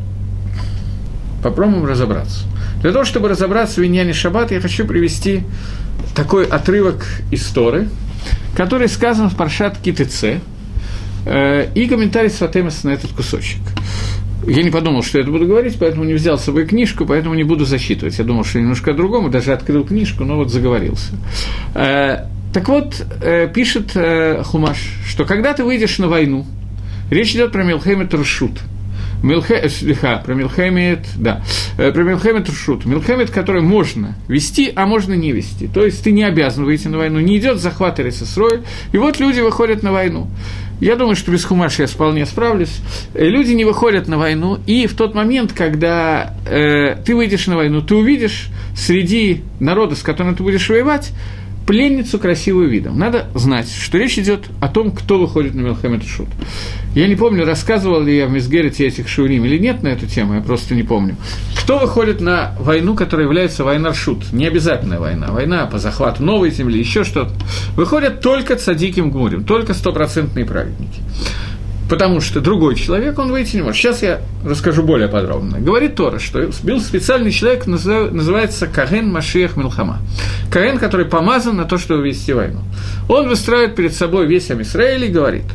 попробуем 1.43 1.85
разобраться. 1.85 2.45
Для 2.81 2.91
того, 2.91 3.05
чтобы 3.05 3.27
разобраться 3.27 3.81
в 3.81 3.85
Иньяне 3.85 4.13
Шаббат, 4.13 4.51
я 4.51 4.59
хочу 4.59 4.85
привести 4.85 5.43
такой 6.15 6.45
отрывок 6.45 7.05
из 7.29 7.45
Торы, 7.47 7.89
который 8.55 8.87
сказан 8.87 9.29
в 9.29 9.35
Паршат 9.35 9.77
Китыце, 9.77 10.41
и 11.75 11.87
комментарий 11.87 12.29
Сватемеса 12.29 12.87
на 12.87 12.91
этот 12.91 13.11
кусочек. 13.11 13.59
Я 14.45 14.63
не 14.63 14.69
подумал, 14.69 15.03
что 15.03 15.17
я 15.17 15.23
это 15.23 15.31
буду 15.31 15.45
говорить, 15.45 15.77
поэтому 15.79 16.05
не 16.05 16.13
взял 16.13 16.37
с 16.37 16.43
собой 16.43 16.65
книжку, 16.65 17.05
поэтому 17.05 17.35
не 17.35 17.43
буду 17.43 17.65
зачитывать. 17.65 18.17
Я 18.17 18.23
думал, 18.23 18.45
что 18.45 18.59
немножко 18.59 18.91
о 18.91 19.29
даже 19.29 19.51
открыл 19.51 19.83
книжку, 19.83 20.23
но 20.23 20.37
вот 20.37 20.51
заговорился. 20.51 21.13
Э, 21.75 22.27
так 22.53 22.69
вот, 22.69 23.05
э, 23.21 23.49
пишет 23.53 23.91
э, 23.95 24.43
Хумаш, 24.43 24.77
что 25.05 25.25
когда 25.25 25.53
ты 25.53 25.63
выйдешь 25.63 25.97
на 25.97 26.07
войну, 26.07 26.45
речь 27.09 27.33
идет 27.33 27.51
про 27.51 27.63
Милхемет 27.63 28.13
Рушут– 28.13 28.61
Милхе, 29.23 29.67
слиха, 29.69 30.21
про 30.23 30.35
Милхемет, 30.35 31.07
да, 31.17 31.41
э, 31.77 31.91
про 31.91 32.03
Милхемет 32.03 32.47
Рушут. 32.49 32.85
Милхемет, 32.85 33.31
который 33.31 33.61
можно 33.61 34.15
вести, 34.27 34.71
а 34.75 34.85
можно 34.85 35.13
не 35.13 35.31
вести. 35.31 35.67
То 35.67 35.83
есть 35.83 36.03
ты 36.03 36.11
не 36.11 36.23
обязан 36.23 36.65
выйти 36.65 36.87
на 36.87 36.97
войну, 36.99 37.19
не 37.19 37.37
идет 37.37 37.59
захват 37.59 37.99
Ресесрой, 37.99 38.61
и 38.91 38.97
вот 38.97 39.19
люди 39.19 39.39
выходят 39.39 39.81
на 39.81 39.91
войну. 39.91 40.27
Я 40.79 40.95
думаю, 40.95 41.15
что 41.15 41.31
без 41.31 41.43
Хумаша 41.43 41.83
я 41.83 41.87
вполне 41.87 42.25
справлюсь. 42.25 42.79
Э, 43.13 43.25
люди 43.25 43.53
не 43.53 43.65
выходят 43.65 44.07
на 44.07 44.17
войну, 44.17 44.59
и 44.67 44.87
в 44.87 44.95
тот 44.95 45.15
момент, 45.15 45.53
когда 45.53 46.35
э, 46.45 46.95
ты 47.03 47.15
выйдешь 47.15 47.47
на 47.47 47.55
войну, 47.55 47.81
ты 47.81 47.95
увидишь 47.95 48.49
среди 48.75 49.43
народа, 49.59 49.95
с 49.95 50.03
которым 50.03 50.35
ты 50.35 50.43
будешь 50.43 50.69
воевать, 50.69 51.11
пленницу 51.67 52.17
красивую 52.17 52.69
видом. 52.69 52.97
Надо 52.97 53.27
знать, 53.35 53.69
что 53.69 53.97
речь 53.97 54.17
идет 54.17 54.45
о 54.61 54.69
том, 54.69 54.91
кто 54.91 55.19
выходит 55.19 55.53
на 55.53 55.61
Мелхамед 55.61 56.03
Шут. 56.03 56.29
Я 56.95 57.07
не 57.07 57.15
помню, 57.15 57.45
рассказывал 57.45 58.01
ли 58.01 58.17
я 58.17 58.25
в 58.25 58.31
Мисгерете 58.31 58.87
этих 58.87 59.09
шурим 59.09 59.43
или 59.45 59.57
нет 59.59 59.83
на 59.83 59.89
эту 59.89 60.07
тему, 60.07 60.35
я 60.35 60.41
просто 60.41 60.73
не 60.73 60.83
помню. 60.83 61.17
Кто 61.61 61.77
выходит 61.77 62.21
на 62.21 62.55
войну, 62.57 62.95
которая 62.95 63.27
является 63.27 63.65
война 63.65 63.93
Шут? 63.93 64.31
Не 64.31 64.47
обязательная 64.47 64.99
война, 64.99 65.27
война 65.27 65.65
по 65.65 65.77
захвату 65.77 66.23
новой 66.23 66.51
земли, 66.51 66.79
еще 66.79 67.03
что-то. 67.03 67.33
Выходят 67.75 68.21
только 68.21 68.55
цадиким 68.55 69.11
гмурим, 69.11 69.43
только 69.43 69.73
стопроцентные 69.73 70.45
праведники 70.45 71.01
потому 71.89 72.21
что 72.21 72.41
другой 72.41 72.75
человек, 72.75 73.17
он 73.19 73.31
выйти 73.31 73.55
не 73.55 73.61
может. 73.61 73.77
Сейчас 73.77 74.01
я 74.03 74.21
расскажу 74.45 74.83
более 74.83 75.07
подробно. 75.07 75.59
Говорит 75.59 75.95
Тора, 75.95 76.19
что 76.19 76.49
был 76.63 76.79
специальный 76.81 77.31
человек, 77.31 77.65
называется 77.65 78.67
Каген 78.67 79.09
Машиях 79.11 79.57
Милхама. 79.57 79.99
Каген, 80.51 80.77
который 80.77 81.05
помазан 81.05 81.55
на 81.55 81.65
то, 81.65 81.77
чтобы 81.77 82.07
вести 82.07 82.33
войну. 82.33 82.61
Он 83.09 83.27
выстраивает 83.29 83.75
перед 83.75 83.93
собой 83.95 84.27
весь 84.27 84.51
Амисраэль 84.51 85.05
и 85.05 85.09
говорит, 85.09 85.45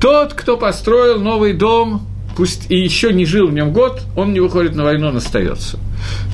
тот, 0.00 0.34
кто 0.34 0.56
построил 0.56 1.20
новый 1.20 1.52
дом, 1.52 2.06
пусть 2.36 2.70
и 2.70 2.76
еще 2.76 3.12
не 3.12 3.26
жил 3.26 3.48
в 3.48 3.52
нем 3.52 3.72
год, 3.72 4.02
он 4.16 4.32
не 4.32 4.40
выходит 4.40 4.74
на 4.74 4.84
войну, 4.84 5.08
он 5.08 5.16
остается. 5.16 5.78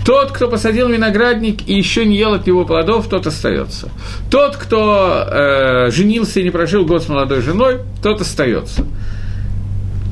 Тот, 0.05 0.31
кто 0.31 0.49
посадил 0.49 0.89
виноградник 0.89 1.67
и 1.69 1.75
еще 1.75 2.05
не 2.05 2.17
ел 2.17 2.35
от 2.35 2.47
него 2.47 2.65
плодов, 2.65 3.09
тот 3.09 3.27
остается. 3.27 3.89
Тот, 4.31 4.57
кто 4.57 5.25
э, 5.27 5.91
женился 5.91 6.41
и 6.41 6.45
не 6.45 6.51
прожил 6.51 6.85
год 6.85 7.03
с 7.03 7.09
молодой 7.09 7.41
женой, 7.41 7.79
тот 8.03 8.21
остается. 8.21 8.85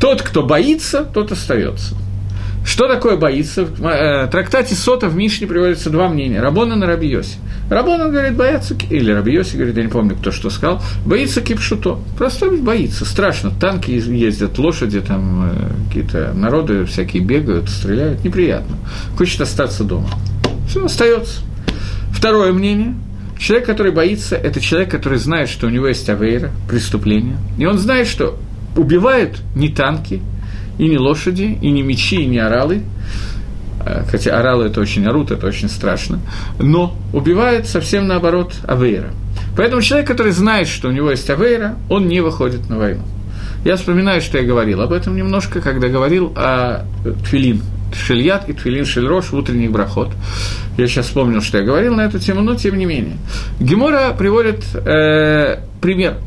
Тот, 0.05 0.21
кто 0.21 0.43
боится, 0.43 1.03
тот 1.03 1.33
остается. 1.33 1.95
Что 2.63 2.89
такое 2.89 3.17
боится? 3.17 3.65
В 3.65 3.87
э, 3.87 4.27
трактате 4.31 4.75
Сота 4.75 5.09
в 5.09 5.17
Мишне 5.17 5.47
приводятся 5.47 5.89
два 5.89 6.09
мнения. 6.09 6.43
Рабона 6.43 6.77
на 6.77 6.85
Рабиосе. 6.85 7.39
Рабона 7.71 8.11
говорит, 8.11 8.37
боятся, 8.37 8.77
или 8.91 9.11
Рабиоси 9.11 9.57
говорит, 9.57 9.79
я 9.79 9.83
не 9.83 9.89
помню, 9.89 10.15
кто 10.15 10.31
что 10.31 10.51
сказал, 10.51 10.83
боится 11.07 11.41
кипшуто. 11.41 12.01
Просто 12.19 12.51
боится, 12.51 13.07
страшно. 13.07 13.51
Танки 13.51 13.93
ездят, 13.93 14.59
лошади, 14.59 15.01
там 15.01 15.51
э, 15.51 15.71
какие-то 15.89 16.35
народы 16.35 16.85
всякие 16.85 17.23
бегают, 17.23 17.71
стреляют. 17.71 18.23
Неприятно. 18.23 18.77
Хочет 19.17 19.41
остаться 19.41 19.85
дома. 19.85 20.11
Все, 20.69 20.85
остается. 20.85 21.41
Второе 22.13 22.53
мнение. 22.53 22.95
Человек, 23.39 23.65
который 23.65 23.91
боится, 23.93 24.37
это 24.37 24.61
человек, 24.61 24.91
который 24.91 25.17
знает, 25.17 25.49
что 25.49 25.67
у 25.67 25.71
него 25.71 25.89
есть 25.89 26.07
авейра, 26.11 26.51
преступление. 26.69 27.39
И 27.57 27.65
он 27.65 27.79
знает, 27.79 28.07
что 28.07 28.39
убивают 28.77 29.41
не 29.55 29.69
танки, 29.69 30.21
и 30.79 30.89
не 30.89 30.99
лошади, 30.99 31.59
и 31.61 31.71
не 31.71 31.83
мечи, 31.83 32.23
и 32.23 32.27
не 32.27 32.39
оралы, 32.39 32.83
э, 33.85 34.05
хотя 34.11 34.39
оралы 34.39 34.67
это 34.67 34.81
очень 34.81 35.07
орут, 35.07 35.31
это 35.31 35.47
очень 35.47 35.69
страшно, 35.69 36.21
но 36.59 36.97
убивают 37.13 37.67
совсем 37.67 38.07
наоборот 38.07 38.55
Авейра. 38.67 39.11
Поэтому 39.57 39.83
человек, 39.83 40.09
который 40.09 40.33
знает, 40.33 40.67
что 40.67 40.89
у 40.89 40.91
него 40.91 41.11
есть 41.11 41.29
Авейра, 41.31 41.77
он 41.89 42.09
не 42.09 42.21
выходит 42.21 42.69
на 42.69 42.79
войну. 42.79 43.03
Я 43.65 43.77
вспоминаю, 43.77 44.21
что 44.21 44.39
я 44.39 44.45
говорил 44.45 44.83
об 44.83 44.93
этом 44.93 45.17
немножко, 45.17 45.61
когда 45.61 45.89
говорил 45.89 46.33
о 46.37 46.85
Тфилин 47.25 47.63
Шельят 47.95 48.49
и 48.49 48.53
Тфилин 48.53 48.85
Шельрош 48.85 49.27
в 49.27 49.35
утренний 49.35 49.69
брахот. 49.69 50.11
Я 50.77 50.87
сейчас 50.87 51.07
вспомнил, 51.07 51.41
что 51.41 51.59
я 51.59 51.65
говорил 51.65 51.95
на 51.95 52.03
эту 52.03 52.19
тему, 52.19 52.43
но 52.43 52.57
тем 52.57 52.77
не 52.77 52.85
менее. 52.85 53.17
Гемора 53.61 54.13
приводит 54.13 54.65
э, 54.75 55.61
пример– 55.81 56.17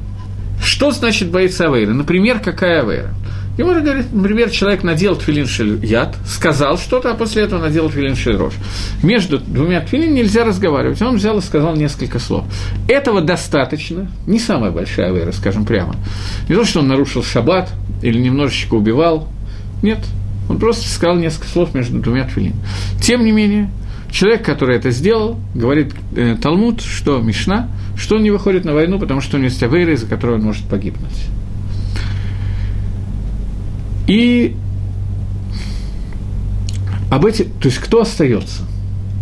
что 0.63 0.91
значит 0.91 1.29
боится 1.29 1.65
Авейра? 1.65 1.91
Например, 1.91 2.39
какая 2.39 2.81
Авейра? 2.81 3.13
И 3.57 3.63
он 3.63 3.83
говорит, 3.83 4.13
например, 4.13 4.51
человек 4.51 4.83
надел 4.83 5.15
твилин 5.15 5.47
яд, 5.81 6.15
сказал 6.27 6.77
что-то, 6.77 7.11
а 7.11 7.15
после 7.15 7.41
этого 7.41 7.59
надел 7.59 7.89
твилин 7.89 8.15
рож. 8.37 8.53
Между 9.01 9.39
двумя 9.39 9.81
твилин 9.81 10.13
нельзя 10.13 10.43
разговаривать. 10.45 11.01
Он 11.01 11.15
взял 11.15 11.39
и 11.39 11.41
сказал 11.41 11.75
несколько 11.75 12.19
слов. 12.19 12.45
Этого 12.87 13.21
достаточно, 13.21 14.11
не 14.27 14.37
самая 14.37 14.69
большая 14.69 15.11
вера, 15.11 15.31
скажем 15.31 15.65
прямо. 15.65 15.95
Не 16.47 16.55
то, 16.55 16.65
что 16.65 16.81
он 16.81 16.87
нарушил 16.87 17.23
шаббат 17.23 17.71
или 18.03 18.19
немножечко 18.19 18.75
убивал. 18.75 19.27
Нет, 19.81 19.99
он 20.49 20.59
просто 20.59 20.87
сказал 20.87 21.15
несколько 21.15 21.47
слов 21.47 21.73
между 21.73 21.99
двумя 21.99 22.25
твилин. 22.25 22.53
Тем 23.01 23.25
не 23.25 23.31
менее, 23.31 23.71
человек, 24.11 24.45
который 24.45 24.77
это 24.77 24.91
сделал, 24.91 25.39
говорит 25.53 25.93
э, 26.15 26.35
Талмуд, 26.41 26.81
что 26.81 27.19
Мишна– 27.21 27.69
что 27.97 28.15
он 28.15 28.23
не 28.23 28.31
выходит 28.31 28.63
на 28.63 28.73
войну, 28.73 28.99
потому 28.99 29.21
что 29.21 29.35
у 29.35 29.39
него 29.39 29.49
есть 29.49 29.61
авейра, 29.63 29.93
из-за 29.93 30.05
которой 30.05 30.35
он 30.35 30.43
может 30.43 30.65
погибнуть. 30.65 31.25
И 34.07 34.55
об 37.11 37.25
эти, 37.25 37.43
то 37.43 37.67
есть 37.67 37.79
кто 37.79 38.01
остается 38.01 38.63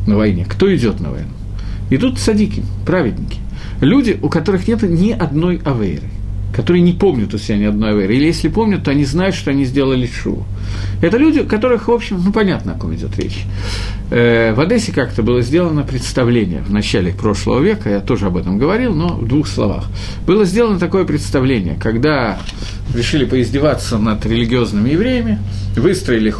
на 0.05 0.17
войне, 0.17 0.45
кто 0.47 0.73
идет 0.75 0.99
на 0.99 1.09
войну? 1.09 1.29
Идут 1.89 2.19
садики, 2.19 2.63
праведники, 2.85 3.39
люди, 3.79 4.19
у 4.21 4.29
которых 4.29 4.67
нет 4.67 4.83
ни 4.83 5.11
одной 5.11 5.61
авейры 5.63 6.09
которые 6.55 6.81
не 6.81 6.93
помнят 6.93 7.33
у 7.33 7.37
себя 7.37 7.57
ни 7.57 7.65
одной 7.65 7.91
аверы, 7.91 8.15
или 8.15 8.25
если 8.25 8.47
помнят, 8.47 8.83
то 8.83 8.91
они 8.91 9.03
знают, 9.03 9.35
что 9.35 9.51
они 9.51 9.65
сделали 9.65 10.07
шуву. 10.07 10.45
Это 11.01 11.17
люди, 11.17 11.43
которых, 11.43 11.89
в 11.89 11.91
общем, 11.91 12.21
ну, 12.23 12.31
понятно, 12.31 12.73
о 12.73 12.79
ком 12.79 12.95
идет 12.95 13.17
речь. 13.19 13.43
Э, 14.09 14.53
в 14.53 14.61
Одессе 14.61 14.93
как-то 14.93 15.21
было 15.21 15.41
сделано 15.41 15.83
представление 15.83 16.61
в 16.61 16.71
начале 16.71 17.13
прошлого 17.13 17.59
века, 17.59 17.89
я 17.89 17.99
тоже 17.99 18.27
об 18.27 18.37
этом 18.37 18.57
говорил, 18.57 18.93
но 18.93 19.09
в 19.09 19.27
двух 19.27 19.47
словах. 19.47 19.85
Было 20.25 20.45
сделано 20.45 20.79
такое 20.79 21.03
представление, 21.03 21.75
когда 21.77 22.39
решили 22.93 23.25
поиздеваться 23.25 23.97
над 23.97 24.25
религиозными 24.25 24.91
евреями, 24.91 25.39
выстроили 25.75 26.33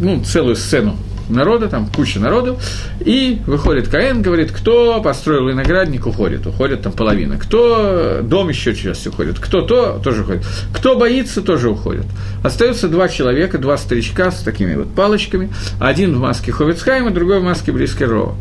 ну, 0.00 0.22
целую 0.24 0.56
сцену 0.56 0.96
народа, 1.32 1.68
там 1.68 1.86
куча 1.86 2.20
народу, 2.20 2.58
и 3.00 3.40
выходит 3.46 3.88
Каэн, 3.88 4.22
говорит, 4.22 4.52
кто 4.52 5.00
построил 5.02 5.48
виноградник, 5.48 6.06
уходит, 6.06 6.46
уходит 6.46 6.82
там 6.82 6.92
половина, 6.92 7.38
кто 7.38 8.20
дом 8.22 8.48
еще 8.48 8.74
часть 8.74 9.06
уходит, 9.06 9.38
кто 9.38 9.62
то, 9.62 10.00
тоже 10.02 10.22
уходит, 10.22 10.44
кто 10.72 10.96
боится, 10.96 11.42
тоже 11.42 11.70
уходит. 11.70 12.06
Остаются 12.42 12.88
два 12.88 13.08
человека, 13.08 13.58
два 13.58 13.76
старичка 13.76 14.30
с 14.30 14.42
такими 14.42 14.74
вот 14.74 14.94
палочками, 14.94 15.50
один 15.80 16.14
в 16.14 16.20
маске 16.20 16.52
Ховицхайма, 16.52 17.10
другой 17.10 17.40
в 17.40 17.44
маске 17.44 17.72
Брискерова. 17.72 18.34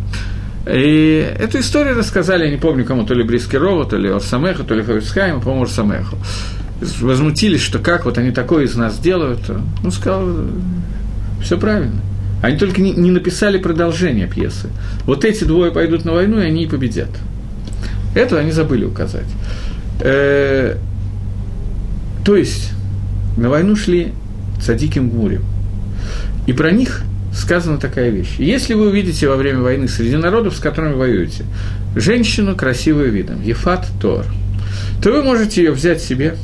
И 0.68 1.28
эту 1.40 1.60
историю 1.60 1.98
рассказали, 1.98 2.46
я 2.46 2.52
не 2.52 2.58
помню 2.58 2.86
кому, 2.86 3.04
то 3.04 3.16
ли 3.16 3.24
Брискерова, 3.24 3.86
то 3.86 3.98
ли 3.98 4.10
Орсамеху, 4.10 4.64
то 4.64 4.76
ли 4.76 4.84
Ховицхайма, 4.84 5.40
по-моему, 5.40 5.64
Орсамеху. 5.64 6.18
Возмутились, 7.02 7.62
что 7.62 7.80
как 7.80 8.06
вот 8.06 8.18
они 8.18 8.32
такое 8.32 8.66
из 8.66 8.76
нас 8.76 8.98
делают. 9.00 9.40
Он 9.84 9.92
сказал, 9.92 10.28
все 11.42 11.58
правильно. 11.58 12.02
Они 12.42 12.58
только 12.58 12.82
не, 12.82 12.94
написали 12.94 13.58
продолжение 13.58 14.28
пьесы. 14.28 14.70
Вот 15.06 15.26
эти 15.26 15.44
двое 15.44 15.72
пойдут 15.72 16.06
на 16.06 16.14
войну, 16.14 16.40
и 16.40 16.44
они 16.44 16.64
и 16.64 16.68
победят. 16.68 17.10
Это 18.16 18.40
они 18.40 18.52
забыли 18.52 18.86
указать. 18.86 19.28
Э, 20.00 20.78
то 22.26 22.36
есть, 22.36 22.72
на 23.38 23.50
войну 23.50 23.76
шли 23.76 24.14
цадиким 24.60 25.10
гмурем. 25.10 25.44
И 26.48 26.54
про 26.54 26.72
них 26.72 27.04
сказана 27.34 27.78
такая 27.78 28.10
вещь. 28.10 28.36
Если 28.40 28.74
вы 28.74 28.90
увидите 28.90 29.28
во 29.30 29.36
время 29.36 29.62
войны 29.62 29.88
среди 29.88 30.16
народов, 30.16 30.56
с 30.56 30.60
которыми 30.60 30.94
воюете, 30.94 31.46
женщину 31.96 32.56
красивую 32.56 33.12
видом, 33.12 33.42
Ефат 33.44 33.88
Тор, 34.02 34.26
то 35.04 35.12
вы 35.12 35.24
можете 35.24 35.64
ее 35.64 35.72
взять 35.72 36.02
себе 36.02 36.36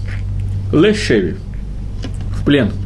лешеви, 0.72 1.36
в 2.40 2.46
плен– 2.46 2.72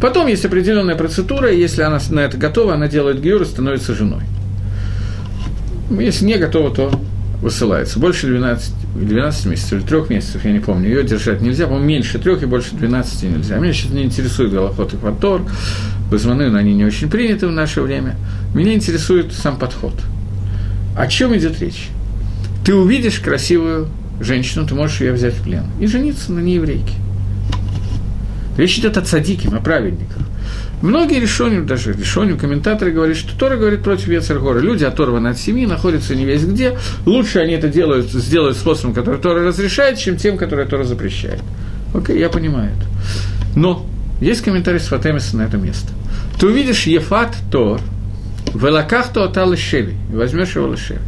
Потом 0.00 0.26
есть 0.26 0.44
определенная 0.44 0.94
процедура, 0.94 1.50
и 1.50 1.58
если 1.58 1.82
она 1.82 1.98
на 2.10 2.20
это 2.20 2.36
готова, 2.36 2.74
она 2.74 2.88
делает 2.88 3.20
гиюр 3.20 3.42
и 3.42 3.44
становится 3.46 3.94
женой. 3.94 4.22
Если 5.90 6.24
не 6.24 6.36
готова, 6.36 6.74
то 6.74 7.00
высылается. 7.40 7.98
Больше 7.98 8.26
12, 8.26 8.72
12 8.96 9.46
месяцев 9.46 9.72
или 9.72 9.80
3 9.80 10.00
месяцев, 10.08 10.44
я 10.44 10.52
не 10.52 10.58
помню, 10.58 10.88
ее 10.88 11.04
держать 11.04 11.40
нельзя, 11.40 11.66
по-моему, 11.66 11.86
меньше 11.86 12.18
3 12.18 12.34
и 12.42 12.46
больше 12.46 12.74
12 12.74 13.22
нельзя. 13.24 13.56
Меня 13.58 13.72
сейчас 13.72 13.92
не 13.92 14.02
интересует 14.02 14.52
голоход 14.52 14.92
и 14.94 14.96
фатор, 14.96 15.42
безманы, 16.10 16.50
но 16.50 16.58
они 16.58 16.74
не 16.74 16.84
очень 16.84 17.08
приняты 17.08 17.46
в 17.46 17.52
наше 17.52 17.80
время. 17.80 18.16
Меня 18.54 18.74
интересует 18.74 19.32
сам 19.32 19.58
подход. 19.58 19.94
О 20.96 21.06
чем 21.06 21.36
идет 21.36 21.60
речь? 21.60 21.88
Ты 22.64 22.74
увидишь 22.74 23.20
красивую 23.20 23.88
женщину, 24.20 24.66
ты 24.66 24.74
можешь 24.74 25.00
ее 25.00 25.12
взять 25.12 25.34
в 25.34 25.42
плен 25.42 25.64
и 25.78 25.86
жениться 25.86 26.32
на 26.32 26.40
нееврейке. 26.40 26.94
Речь 28.56 28.78
идет 28.78 28.96
о 28.96 29.02
цадиким, 29.02 29.54
о 29.54 29.60
праведниках. 29.60 30.18
Многие 30.82 31.20
решения, 31.20 31.60
даже 31.60 31.92
решения, 31.92 32.34
комментаторы 32.34 32.90
говорят, 32.90 33.16
что 33.16 33.36
Тора 33.36 33.56
говорит 33.56 33.82
против 33.82 34.08
Ецергора. 34.08 34.58
Люди 34.60 34.84
оторваны 34.84 35.28
от 35.28 35.38
семьи, 35.38 35.66
находятся 35.66 36.14
не 36.14 36.24
весь 36.24 36.44
где. 36.44 36.78
Лучше 37.06 37.38
они 37.38 37.54
это 37.54 37.68
делают, 37.68 38.10
сделают 38.10 38.56
способом, 38.56 38.94
который 38.94 39.20
Тора 39.20 39.42
разрешает, 39.42 39.98
чем 39.98 40.16
тем, 40.16 40.36
который 40.36 40.66
Тора 40.66 40.84
запрещает. 40.84 41.42
Окей, 41.94 42.18
я 42.18 42.28
понимаю 42.28 42.72
это. 42.76 43.58
Но 43.58 43.86
есть 44.20 44.42
комментарий 44.42 44.80
с 44.80 44.88
Фатемиса 44.88 45.36
на 45.36 45.42
это 45.42 45.56
место. 45.56 45.88
Ты 46.38 46.46
увидишь 46.46 46.86
Ефат 46.86 47.34
Тор, 47.50 47.80
в 48.52 48.66
Элаках 48.66 49.12
то 49.12 49.24
отал 49.24 49.56
Шеви, 49.56 49.94
и 50.10 50.14
возьмешь 50.14 50.54
его 50.56 50.72
Лешеви. 50.72 51.00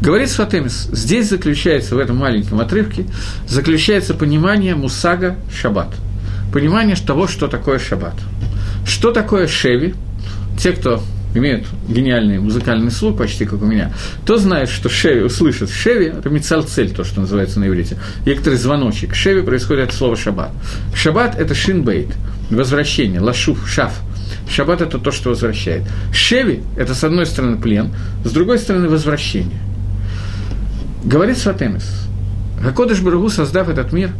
Говорит 0.00 0.28
Сватемис, 0.30 0.88
здесь 0.92 1.30
заключается, 1.30 1.94
в 1.94 1.98
этом 1.98 2.16
маленьком 2.16 2.60
отрывке, 2.60 3.06
заключается 3.48 4.14
понимание 4.14 4.74
мусага 4.74 5.36
шаббат. 5.52 5.94
Понимание 6.54 6.94
того, 6.94 7.26
что 7.26 7.48
такое 7.48 7.80
шаббат. 7.80 8.14
Что 8.86 9.10
такое 9.10 9.48
шеви? 9.48 9.92
Те, 10.56 10.70
кто 10.70 11.02
имеют 11.34 11.66
гениальный 11.88 12.38
музыкальный 12.38 12.92
слух, 12.92 13.18
почти 13.18 13.44
как 13.44 13.60
у 13.60 13.66
меня, 13.66 13.92
то 14.24 14.36
знает, 14.36 14.68
что 14.68 14.88
шеви, 14.88 15.22
услышит 15.22 15.68
шеви, 15.68 16.06
это 16.16 16.30
мицалцель, 16.30 16.92
то, 16.94 17.02
что 17.02 17.22
называется 17.22 17.58
на 17.58 17.66
иврите, 17.66 17.98
некоторый 18.24 18.54
звоночек. 18.54 19.16
Шеви 19.16 19.42
происходит 19.42 19.88
от 19.88 19.94
слова 19.96 20.14
шаббат. 20.14 20.52
Шаббат– 20.94 21.36
это 21.40 21.56
шинбейт, 21.56 22.14
возвращение, 22.50 23.20
лашуф, 23.20 23.68
шаф. 23.68 23.92
Шаббат– 24.48 24.80
это 24.82 25.00
то, 25.00 25.10
что 25.10 25.30
возвращает. 25.30 25.82
Шеви– 26.12 26.62
это, 26.76 26.94
с 26.94 27.02
одной 27.02 27.26
стороны, 27.26 27.56
плен, 27.56 27.92
с 28.24 28.30
другой 28.30 28.60
стороны, 28.60 28.88
возвращение. 28.88 29.58
Говорит 31.02 31.36
Сватемис, 31.36 32.06
Гакодыш 32.62 33.00
Барагу, 33.00 33.28
создав 33.28 33.68
этот 33.68 33.92
мир, 33.92 34.12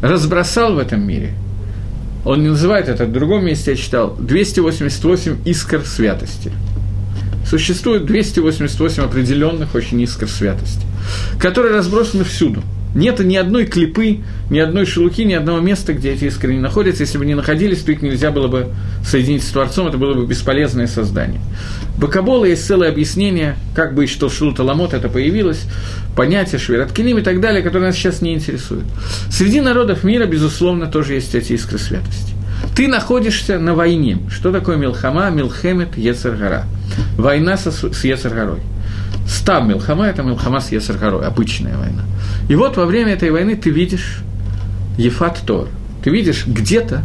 разбросал 0.00 0.74
в 0.74 0.78
этом 0.78 1.04
мире– 1.04 1.34
он 2.24 2.42
не 2.42 2.48
называет 2.48 2.88
это, 2.88 3.06
в 3.06 3.12
другом 3.12 3.44
месте 3.44 3.72
я 3.72 3.76
читал, 3.76 4.16
288 4.18 5.38
искр 5.44 5.84
святости. 5.84 6.52
Существует 7.46 8.06
288 8.06 9.02
определенных 9.02 9.74
очень 9.74 10.00
искр 10.00 10.28
святости, 10.28 10.86
которые 11.38 11.74
разбросаны 11.74 12.24
всюду– 12.24 12.62
нет 12.94 13.20
ни 13.20 13.36
одной 13.36 13.66
клипы, 13.66 14.18
ни 14.50 14.58
одной 14.58 14.86
шелухи, 14.86 15.22
ни 15.22 15.32
одного 15.32 15.60
места, 15.60 15.92
где 15.92 16.12
эти 16.12 16.24
искры 16.24 16.54
не 16.54 16.60
находятся. 16.60 17.02
Если 17.02 17.18
бы 17.18 17.26
не 17.26 17.34
находились, 17.34 17.82
то 17.82 17.92
их 17.92 18.02
нельзя 18.02 18.30
было 18.30 18.48
бы 18.48 18.68
соединить 19.04 19.42
с 19.42 19.48
Творцом, 19.48 19.88
это 19.88 19.98
было 19.98 20.14
бы 20.14 20.26
бесполезное 20.26 20.86
создание. 20.86 21.40
Бакабола 21.98 22.44
есть 22.44 22.66
целое 22.66 22.88
объяснение, 22.88 23.56
как 23.74 23.94
бы 23.94 24.04
и 24.04 24.06
что 24.06 24.28
Шулта 24.28 24.62
Ламот 24.62 24.94
это 24.94 25.08
появилось, 25.08 25.64
понятие 26.16 26.58
Швираткиним 26.58 27.18
и 27.18 27.22
так 27.22 27.40
далее, 27.40 27.62
которые 27.62 27.88
нас 27.88 27.96
сейчас 27.96 28.22
не 28.22 28.34
интересуют. 28.34 28.84
Среди 29.30 29.60
народов 29.60 30.04
мира, 30.04 30.26
безусловно, 30.26 30.86
тоже 30.86 31.14
есть 31.14 31.34
эти 31.34 31.52
искры 31.52 31.78
святости. 31.78 32.32
Ты 32.76 32.88
находишься 32.88 33.58
на 33.58 33.74
войне. 33.74 34.18
Что 34.30 34.52
такое 34.52 34.76
Милхама, 34.76 35.30
Милхемет, 35.30 35.96
Ецаргара? 35.96 36.64
Война 37.16 37.56
со, 37.56 37.70
с 37.70 38.04
Ецаргарой. 38.04 38.60
Став 39.26 39.66
Милхама– 39.66 40.06
это 40.08 40.22
Милхама 40.22 40.60
с 40.60 40.72
Есаргарой, 40.72 41.26
обычная 41.26 41.76
война. 41.76 42.02
И 42.48 42.54
вот 42.54 42.76
во 42.76 42.86
время 42.86 43.12
этой 43.12 43.30
войны 43.30 43.56
ты 43.56 43.70
видишь 43.70 44.18
Ефат 44.98 45.42
Тор. 45.46 45.68
Ты 46.02 46.10
видишь 46.10 46.46
где-то 46.46 47.02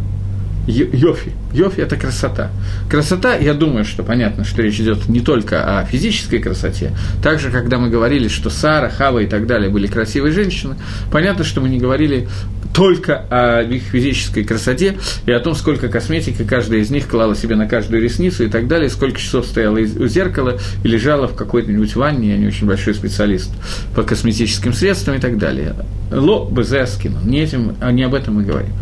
Йофи. 0.68 1.32
Йофи– 1.54 1.80
это 1.82 1.96
красота. 1.96 2.50
Красота, 2.90 3.36
я 3.36 3.54
думаю, 3.54 3.84
что 3.84 4.02
понятно, 4.02 4.44
что 4.44 4.62
речь 4.62 4.78
идет 4.78 5.08
не 5.08 5.20
только 5.20 5.80
о 5.80 5.84
физической 5.84 6.40
красоте. 6.40 6.92
Также, 7.22 7.50
когда 7.50 7.78
мы 7.78 7.88
говорили, 7.88 8.28
что 8.28 8.50
Сара, 8.50 8.90
Хава 8.90 9.20
и 9.20 9.26
так 9.26 9.46
далее 9.46 9.70
были 9.70 9.86
красивые 9.86 10.32
женщины, 10.32 10.76
понятно, 11.10 11.44
что 11.44 11.62
мы 11.62 11.70
не 11.70 11.78
говорили 11.78 12.28
только 12.74 13.24
о 13.30 13.62
их 13.62 13.82
физической 13.82 14.44
красоте 14.44 14.98
и 15.24 15.32
о 15.32 15.40
том, 15.40 15.54
сколько 15.54 15.88
косметики 15.88 16.44
каждая 16.44 16.80
из 16.80 16.90
них 16.90 17.08
клала 17.08 17.34
себе 17.34 17.56
на 17.56 17.66
каждую 17.66 18.02
ресницу 18.02 18.44
и 18.44 18.48
так 18.48 18.68
далее, 18.68 18.90
сколько 18.90 19.18
часов 19.18 19.46
стояла 19.46 19.78
у 19.78 20.06
зеркала 20.06 20.58
и 20.84 20.88
лежала 20.88 21.28
в 21.28 21.34
какой-нибудь 21.34 21.96
ванне, 21.96 22.32
я 22.32 22.36
не 22.36 22.46
очень 22.46 22.66
большой 22.66 22.94
специалист 22.94 23.50
по 23.94 24.02
косметическим 24.02 24.74
средствам 24.74 25.16
и 25.16 25.18
так 25.18 25.38
далее. 25.38 25.74
Ло 26.10 26.48
Безескина, 26.50 27.18
не, 27.24 27.40
этим, 27.40 27.76
а 27.80 27.92
не 27.92 28.02
об 28.02 28.14
этом 28.14 28.34
мы 28.34 28.44
говорим. 28.44 28.72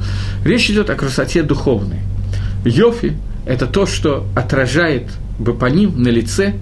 Речь 0.44 0.70
идет 0.70 0.90
о 0.90 0.94
красоте 0.94 1.42
духовной. 1.42 1.98
Йофи– 2.64 3.16
это 3.46 3.66
то, 3.66 3.86
что 3.86 4.26
отражает 4.34 5.08
бы 5.38 5.54
по 5.54 5.66
ним 5.66 6.02
на 6.02 6.08
лице 6.08 6.54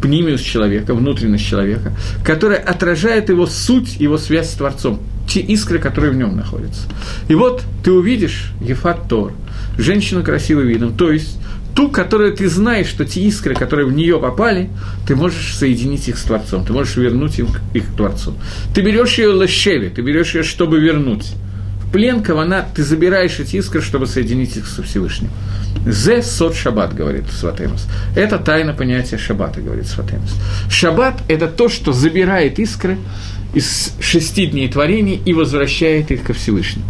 пнимиус 0.00 0.40
человека, 0.40 0.94
внутренность 0.94 1.44
человека, 1.44 1.92
которая 2.24 2.58
отражает 2.58 3.28
его 3.28 3.46
суть, 3.46 3.96
его 4.00 4.18
связь 4.18 4.50
с 4.50 4.54
Творцом, 4.54 5.00
те 5.28 5.40
искры, 5.40 5.78
которые 5.78 6.12
в 6.12 6.16
нем 6.16 6.36
находятся. 6.36 6.82
И 7.28 7.34
вот 7.34 7.62
ты 7.84 7.92
увидишь 7.92 8.52
Ефат 8.60 9.08
Тор, 9.08 9.32
женщину 9.76 10.22
красивым 10.22 10.66
видом, 10.66 10.96
то 10.96 11.10
есть 11.10 11.38
ту, 11.78 11.88
которую 11.88 12.32
ты 12.32 12.48
знаешь, 12.48 12.88
что 12.88 13.04
те 13.04 13.20
искры, 13.20 13.54
которые 13.54 13.86
в 13.86 13.92
нее 13.92 14.18
попали, 14.18 14.68
ты 15.06 15.14
можешь 15.14 15.54
соединить 15.54 16.08
их 16.08 16.18
с 16.18 16.24
Творцом, 16.24 16.64
ты 16.66 16.72
можешь 16.72 16.96
вернуть 16.96 17.38
им, 17.38 17.46
их 17.72 17.86
к 17.86 17.96
Творцу. 17.96 18.34
Ты 18.74 18.80
берешь 18.80 19.16
ее 19.16 19.28
лощеви, 19.28 19.88
ты 19.88 20.02
берешь 20.02 20.34
ее, 20.34 20.42
чтобы 20.42 20.80
вернуть. 20.80 21.34
В 21.84 21.92
плен 21.92 22.20
кавана 22.20 22.66
ты 22.74 22.82
забираешь 22.82 23.38
эти 23.38 23.54
искры, 23.54 23.80
чтобы 23.80 24.08
соединить 24.08 24.56
их 24.56 24.66
со 24.66 24.82
Всевышним. 24.82 25.30
Зе 25.86 26.20
сот 26.24 26.56
шаббат, 26.56 26.96
говорит 26.96 27.30
Сватемус. 27.30 27.86
Это 28.16 28.38
тайна 28.38 28.74
понятия 28.74 29.16
шаббата, 29.16 29.60
говорит 29.60 29.86
Сватемус. 29.86 30.34
Шаббат– 30.68 31.22
это 31.28 31.46
то, 31.46 31.68
что 31.68 31.92
забирает 31.92 32.58
искры 32.58 32.98
из 33.54 33.92
шести 34.00 34.46
дней 34.46 34.68
творений 34.68 35.22
и 35.24 35.32
возвращает 35.32 36.10
их 36.10 36.24
ко 36.24 36.32
Всевышнему. 36.32 36.86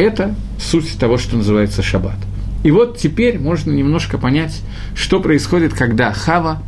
Это 0.00 0.34
суть 0.58 0.98
того, 0.98 1.16
что 1.16 1.36
называется 1.36 1.84
шаббат. 1.84 2.18
И 2.62 2.70
вот 2.70 2.98
теперь 2.98 3.38
можно 3.38 3.72
немножко 3.72 4.18
понять, 4.18 4.60
что 4.94 5.20
происходит, 5.20 5.72
когда 5.72 6.12
Хава 6.12 6.62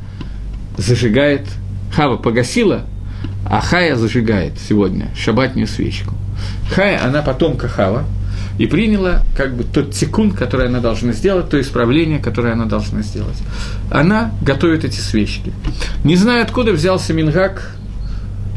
зажигает, 0.79 1.47
Хава 1.95 2.17
погасила, 2.17 2.87
а 3.45 3.61
Хая 3.61 3.97
зажигает 3.97 4.55
сегодня 4.69 5.11
шабатнюю 5.15 5.67
свечку. 5.67 6.15
Хая, 6.71 7.05
она 7.05 7.23
потомка 7.23 7.69
Хава, 7.69 8.05
и 8.59 8.67
приняла 8.67 9.23
как 9.37 9.57
бы 9.57 9.65
тот 9.65 9.95
секунд, 9.95 10.35
который 10.35 10.69
она 10.69 10.81
должна 10.81 11.13
сделать, 11.13 11.49
то 11.51 11.61
исправление, 11.61 12.19
которое 12.19 12.53
она 12.53 12.67
должна 12.67 13.03
сделать. 13.03 13.37
Она 13.91 14.33
готовит 14.43 14.85
эти 14.85 14.99
свечки. 14.99 15.53
Не 16.05 16.17
знаю, 16.17 16.43
откуда 16.43 16.73
взялся 16.73 17.13
Мингак, 17.13 17.75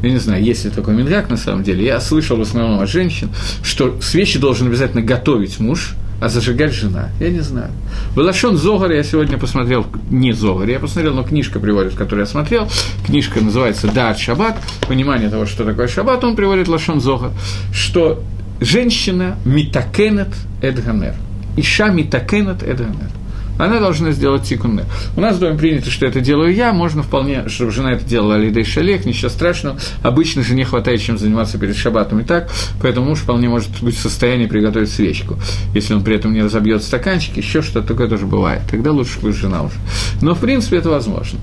я 0.03 0.11
не 0.11 0.19
знаю, 0.19 0.43
есть 0.43 0.65
ли 0.65 0.71
такой 0.71 0.93
Мингак 0.93 1.29
на 1.29 1.37
самом 1.37 1.63
деле, 1.63 1.85
я 1.85 1.99
слышал 1.99 2.37
в 2.37 2.41
основном 2.41 2.79
от 2.81 2.89
женщин, 2.89 3.29
что 3.63 3.99
свечи 4.01 4.37
должен 4.37 4.67
обязательно 4.67 5.01
готовить 5.01 5.59
муж, 5.59 5.95
а 6.21 6.29
зажигать 6.29 6.73
жена. 6.73 7.09
Я 7.19 7.29
не 7.29 7.41
знаю. 7.41 7.71
Балашон 8.15 8.57
Зогар 8.57 8.91
я 8.91 9.03
сегодня 9.03 9.37
посмотрел, 9.37 9.85
не 10.09 10.33
Зогар, 10.33 10.67
я 10.67 10.79
посмотрел, 10.79 11.13
но 11.13 11.23
книжка 11.23 11.59
приводит, 11.59 11.93
которую 11.93 12.21
я 12.21 12.25
смотрел. 12.25 12.69
Книжка 13.05 13.41
называется 13.41 13.87
«Дат 13.87 14.17
Шаббат», 14.17 14.57
понимание 14.87 15.29
того, 15.29 15.45
что 15.45 15.65
такое 15.65 15.87
Шаббат, 15.87 16.23
он 16.23 16.35
приводит 16.35 16.67
Лашон 16.67 17.01
Зогар, 17.01 17.31
что 17.73 18.23
женщина 18.59 19.37
митакенет 19.45 20.29
эдганер. 20.61 21.15
Иша 21.57 21.89
митакенет 21.89 22.63
эдганер. 22.63 23.11
Она 23.57 23.79
должна 23.79 24.11
сделать 24.11 24.43
тикунне. 24.43 24.83
У 25.15 25.21
нас 25.21 25.37
в 25.37 25.39
доме 25.39 25.57
принято, 25.57 25.89
что 25.89 26.05
это 26.05 26.19
делаю 26.19 26.53
я, 26.53 26.73
можно 26.73 27.03
вполне, 27.03 27.47
чтобы 27.47 27.71
жена 27.71 27.93
это 27.93 28.05
делала 28.05 28.35
Алидей 28.35 28.63
Шалек, 28.63 29.05
ничего 29.05 29.29
страшного. 29.29 29.77
Обычно 30.01 30.43
же 30.43 30.55
не 30.55 30.63
хватает 30.63 31.01
чем 31.01 31.17
заниматься 31.17 31.57
перед 31.57 31.75
шабатом 31.75 32.19
и 32.19 32.23
так, 32.23 32.51
поэтому 32.81 33.09
муж 33.09 33.19
вполне 33.19 33.49
может 33.49 33.69
быть 33.81 33.95
в 33.95 33.99
состоянии 33.99 34.45
приготовить 34.45 34.91
свечку. 34.91 35.37
Если 35.73 35.93
он 35.93 36.03
при 36.03 36.15
этом 36.15 36.33
не 36.33 36.41
разобьет 36.41 36.83
стаканчик, 36.83 37.37
еще 37.37 37.61
что-то 37.61 37.87
такое 37.87 38.07
тоже 38.07 38.25
бывает. 38.25 38.61
Тогда 38.69 38.91
лучше 38.91 39.19
пусть 39.19 39.37
жена 39.37 39.63
уже. 39.63 39.75
Но 40.21 40.35
в 40.35 40.39
принципе 40.39 40.77
это 40.77 40.89
возможно. 40.89 41.39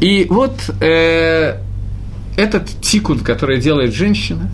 И 0.00 0.26
вот 0.28 0.58
э, 0.80 1.58
этот 2.36 2.68
тикун, 2.80 3.20
который 3.20 3.60
делает 3.60 3.94
женщина, 3.94 4.50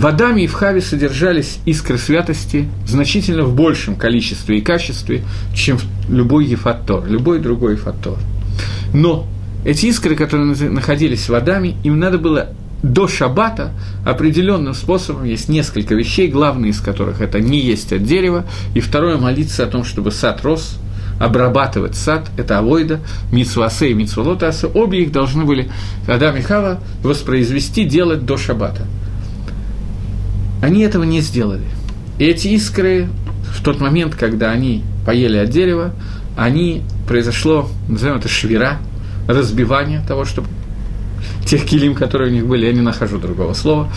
в 0.00 0.06
Адаме 0.06 0.44
и 0.44 0.46
в 0.46 0.54
Хаве 0.54 0.80
содержались 0.80 1.58
искры 1.66 1.98
святости 1.98 2.66
значительно 2.86 3.42
в 3.42 3.54
большем 3.54 3.96
количестве 3.96 4.56
и 4.56 4.62
качестве, 4.62 5.22
чем 5.54 5.78
любой 6.08 6.46
ефаттор, 6.46 7.04
любой 7.06 7.38
другой 7.38 7.74
ефаттор. 7.74 8.16
Но 8.94 9.26
эти 9.62 9.84
искры, 9.84 10.16
которые 10.16 10.54
находились 10.70 11.28
в 11.28 11.34
Адаме, 11.34 11.74
им 11.84 11.98
надо 11.98 12.16
было 12.16 12.48
до 12.82 13.08
шаббата 13.08 13.72
определенным 14.06 14.72
способом, 14.72 15.24
есть 15.24 15.50
несколько 15.50 15.94
вещей, 15.94 16.28
главные 16.28 16.70
из 16.70 16.80
которых 16.80 17.20
это 17.20 17.38
не 17.38 17.60
есть 17.60 17.92
от 17.92 18.02
дерева, 18.02 18.46
и 18.74 18.80
второе– 18.80 19.18
молиться 19.18 19.64
о 19.64 19.66
том, 19.66 19.84
чтобы 19.84 20.12
сад 20.12 20.40
рос, 20.42 20.78
обрабатывать 21.18 21.94
сад, 21.94 22.30
это 22.38 22.56
авойда, 22.56 23.00
митсвасе 23.32 23.90
и 23.90 23.94
митсвалотасе, 23.94 24.66
обе 24.68 25.02
их 25.02 25.12
должны 25.12 25.44
были 25.44 25.70
Адам 26.08 26.38
и 26.38 26.40
Хава 26.40 26.80
воспроизвести, 27.02 27.84
делать 27.84 28.24
до 28.24 28.38
шаббата– 28.38 28.86
они 30.60 30.82
этого 30.82 31.04
не 31.04 31.20
сделали. 31.20 31.64
И 32.18 32.24
эти 32.24 32.48
искры 32.48 33.08
в 33.54 33.62
тот 33.62 33.80
момент, 33.80 34.14
когда 34.14 34.50
они 34.50 34.84
поели 35.06 35.38
от 35.38 35.50
дерева, 35.50 35.92
они 36.36 36.82
произошло, 37.08 37.68
назовем 37.88 38.16
это 38.18 38.28
швера, 38.28 38.78
разбивание 39.26 40.02
того, 40.06 40.24
что 40.24 40.44
тех 41.46 41.64
килим, 41.64 41.94
которые 41.94 42.30
у 42.30 42.34
них 42.34 42.46
были, 42.46 42.66
я 42.66 42.72
не 42.72 42.80
нахожу 42.80 43.18
другого 43.18 43.54
слова, 43.54 43.90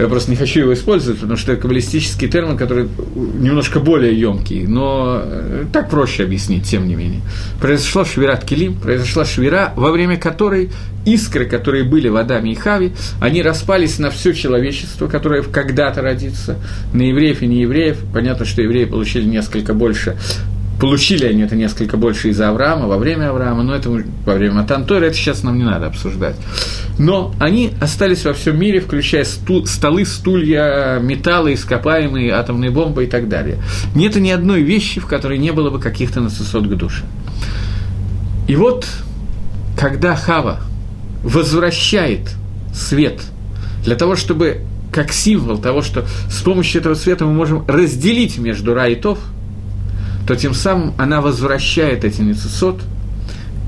Я 0.00 0.08
просто 0.08 0.30
не 0.30 0.36
хочу 0.36 0.60
его 0.60 0.72
использовать, 0.72 1.20
потому 1.20 1.36
что 1.36 1.52
это 1.52 1.60
каббалистический 1.60 2.26
термин, 2.28 2.56
который 2.56 2.88
немножко 3.14 3.80
более 3.80 4.18
емкий, 4.18 4.66
но 4.66 5.20
э, 5.22 5.64
так 5.70 5.90
проще 5.90 6.24
объяснить, 6.24 6.64
тем 6.64 6.88
не 6.88 6.94
менее. 6.94 7.20
Произошла 7.60 8.06
швират 8.06 8.44
Келим, 8.44 8.74
произошла 8.76 9.26
швира, 9.26 9.74
во 9.76 9.90
время 9.90 10.16
которой 10.16 10.70
искры, 11.04 11.44
которые 11.44 11.84
были 11.84 12.08
в 12.08 12.16
Адаме 12.16 12.52
и 12.52 12.54
Хаве, 12.54 12.92
они 13.20 13.42
распались 13.42 13.98
на 13.98 14.10
все 14.10 14.32
человечество, 14.32 15.06
которое 15.06 15.42
когда-то 15.42 16.00
родится, 16.00 16.56
на 16.94 17.02
евреев 17.02 17.42
и 17.42 17.46
неевреев. 17.46 17.98
Понятно, 18.12 18.46
что 18.46 18.62
евреи 18.62 18.86
получили 18.86 19.24
несколько 19.24 19.74
больше 19.74 20.16
Получили 20.80 21.26
они 21.26 21.42
это 21.42 21.56
несколько 21.56 21.98
больше 21.98 22.30
из-за 22.30 22.48
Авраама, 22.48 22.86
во 22.86 22.96
время 22.96 23.28
Авраама, 23.28 23.62
но 23.62 23.74
это 23.74 23.90
во 23.90 24.34
время 24.34 24.54
Матантора, 24.54 25.04
это 25.04 25.14
сейчас 25.14 25.42
нам 25.42 25.58
не 25.58 25.64
надо 25.64 25.86
обсуждать. 25.86 26.36
Но 26.98 27.34
они 27.38 27.72
остались 27.82 28.24
во 28.24 28.32
всем 28.32 28.58
мире, 28.58 28.80
включая 28.80 29.24
сту, 29.24 29.66
столы, 29.66 30.06
стулья, 30.06 30.98
металлы, 30.98 31.52
ископаемые, 31.52 32.32
атомные 32.32 32.70
бомбы 32.70 33.04
и 33.04 33.06
так 33.06 33.28
далее. 33.28 33.58
Нет 33.94 34.16
ни 34.16 34.30
одной 34.30 34.62
вещи, 34.62 35.00
в 35.00 35.06
которой 35.06 35.36
не 35.36 35.52
было 35.52 35.68
бы 35.68 35.78
каких-то 35.78 36.22
нацисот 36.22 36.66
к. 36.66 37.04
И 38.48 38.56
вот, 38.56 38.86
когда 39.78 40.16
Хава 40.16 40.60
возвращает 41.22 42.30
свет 42.72 43.20
для 43.84 43.96
того, 43.96 44.16
чтобы 44.16 44.62
как 44.90 45.12
символ 45.12 45.58
того, 45.58 45.82
что 45.82 46.06
с 46.30 46.40
помощью 46.40 46.80
этого 46.80 46.94
света 46.94 47.26
мы 47.26 47.34
можем 47.34 47.66
разделить 47.68 48.38
между 48.38 48.72
Ра 48.72 48.88
и 48.88 48.94
Тов– 48.94 49.18
то 50.30 50.36
тем 50.36 50.54
самым 50.54 50.94
она 50.96 51.20
возвращает 51.20 52.04
эти 52.04 52.20
нецесот, 52.20 52.82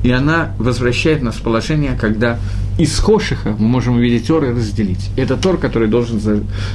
и 0.05 0.13
она 0.13 0.55
возвращает 0.61 1.21
нас 1.21 1.35
в 1.35 1.43
положение, 1.43 1.99
когда 2.01 2.39
из 2.79 2.97
Хошиха 3.01 3.57
мы 3.59 3.67
можем 3.67 3.97
увидеть 3.97 4.29
Тор 4.29 4.45
и 4.45 4.51
разделить. 4.51 5.11
Это 5.17 5.37
Тор, 5.37 5.59
который 5.59 5.89
должен, 5.89 6.21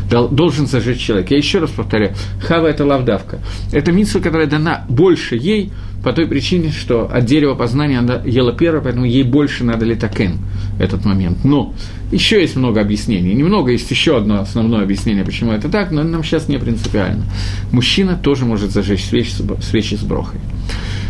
должен 0.10 0.68
зажечь 0.68 1.00
человек. 1.00 1.32
Я 1.32 1.38
еще 1.38 1.60
раз 1.60 1.70
повторяю, 1.70 2.14
Хава– 2.42 2.68
это 2.68 2.84
лавдавка. 2.84 3.40
Это 3.72 3.94
митсва, 3.94 4.20
которая 4.20 4.48
дана 4.48 4.84
больше 4.90 5.38
ей, 5.38 5.72
по 6.04 6.14
той 6.14 6.28
причине, 6.28 6.72
что 6.72 7.10
от 7.12 7.26
дерева 7.26 7.56
познания 7.56 8.00
она 8.00 8.22
ела 8.24 8.54
первое, 8.54 8.82
поэтому 8.82 9.06
ей 9.06 9.24
больше 9.24 9.64
надо 9.64 9.86
литакен 9.86 10.40
этот 10.80 11.06
момент. 11.06 11.44
Но 11.44 11.74
еще 12.12 12.40
есть 12.40 12.56
много 12.56 12.82
объяснений. 12.82 13.34
Немного 13.34 13.72
есть 13.72 13.90
еще 13.92 14.18
одно 14.18 14.40
основное 14.40 14.84
объяснение, 14.84 15.26
почему 15.26 15.52
это 15.52 15.70
так, 15.70 15.92
но 15.92 16.04
нам 16.04 16.24
сейчас 16.24 16.48
не 16.48 16.58
принципиально. 16.58 17.26
Мужчина 17.72 18.16
тоже 18.16 18.46
может 18.46 18.72
зажечь 18.72 19.06
свечи, 19.06 19.32
свечи 19.62 19.96
с 19.96 20.02
брохой. 20.02 20.40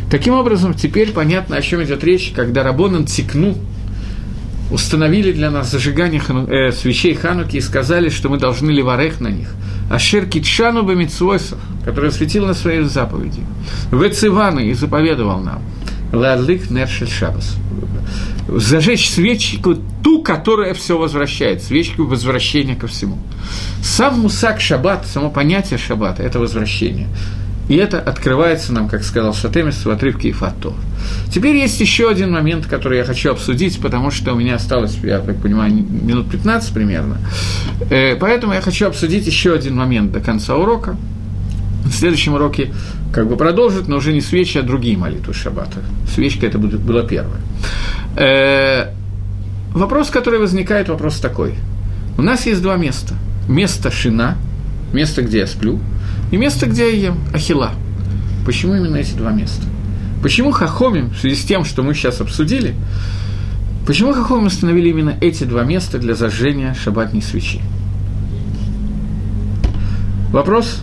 Таким 0.10 0.34
образом, 0.34 0.74
теперь 0.74 1.12
понятно, 1.12 1.58
о 1.58 1.62
чем 1.62 1.84
идет 1.84 2.04
речь, 2.04 2.32
когда 2.34 2.64
Рабонан 2.64 3.06
Тикну 3.06 3.56
установили 4.72 5.32
для 5.32 5.50
нас 5.52 5.72
зажигание 5.72 6.20
хану, 6.20 6.48
э, 6.48 6.72
свечей 6.72 7.14
Хануки 7.16 7.58
и 7.58 7.62
сказали, 7.62 8.10
что 8.10 8.30
мы 8.30 8.38
должны 8.38 8.72
ливарех 8.72 9.22
на 9.22 9.30
них. 9.30 9.50
А 9.90 10.00
Шеркитшану 10.00 10.84
Бамитсвойсов, 10.84 11.60
который 11.86 12.10
осветил 12.10 12.46
на 12.46 12.54
своей 12.54 12.82
заповеди, 12.82 13.42
Вециваны 13.92 14.68
и 14.68 14.74
заповедовал 14.74 15.40
нам, 15.40 15.62
Ладлик 16.12 16.70
Нершель 16.70 17.10
Шабас. 17.10 17.56
Зажечь 18.48 19.10
свечку, 19.10 19.76
ту, 20.04 20.22
которая 20.22 20.74
все 20.74 20.98
возвращает, 20.98 21.62
свечку 21.62 22.06
возвращения 22.06 22.76
ко 22.76 22.88
всему. 22.88 23.18
Сам 23.82 24.22
мусак 24.22 24.62
шаббат, 24.62 25.06
само 25.06 25.30
понятие 25.30 25.78
шаббата– 25.78 26.24
это 26.24 26.40
возвращение. 26.40 27.08
И 27.68 27.76
это 27.76 28.00
открывается 28.00 28.72
нам, 28.72 28.88
как 28.88 29.04
сказал 29.04 29.34
Шатемис, 29.34 29.86
в 29.86 29.90
отрывке 29.90 30.32
Ифатов. 30.32 30.74
Теперь 31.30 31.58
есть 31.58 31.80
еще 31.82 32.10
один 32.10 32.32
момент, 32.32 32.66
который 32.66 33.00
я 33.00 33.04
хочу 33.04 33.32
обсудить, 33.32 33.82
потому 33.82 34.10
что 34.10 34.34
у 34.34 34.38
меня 34.38 34.56
осталось, 34.56 34.98
я 35.04 35.20
так 35.20 35.38
понимаю, 35.42 35.74
минут 35.74 36.32
15 36.32 36.74
примерно. 36.74 37.18
Э, 37.90 38.16
поэтому 38.16 38.54
я 38.54 38.62
хочу 38.62 38.88
обсудить 38.88 39.28
еще 39.28 39.54
один 39.54 39.76
момент 39.76 40.14
до 40.14 40.22
конца 40.22 40.56
урока. 40.56 40.96
В 41.84 41.92
следующем 41.92 42.34
уроке 42.34 42.74
как 43.14 43.28
бы 43.28 43.36
продолжит, 43.36 43.88
но 43.88 43.98
уже 43.98 44.14
не 44.14 44.22
свечи, 44.22 44.58
а 44.58 44.64
другие 44.64 44.98
молитвы 44.98 45.34
Шаббата. 45.34 45.80
Свечка 46.14 46.46
это 46.46 46.58
будет, 46.58 46.80
была 46.80 47.04
первая. 47.04 47.42
Э, 48.16 48.94
вопрос, 49.74 50.10
который 50.10 50.40
возникает, 50.40 50.88
вопрос 50.88 51.20
такой. 51.20 51.56
У 52.18 52.22
нас 52.22 52.46
есть 52.46 52.62
два 52.62 52.78
места. 52.78 53.14
Место 53.50 53.92
Шина, 53.92 54.38
место, 54.94 55.22
где 55.22 55.40
я 55.40 55.48
сплю– 55.48 55.82
и 56.32 56.38
место, 56.38 56.68
где 56.68 56.92
я 56.92 57.08
ем, 57.10 57.20
Ахила. 57.34 57.72
Почему 58.46 58.76
именно 58.76 58.98
эти 58.98 59.14
два 59.14 59.32
места? 59.32 59.66
Почему 60.22 60.52
Хахомим, 60.52 61.12
в 61.12 61.18
связи 61.18 61.36
с 61.36 61.46
тем, 61.46 61.64
что 61.64 61.84
мы 61.84 61.94
сейчас 61.94 62.22
обсудили, 62.22 62.76
почему 63.86 64.14
Хахомим 64.14 64.48
установили 64.48 64.90
именно 64.90 65.16
эти 65.22 65.44
два 65.44 65.64
места 65.64 66.00
для 66.00 66.16
зажжения 66.16 66.74
шабатной 66.74 67.22
свечи? 67.22 67.62
Вопрос. 70.32 70.82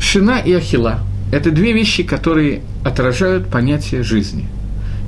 Шина 0.00 0.38
и 0.38 0.52
Ахила– 0.52 1.00
это 1.32 1.50
две 1.50 1.72
вещи, 1.72 2.02
которые 2.02 2.62
отражают 2.84 3.48
понятие 3.48 4.02
жизни. 4.02 4.48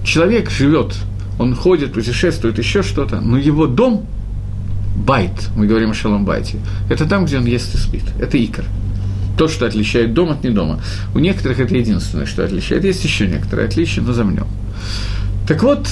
Человек 0.04 0.50
живет, 0.50 0.94
он 1.38 1.56
ходит, 1.56 1.92
путешествует, 1.92 2.58
еще 2.58 2.82
что-то, 2.82 3.20
но 3.20 3.38
его 3.38 3.66
дом– 3.66 4.06
байт, 4.95 5.51
мы 5.57 5.66
говорим 5.66 5.90
о 5.90 5.95
шалом 5.95 6.24
байте, 6.24 6.59
это 6.88 7.07
там, 7.07 7.24
где 7.24 7.38
он 7.38 7.47
ест 7.47 7.74
и 7.74 7.78
спит. 7.78 8.05
Это 8.20 8.43
икор. 8.43 8.64
То, 9.36 9.49
что 9.49 9.66
отличает 9.66 10.12
дом 10.12 10.30
от 10.30 10.45
недома. 10.45 10.80
У 11.14 11.18
некоторых 11.18 11.59
это 11.59 11.74
единственное, 11.74 12.26
что 12.26 12.45
отличает. 12.45 12.84
Есть 12.84 13.03
еще 13.03 13.26
некоторые 13.26 13.66
отличия, 13.66 14.03
но 14.03 14.12
замнем. 14.12 14.47
Так 15.49 15.62
вот, 15.62 15.88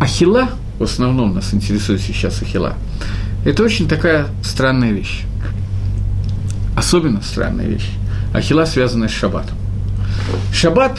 Ахила, 0.00 0.50
в 0.78 0.84
основном 0.84 1.34
нас 1.34 1.52
интересует 1.52 2.00
сейчас 2.00 2.40
Ахила, 2.42 2.74
это 3.44 3.64
очень 3.64 3.88
такая 3.88 4.28
странная 4.42 4.92
вещь. 4.92 5.22
Особенно 6.76 7.20
странная 7.22 7.66
вещь. 7.66 7.90
Ахила, 8.32 8.64
связанная 8.64 9.08
с 9.08 9.12
шаббатом. 9.12 9.56
Шаббат, 10.52 10.98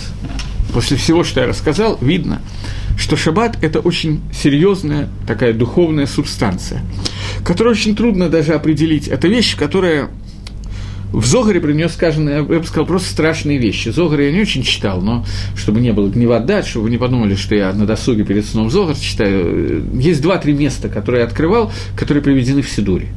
после 0.74 0.98
всего, 0.98 1.24
что 1.24 1.40
я 1.40 1.48
рассказал, 1.48 1.98
видно– 2.02 2.42
что 2.98 3.16
шаббат– 3.16 3.58
это 3.62 3.80
очень 3.80 4.22
серьезная 4.34 5.10
такая 5.28 5.54
духовная 5.54 6.06
субстанция, 6.06 6.82
которую 7.44 7.74
очень 7.74 7.96
трудно 7.96 8.30
даже 8.30 8.54
определить. 8.54 9.08
Это 9.08 9.28
вещь, 9.28 9.56
которая 9.56 10.10
в 11.14 11.26
Зогаре 11.26 11.60
про 11.60 11.72
нее 11.72 11.90
сказано, 11.90 12.30
я 12.30 12.44
бы 12.44 12.64
сказал, 12.64 12.88
просто 12.88 13.10
страшные 13.10 13.60
вещи. 13.60 13.90
Зогар 13.90 14.20
я 14.20 14.32
не 14.32 14.42
очень 14.42 14.64
читал, 14.64 15.00
но 15.00 15.24
чтобы 15.56 15.80
не 15.80 15.94
было 15.94 16.10
гнева 16.10 16.40
дать, 16.40 16.66
чтобы 16.66 16.86
вы 16.86 16.90
не 16.90 16.98
подумали, 16.98 17.36
что 17.36 17.54
я 17.54 17.72
на 17.72 17.86
досуге 17.86 18.24
перед 18.24 18.46
сном 18.46 18.72
Зогар 18.72 18.96
читаю. 18.96 19.86
Есть 19.94 20.22
два-три 20.22 20.54
места, 20.54 20.90
которые 20.90 21.22
я 21.22 21.28
открывал, 21.28 21.72
которые 21.96 22.24
приведены 22.24 22.64
в 22.64 22.70
Сидуре. 22.70 23.10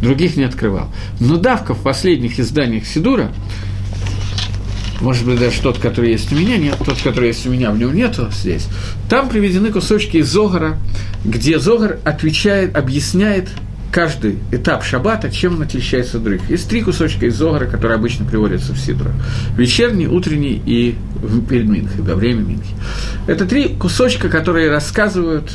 Других 0.00 0.36
не 0.36 0.44
открывал. 0.44 0.88
Но 1.20 1.36
давка 1.36 1.74
в 1.74 1.82
последних 1.82 2.40
изданиях 2.40 2.86
Сидура 2.86 3.30
может 5.00 5.26
быть, 5.26 5.38
даже 5.38 5.60
тот, 5.60 5.78
который 5.78 6.12
есть 6.12 6.32
у 6.32 6.36
меня, 6.36 6.56
нет, 6.56 6.76
тот, 6.84 7.00
который 7.02 7.28
есть 7.28 7.46
у 7.46 7.50
меня, 7.50 7.70
в 7.70 7.78
нем 7.78 7.94
нету 7.94 8.28
здесь. 8.32 8.66
Там 9.08 9.28
приведены 9.28 9.70
кусочки 9.70 10.18
из 10.18 10.28
Зогара, 10.28 10.76
где 11.24 11.58
Зогар 11.58 11.98
отвечает, 12.04 12.76
объясняет 12.76 13.48
каждый 13.92 14.38
этап 14.52 14.84
шаббата, 14.84 15.30
чем 15.30 15.54
он 15.54 15.62
отличается 15.62 16.18
от 16.18 16.24
других. 16.24 16.50
Есть 16.50 16.68
три 16.68 16.82
кусочка 16.82 17.26
из 17.26 17.36
Зогара, 17.36 17.66
которые 17.66 17.96
обычно 17.96 18.26
приводятся 18.26 18.72
в 18.72 18.78
Сидра. 18.78 19.12
Вечерний, 19.56 20.06
утренний 20.06 20.60
и 20.64 20.96
перед 21.48 21.66
Минхой, 21.66 22.02
во 22.02 22.14
время 22.14 22.40
Минхи. 22.42 22.74
Это 23.26 23.46
три 23.46 23.68
кусочка, 23.68 24.28
которые 24.28 24.70
рассказывают 24.70 25.50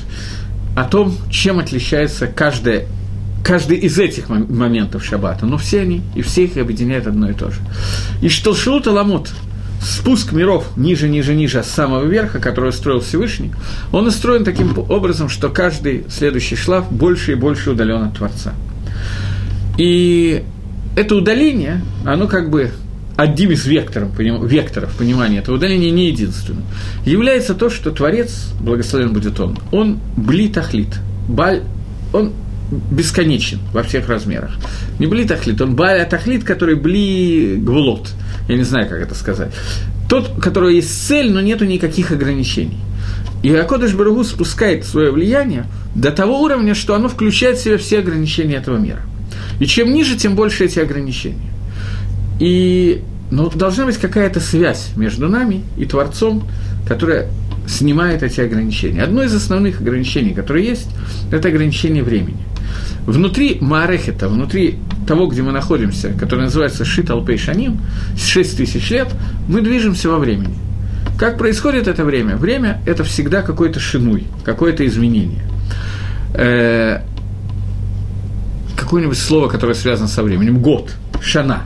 о 0.76 0.86
том, 0.86 1.16
чем 1.30 1.60
отличается 1.60 2.28
каждая 2.28 2.86
каждый 3.44 3.78
из 3.78 3.98
этих 3.98 4.30
моментов 4.30 5.04
шаббата, 5.04 5.46
но 5.46 5.58
все 5.58 5.82
они, 5.82 6.02
и 6.16 6.22
все 6.22 6.46
их 6.46 6.58
объединяет 6.58 7.08
одно 7.08 7.30
и 7.30 7.34
то 7.34 7.52
же. 7.52 7.60
И 8.22 8.30
что 8.30 8.54
Шилут 8.54 8.88
Аламут, 8.88 9.32
спуск 9.82 10.32
миров 10.32 10.66
ниже, 10.78 11.10
ниже, 11.10 11.34
ниже, 11.34 11.64
с 11.64 11.68
самого 11.68 12.06
верха, 12.06 12.40
который 12.40 12.70
устроил 12.70 13.02
Всевышний, 13.02 13.52
он 13.92 14.08
устроен 14.08 14.44
таким 14.44 14.78
образом, 14.90 15.30
что 15.30 15.50
каждый 15.50 16.06
следующий 16.10 16.56
шлаф 16.56 16.92
больше 16.92 17.34
и 17.34 17.36
больше 17.36 17.72
удален 17.72 18.04
от 18.04 18.18
Творца. 18.18 18.54
И 19.78 20.44
это 20.96 21.16
удаление, 21.16 21.82
оно 22.06 22.28
как 22.28 22.50
бы 22.50 22.72
одним 23.18 23.52
из 23.52 23.66
векторов, 23.66 24.18
векторов 24.18 24.96
понимания 24.98 25.40
этого 25.40 25.56
удаления, 25.56 25.92
не 25.92 26.08
единственным, 26.08 26.64
является 27.06 27.54
то, 27.54 27.70
что 27.70 27.92
Творец, 27.92 28.48
благословен 28.60 29.14
будет 29.14 29.40
он, 29.40 29.58
он 29.72 30.00
блитахлит, 30.16 31.00
баль, 31.28 31.64
он 32.14 32.34
бесконечен 32.72 33.60
во 33.74 33.84
всех 33.84 34.08
размерах. 34.08 34.52
Не 35.00 35.08
бли 35.08 35.26
тахлит, 35.26 35.62
он 35.62 35.76
бали 35.76 36.04
тахлит, 36.06 36.44
который 36.44 36.76
бли 36.76 37.58
гвулот. 37.58 38.10
Я 38.48 38.56
не 38.58 38.64
знаю, 38.64 38.88
как 38.88 39.02
это 39.02 39.14
сказать. 39.14 39.52
Тот, 40.10 40.32
у 40.38 40.42
которого 40.42 40.70
есть 40.70 41.08
цель, 41.08 41.32
но 41.32 41.42
нету 41.42 41.66
никаких 41.66 42.12
ограничений. 42.12 42.80
И 43.44 43.54
Акодыш 43.54 43.94
Барагу 43.94 44.24
спускает 44.24 44.86
свое 44.86 45.12
влияние 45.12 45.66
до 45.96 46.12
того 46.12 46.42
уровня, 46.42 46.76
что 46.76 46.96
оно 46.96 47.10
включает 47.10 47.58
в 47.58 47.64
себя 47.64 47.78
все 47.78 48.00
ограничения 48.00 48.56
этого 48.56 48.78
мира. 48.78 49.02
И 49.60 49.66
чем 49.66 49.94
ниже, 49.94 50.16
тем 50.16 50.36
больше 50.36 50.66
эти 50.66 50.80
ограничения. 50.80 51.52
И 52.40 53.02
ну, 53.32 53.50
должна 53.50 53.86
быть 53.86 53.98
какая-то 53.98 54.40
связь 54.40 54.90
между 54.96 55.28
нами 55.28 55.64
и 55.78 55.86
Творцом, 55.86 56.48
которая 56.88 57.30
снимает 57.68 58.24
эти 58.24 58.42
ограничения. 58.42 59.04
Одно 59.04 59.24
из 59.24 59.34
основных 59.34 59.82
ограничений, 59.82 60.34
которое 60.34 60.64
есть, 60.64 60.90
это 61.32 61.48
ограничение 61.48 62.04
времени. 62.04 62.40
Внутри 63.12 63.58
Маарехета, 63.60 64.30
внутри 64.30 64.80
того, 65.06 65.28
где 65.28 65.42
мы 65.42 65.52
находимся, 65.52 66.14
который 66.18 66.46
называется 66.46 66.86
Шит 66.86 67.10
Алпей 67.10 67.38
Шаним, 67.38 67.82
6 68.18 68.58
тысяч 68.58 68.90
лет, 68.90 69.10
мы 69.50 69.62
движемся 69.62 70.10
во 70.10 70.18
времени. 70.18 70.56
Как 71.20 71.38
происходит 71.38 71.90
это 71.90 72.06
время? 72.06 72.38
Время– 72.38 72.82
это 72.86 73.04
всегда 73.04 73.42
какой-то 73.42 73.82
шинуй, 73.82 74.28
какое-то 74.46 74.86
изменение. 74.88 75.44
Э, 76.34 77.02
какое-нибудь 78.78 79.18
слово, 79.18 79.50
которое 79.50 79.74
связано 79.74 80.08
со 80.08 80.24
временем. 80.24 80.62
Год, 80.62 80.94
шана. 81.22 81.64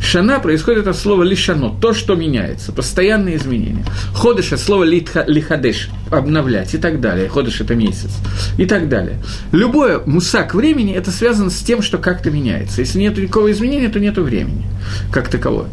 Шана 0.00 0.38
происходит 0.38 0.86
от 0.86 0.96
слова 0.96 1.22
лишано, 1.22 1.74
то, 1.80 1.92
что 1.92 2.14
меняется, 2.14 2.72
постоянные 2.72 3.36
изменения. 3.36 3.84
Ходыш 4.14 4.52
от 4.52 4.60
слова 4.60 4.84
лихадеш, 4.84 5.90
обновлять 6.10 6.74
и 6.74 6.78
так 6.78 7.00
далее. 7.00 7.28
Ходыш– 7.28 7.60
это 7.62 7.74
месяц 7.74 8.10
и 8.56 8.64
так 8.64 8.88
далее. 8.88 9.20
Любое 9.52 9.98
мусак 10.06 10.54
времени– 10.54 10.92
это 10.94 11.10
связано 11.10 11.50
с 11.50 11.58
тем, 11.58 11.82
что 11.82 11.98
как-то 11.98 12.30
меняется. 12.30 12.80
Если 12.80 12.98
нет 12.98 13.18
никакого 13.18 13.50
изменения, 13.50 13.88
то 13.88 14.00
нет 14.00 14.16
времени 14.16 14.64
как 15.12 15.28
таковое. 15.28 15.68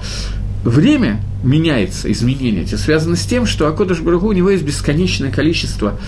Время 0.64 1.22
меняется, 1.44 2.12
изменения 2.12 2.64
эти 2.64 2.76
связаны 2.76 3.16
с 3.16 3.22
тем, 3.22 3.46
что 3.46 3.68
Акодыш 3.68 4.00
Барагу 4.00 4.28
у 4.28 4.34
него 4.34 4.50
есть 4.50 4.64
бесконечное 4.64 5.32
количество 5.32 6.00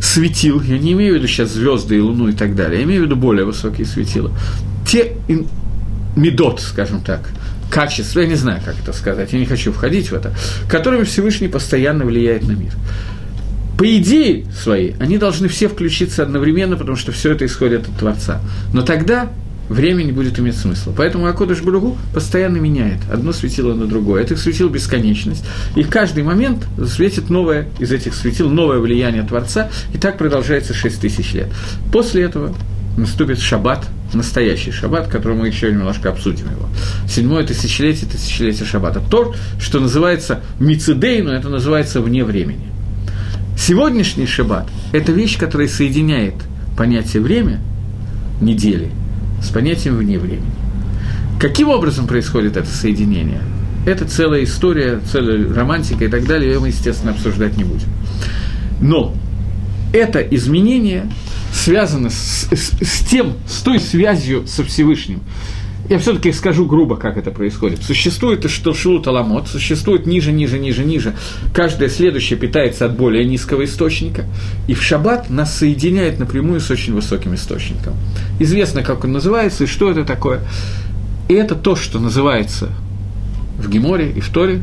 светил, 0.00 0.60
я 0.62 0.78
не 0.78 0.92
имею 0.92 1.14
в 1.14 1.16
виду 1.18 1.26
сейчас 1.26 1.50
звезды 1.50 1.96
и 1.96 2.00
луну 2.00 2.28
и 2.28 2.32
так 2.32 2.54
далее, 2.54 2.78
я 2.80 2.84
имею 2.84 3.02
в 3.02 3.04
виду 3.06 3.16
более 3.16 3.44
высокие 3.44 3.86
светила. 3.86 4.32
Те 4.86 5.12
медот, 6.16 6.60
скажем 6.60 7.00
так, 7.00 7.30
качества, 7.70 8.20
я 8.20 8.26
не 8.26 8.34
знаю, 8.34 8.60
как 8.64 8.78
это 8.78 8.92
сказать, 8.92 9.32
я 9.32 9.38
не 9.38 9.46
хочу 9.46 9.72
входить 9.72 10.10
в 10.10 10.14
это, 10.14 10.32
которыми 10.68 11.04
Всевышний 11.04 11.48
постоянно 11.48 12.04
влияет 12.04 12.46
на 12.46 12.52
мир. 12.52 12.72
По 13.76 13.96
идее 13.96 14.46
своей, 14.52 14.94
они 15.00 15.18
должны 15.18 15.48
все 15.48 15.68
включиться 15.68 16.22
одновременно, 16.22 16.76
потому 16.76 16.96
что 16.96 17.10
все 17.10 17.32
это 17.32 17.44
исходит 17.44 17.88
от 17.88 17.96
Творца. 17.98 18.40
Но 18.72 18.82
тогда 18.82 19.30
время 19.68 20.02
не 20.02 20.12
будет 20.12 20.38
иметь 20.38 20.56
смысла. 20.56 20.92
Поэтому 20.96 21.26
Акодыш 21.26 21.62
Бругу 21.62 21.96
постоянно 22.12 22.58
меняет 22.58 22.98
одно 23.10 23.32
светило 23.32 23.74
на 23.74 23.86
другое. 23.86 24.22
Этих 24.22 24.38
светил 24.38 24.68
бесконечность. 24.68 25.44
И 25.74 25.82
каждый 25.82 26.22
момент 26.22 26.66
светит 26.86 27.30
новое 27.30 27.66
из 27.78 27.90
этих 27.92 28.14
светил, 28.14 28.50
новое 28.50 28.78
влияние 28.78 29.22
Творца. 29.22 29.70
И 29.92 29.98
так 29.98 30.18
продолжается 30.18 30.74
6 30.74 31.00
тысяч 31.00 31.32
лет. 31.32 31.48
После 31.92 32.22
этого 32.22 32.54
наступит 32.96 33.40
шаббат, 33.40 33.88
настоящий 34.12 34.70
шаббат, 34.70 35.08
который 35.08 35.36
мы 35.36 35.48
еще 35.48 35.70
немножко 35.70 36.10
обсудим 36.10 36.46
его. 36.50 36.68
Седьмое 37.08 37.44
тысячелетие, 37.44 38.08
тысячелетие 38.10 38.66
шаббата. 38.66 39.00
То, 39.00 39.34
что 39.60 39.80
называется 39.80 40.40
мицидей, 40.60 41.22
но 41.22 41.32
это 41.32 41.48
называется 41.48 42.00
вне 42.00 42.24
времени. 42.24 42.66
Сегодняшний 43.56 44.26
шаббат– 44.26 44.68
это 44.92 45.12
вещь, 45.12 45.38
которая 45.38 45.68
соединяет 45.68 46.34
понятие 46.76 47.22
время, 47.22 47.60
недели, 48.40 48.90
с 49.42 49.48
понятием 49.48 49.96
вне 49.96 50.18
времени. 50.18 50.50
Каким 51.40 51.68
образом 51.68 52.06
происходит 52.06 52.56
это 52.56 52.68
соединение? 52.68 53.40
Это 53.86 54.06
целая 54.06 54.44
история, 54.44 55.00
целая 55.10 55.52
романтика 55.52 56.04
и 56.04 56.08
так 56.08 56.26
далее, 56.26 56.52
ее 56.52 56.58
мы, 56.58 56.68
естественно, 56.68 57.12
обсуждать 57.12 57.56
не 57.56 57.64
будем. 57.64 57.88
Но 58.80 59.14
это 59.92 60.20
изменение 60.20 61.06
связано 61.54 62.10
с, 62.10 62.48
с, 62.52 62.72
с 62.82 63.00
тем, 63.08 63.34
с 63.46 63.62
той 63.62 63.78
связью 63.78 64.46
со 64.46 64.64
Всевышним. 64.64 65.20
Я 65.88 65.98
все-таки 65.98 66.32
скажу 66.32 66.64
грубо, 66.64 66.96
как 66.96 67.18
это 67.18 67.30
происходит. 67.30 67.82
Существует 67.82 68.50
что 68.50 68.72
шилут 68.72 69.06
аламот, 69.06 69.48
существует 69.48 70.06
ниже, 70.06 70.32
ниже, 70.32 70.58
ниже, 70.58 70.82
ниже. 70.82 71.14
Каждое 71.52 71.90
следующее 71.90 72.38
питается 72.38 72.86
от 72.86 72.96
более 72.96 73.26
низкого 73.26 73.64
источника. 73.64 74.24
И 74.66 74.72
в 74.72 74.82
шаббат 74.82 75.28
нас 75.28 75.54
соединяет 75.58 76.18
напрямую 76.18 76.60
с 76.60 76.70
очень 76.70 76.94
высоким 76.94 77.34
источником. 77.34 77.94
Известно, 78.40 78.82
как 78.82 79.04
он 79.04 79.12
называется 79.12 79.64
и 79.64 79.66
что 79.66 79.90
это 79.90 80.04
такое. 80.04 80.40
И 81.28 81.34
это 81.34 81.54
то, 81.54 81.76
что 81.76 82.00
называется 82.00 82.70
в 83.58 83.68
Геморе 83.68 84.10
и 84.10 84.20
в 84.20 84.28
Торе, 84.30 84.62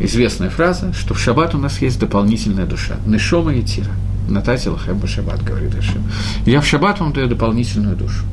известная 0.00 0.50
фраза, 0.50 0.92
что 0.92 1.14
в 1.14 1.20
шаббат 1.20 1.56
у 1.56 1.58
нас 1.58 1.82
есть 1.82 1.98
дополнительная 1.98 2.66
душа. 2.66 2.96
Нешома 3.06 3.54
и 3.54 3.62
тира– 3.62 3.90
Натати 4.28 4.68
лахем 4.68 5.06
шаббат, 5.06 5.42
говорит 5.42 5.74
Ашем. 5.74 6.02
Я 6.46 6.60
в 6.60 6.66
шаббат 6.66 7.00
вам 7.00 7.12
даю 7.12 7.28
дополнительную 7.28 7.96
душу. 7.96 8.24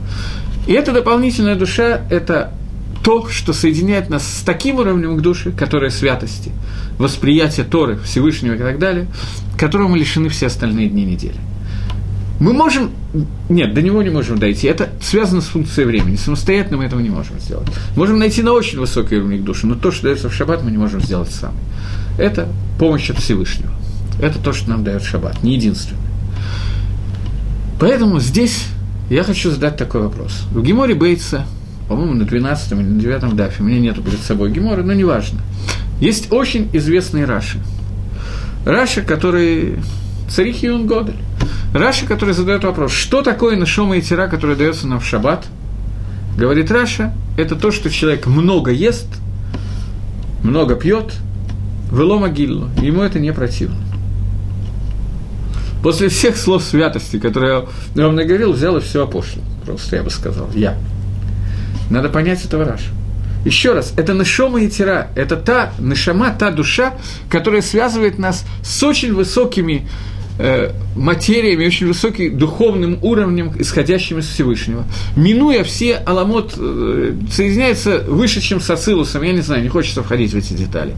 И 0.67 0.73
эта 0.73 0.91
дополнительная 0.91 1.55
душа– 1.55 2.01
это 2.09 2.53
то, 3.03 3.27
что 3.27 3.51
соединяет 3.53 4.09
нас 4.09 4.25
с 4.25 4.41
таким 4.43 4.77
уровнем 4.77 5.17
к 5.17 5.21
душе, 5.21 5.51
которое 5.51 5.89
святости, 5.89 6.51
восприятие 6.97 7.65
Торы, 7.65 7.97
Всевышнего 7.97 8.53
и 8.53 8.57
так 8.57 8.79
далее, 8.79 9.07
которого 9.57 9.87
мы 9.87 9.97
лишены 9.97 10.29
все 10.29 10.47
остальные 10.47 10.89
дни 10.89 11.03
недели. 11.03 11.39
Мы 12.39 12.53
можем... 12.53 12.91
Нет, 13.49 13.73
до 13.73 13.81
него 13.81 14.01
не 14.01 14.09
можем 14.09 14.39
дойти. 14.39 14.67
Это 14.67 14.89
связано 15.01 15.41
с 15.41 15.45
функцией 15.45 15.87
времени. 15.87 16.15
Самостоятельно 16.15 16.77
мы 16.77 16.85
этого 16.85 16.99
не 16.99 17.09
можем 17.09 17.39
сделать. 17.39 17.67
Можем 17.95 18.17
найти 18.17 18.41
на 18.41 18.53
очень 18.53 18.79
высокий 18.79 19.17
уровень 19.17 19.41
к 19.41 19.43
душе, 19.43 19.67
но 19.67 19.75
то, 19.75 19.91
что 19.91 20.03
дается 20.03 20.29
в 20.29 20.33
шаббат, 20.33 20.63
мы 20.63 20.71
не 20.71 20.77
можем 20.77 21.01
сделать 21.01 21.29
сами. 21.29 21.57
Это 22.17 22.47
помощь 22.79 23.09
от 23.09 23.19
Всевышнего. 23.19 23.71
Это 24.21 24.39
то, 24.39 24.53
что 24.53 24.69
нам 24.69 24.83
дает 24.83 25.03
шаббат, 25.03 25.43
не 25.43 25.55
единственное. 25.55 26.01
Поэтому 27.79 28.19
здесь 28.19 28.65
я 29.09 29.23
хочу 29.23 29.49
задать 29.49 29.75
такой 29.77 30.03
вопрос. 30.03 30.43
В 30.51 30.61
Геморе 30.61 30.93
Бейтса, 30.93 31.45
по-моему, 31.89 32.13
на 32.13 32.25
12 32.25 32.71
или 32.73 32.81
на 32.81 32.99
9 32.99 33.35
дафе, 33.35 33.63
у 33.63 33.65
меня 33.65 33.79
нету 33.79 34.03
перед 34.03 34.19
собой 34.19 34.51
Гемора, 34.51 34.83
но 34.83 34.93
неважно. 34.93 35.41
Есть 35.99 36.31
очень 36.31 36.69
известный 36.73 37.25
Раши. 37.25 37.59
Раши, 38.65 39.01
который 39.01 39.79
Царихи 40.29 40.69
он 40.69 40.87
Годель. 40.87 41.17
Раши, 41.73 42.05
который 42.05 42.33
задает 42.33 42.63
вопрос, 42.63 42.91
что 42.91 43.21
такое 43.21 43.57
нашома 43.57 43.97
и 43.97 44.01
тира, 44.01 44.27
которое 44.27 44.55
дается 44.55 44.87
нам 44.87 44.99
в 44.99 45.05
шаббат? 45.05 45.45
Говорит 46.37 46.71
Раши, 46.71 47.13
это 47.37 47.55
то, 47.55 47.71
что 47.71 47.89
человек 47.89 48.27
много 48.27 48.71
ест, 48.71 49.07
много 50.43 50.75
пьет, 50.75 51.13
вело 51.91 52.19
могилу, 52.19 52.69
ему 52.81 53.01
это 53.01 53.19
не 53.19 53.33
противно. 53.33 53.77
После 55.83 56.09
всех 56.09 56.37
слов 56.37 56.63
святости, 56.63 57.17
которые 57.19 57.67
я 57.95 58.05
вам 58.05 58.15
наговорил, 58.15 58.53
взял 58.53 58.77
и 58.77 58.81
все 58.81 59.03
опошлил. 59.03 59.43
Просто 59.65 59.95
я 59.95 60.03
бы 60.03 60.09
сказал. 60.09 60.49
Я. 60.53 60.77
Надо 61.89 62.09
понять 62.09 62.45
этого 62.45 62.65
Раши. 62.65 62.91
Еще 63.43 63.73
раз, 63.73 63.93
это 63.97 64.13
נשמה 64.13 64.61
יתירה, 64.61 65.07
это 65.15 65.35
та 65.35 65.73
נשמה, 65.79 66.29
та 66.29 66.51
душа, 66.51 66.93
которая 67.27 67.63
связывает 67.63 68.19
нас 68.19 68.45
с 68.61 68.83
очень 68.83 69.13
высокими 69.15 69.87
э, 70.41 70.71
материями, 70.95 71.65
очень 71.65 71.87
высоким 71.87 72.37
духовным 72.37 72.97
уровнем, 73.01 73.53
исходящим 73.57 74.19
из 74.19 74.27
Всевышнего. 74.27 74.83
Минуя 75.15 75.63
все, 75.63 75.95
Аламот 75.97 76.55
э, 76.57 77.13
соединяется 77.31 77.99
выше, 78.07 78.41
чем 78.41 78.59
с 78.59 78.69
Ацилусом, 78.69 79.21
я 79.23 79.33
не 79.33 79.41
знаю, 79.41 79.61
не 79.61 79.69
хочется 79.69 80.01
входить 80.03 80.33
в 80.33 80.37
эти 80.37 80.53
детали. 80.53 80.93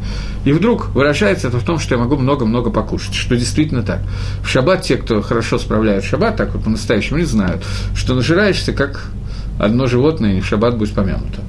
И 0.45 0.53
вдруг 0.53 0.89
выражается 0.95 1.49
это 1.49 1.59
в 1.59 1.63
том, 1.63 1.77
что 1.79 1.95
я 1.95 2.01
могу 2.01 2.15
много-много 2.15 2.69
покушать, 2.69 3.13
что 3.13 3.35
действительно 3.35 3.83
так. 3.83 3.99
В 4.43 4.47
шаббат 4.47 4.83
те, 4.83 4.95
кто 4.95 5.21
хорошо 5.21 5.59
справляют 5.59 6.05
шаббат, 6.05 6.37
так 6.37 6.53
вот 6.53 6.63
по-настоящему 6.63 7.19
не 7.19 7.25
знают, 7.25 7.63
что 7.95 8.15
нажираешься 8.15 8.71
как 8.71 9.11
одно 9.59 9.87
животное, 9.87 10.37
и 10.37 10.41
в 10.41 10.45
шаббат 10.45 10.77
будет 10.77 10.93
помянуто. 10.93 11.41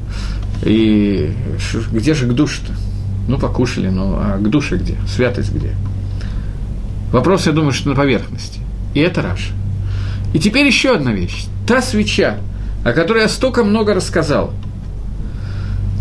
И 0.65 1.33
где 1.93 2.15
же 2.15 2.27
к 2.27 2.33
душе-то? 2.33 2.73
Ну, 3.29 3.39
покушали, 3.39 3.89
ну, 3.89 4.17
а 4.17 4.39
к 4.39 4.51
душе 4.51 4.77
где? 4.77 4.97
Святость 5.09 5.53
где? 5.53 5.73
Вопрос, 7.15 7.47
я 7.47 7.53
думаю, 7.53 7.73
что 7.73 7.91
на 7.91 7.95
поверхности. 7.95 8.59
И 8.93 8.99
это 8.99 9.23
Раша. 9.23 9.53
И 10.33 10.41
теперь 10.41 10.67
еще 10.67 10.97
одна 10.97 11.13
вещь. 11.13 11.45
Та 11.65 11.81
свеча, 11.81 12.39
о 12.85 12.93
которой 12.93 13.23
я 13.23 13.29
столько 13.29 13.63
много 13.63 13.95
рассказал. 13.95 14.53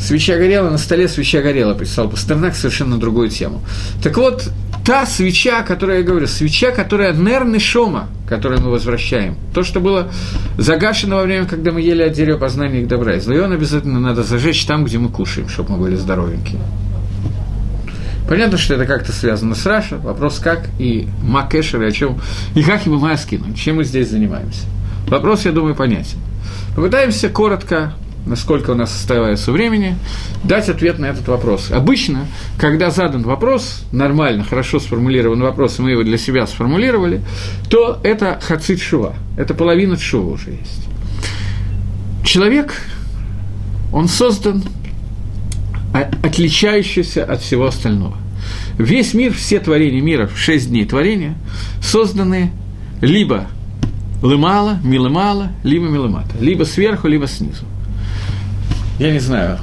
Свеча 0.01 0.37
горела, 0.37 0.71
на 0.71 0.79
столе 0.79 1.07
свеча 1.07 1.43
горела, 1.43 1.75
прислал 1.75 2.09
Пастернак 2.09 2.55
совершенно 2.55 2.97
другую 2.97 3.29
тему. 3.29 3.61
Так 4.01 4.17
вот, 4.17 4.49
та 4.83 5.05
свеча, 5.05 5.59
о 5.59 5.63
которой 5.63 5.99
я 5.99 6.03
говорю, 6.03 6.25
свеча, 6.25 6.71
которая 6.71 7.13
нервный 7.13 7.59
шома, 7.59 8.09
которую 8.27 8.61
мы 8.61 8.71
возвращаем, 8.71 9.35
то, 9.53 9.61
что 9.61 9.81
было 9.81 10.11
загашено 10.57 11.17
во 11.17 11.21
время, 11.21 11.45
когда 11.45 11.71
мы 11.71 11.81
ели 11.81 12.01
от 12.01 12.13
дерева 12.13 12.39
познания 12.39 12.81
их 12.81 12.87
добра, 12.87 13.17
и 13.17 13.19
злоен 13.19 13.51
обязательно 13.51 13.99
надо 13.99 14.23
зажечь 14.23 14.65
там, 14.65 14.83
где 14.83 14.97
мы 14.97 15.09
кушаем, 15.09 15.47
чтобы 15.47 15.73
мы 15.73 15.77
были 15.77 15.95
здоровенькие. 15.95 16.59
Понятно, 18.33 18.57
что 18.57 18.73
это 18.73 18.87
как-то 18.87 19.11
связано 19.11 19.53
с 19.53 19.63
Раша. 19.63 19.97
Вопрос 19.97 20.39
как 20.39 20.67
и 20.79 21.07
Макэшер, 21.21 21.83
и 21.83 21.85
о 21.85 21.91
чем, 21.91 22.19
и 22.55 22.63
как 22.63 22.83
его 22.87 22.97
мы 22.97 23.15
скинуть, 23.15 23.55
чем 23.59 23.75
мы 23.75 23.83
здесь 23.83 24.09
занимаемся. 24.09 24.65
Вопрос, 25.07 25.45
я 25.45 25.51
думаю, 25.51 25.75
понятен. 25.75 26.17
Попытаемся 26.75 27.29
коротко, 27.29 27.93
насколько 28.25 28.71
у 28.71 28.73
нас 28.73 28.91
оставается 28.91 29.51
времени, 29.51 29.95
дать 30.43 30.67
ответ 30.67 30.97
на 30.97 31.05
этот 31.05 31.27
вопрос. 31.27 31.69
Обычно, 31.69 32.25
когда 32.57 32.89
задан 32.89 33.21
вопрос, 33.21 33.83
нормально, 33.91 34.43
хорошо 34.43 34.79
сформулирован 34.79 35.39
вопрос, 35.39 35.77
и 35.77 35.83
мы 35.83 35.91
его 35.91 36.01
для 36.01 36.17
себя 36.17 36.47
сформулировали, 36.47 37.21
то 37.69 37.99
это 38.01 38.39
хацит 38.41 38.81
шува, 38.81 39.13
это 39.37 39.53
половина 39.53 39.95
шува 39.95 40.33
уже 40.33 40.49
есть. 40.49 40.87
Человек, 42.25 42.73
он 43.91 44.07
создан 44.07 44.63
отличающийся 46.23 47.23
от 47.23 47.39
всего 47.43 47.67
остального. 47.67 48.22
Весь 48.77 49.13
мир, 49.13 49.33
все 49.33 49.59
творения 49.59 50.01
мира, 50.01 50.27
в 50.27 50.37
шесть 50.37 50.69
дней 50.69 50.85
творения, 50.85 51.35
созданы 51.81 52.51
либо 53.01 53.47
лымала, 54.21 54.79
милымала, 54.83 55.51
либо 55.63 55.85
милымата. 55.85 56.35
Либо 56.39 56.63
сверху, 56.63 57.07
либо 57.07 57.27
снизу. 57.27 57.65
Я 58.99 59.11
не 59.11 59.19
знаю. 59.19 59.59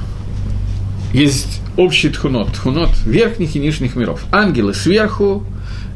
Есть 1.13 1.61
общий 1.77 2.09
тхунот. 2.09 2.53
Тхунот 2.53 2.91
верхних 3.05 3.55
и 3.55 3.59
нижних 3.59 3.95
миров. 3.95 4.23
Ангелы 4.31 4.73
сверху, 4.73 5.43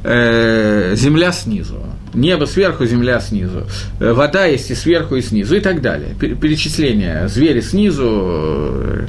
э, 0.03 0.93
земля 0.95 1.31
снизу. 1.31 1.83
Небо 2.13 2.45
сверху, 2.45 2.85
земля 2.85 3.19
снизу. 3.19 3.65
Э, 3.99 4.13
вода 4.13 4.45
есть 4.45 4.71
и 4.71 4.75
сверху, 4.75 5.15
и 5.15 5.21
снизу, 5.21 5.55
и 5.55 5.59
так 5.59 5.81
далее. 5.81 6.15
Перечисление. 6.15 7.27
Звери 7.27 7.61
снизу, 7.61 9.05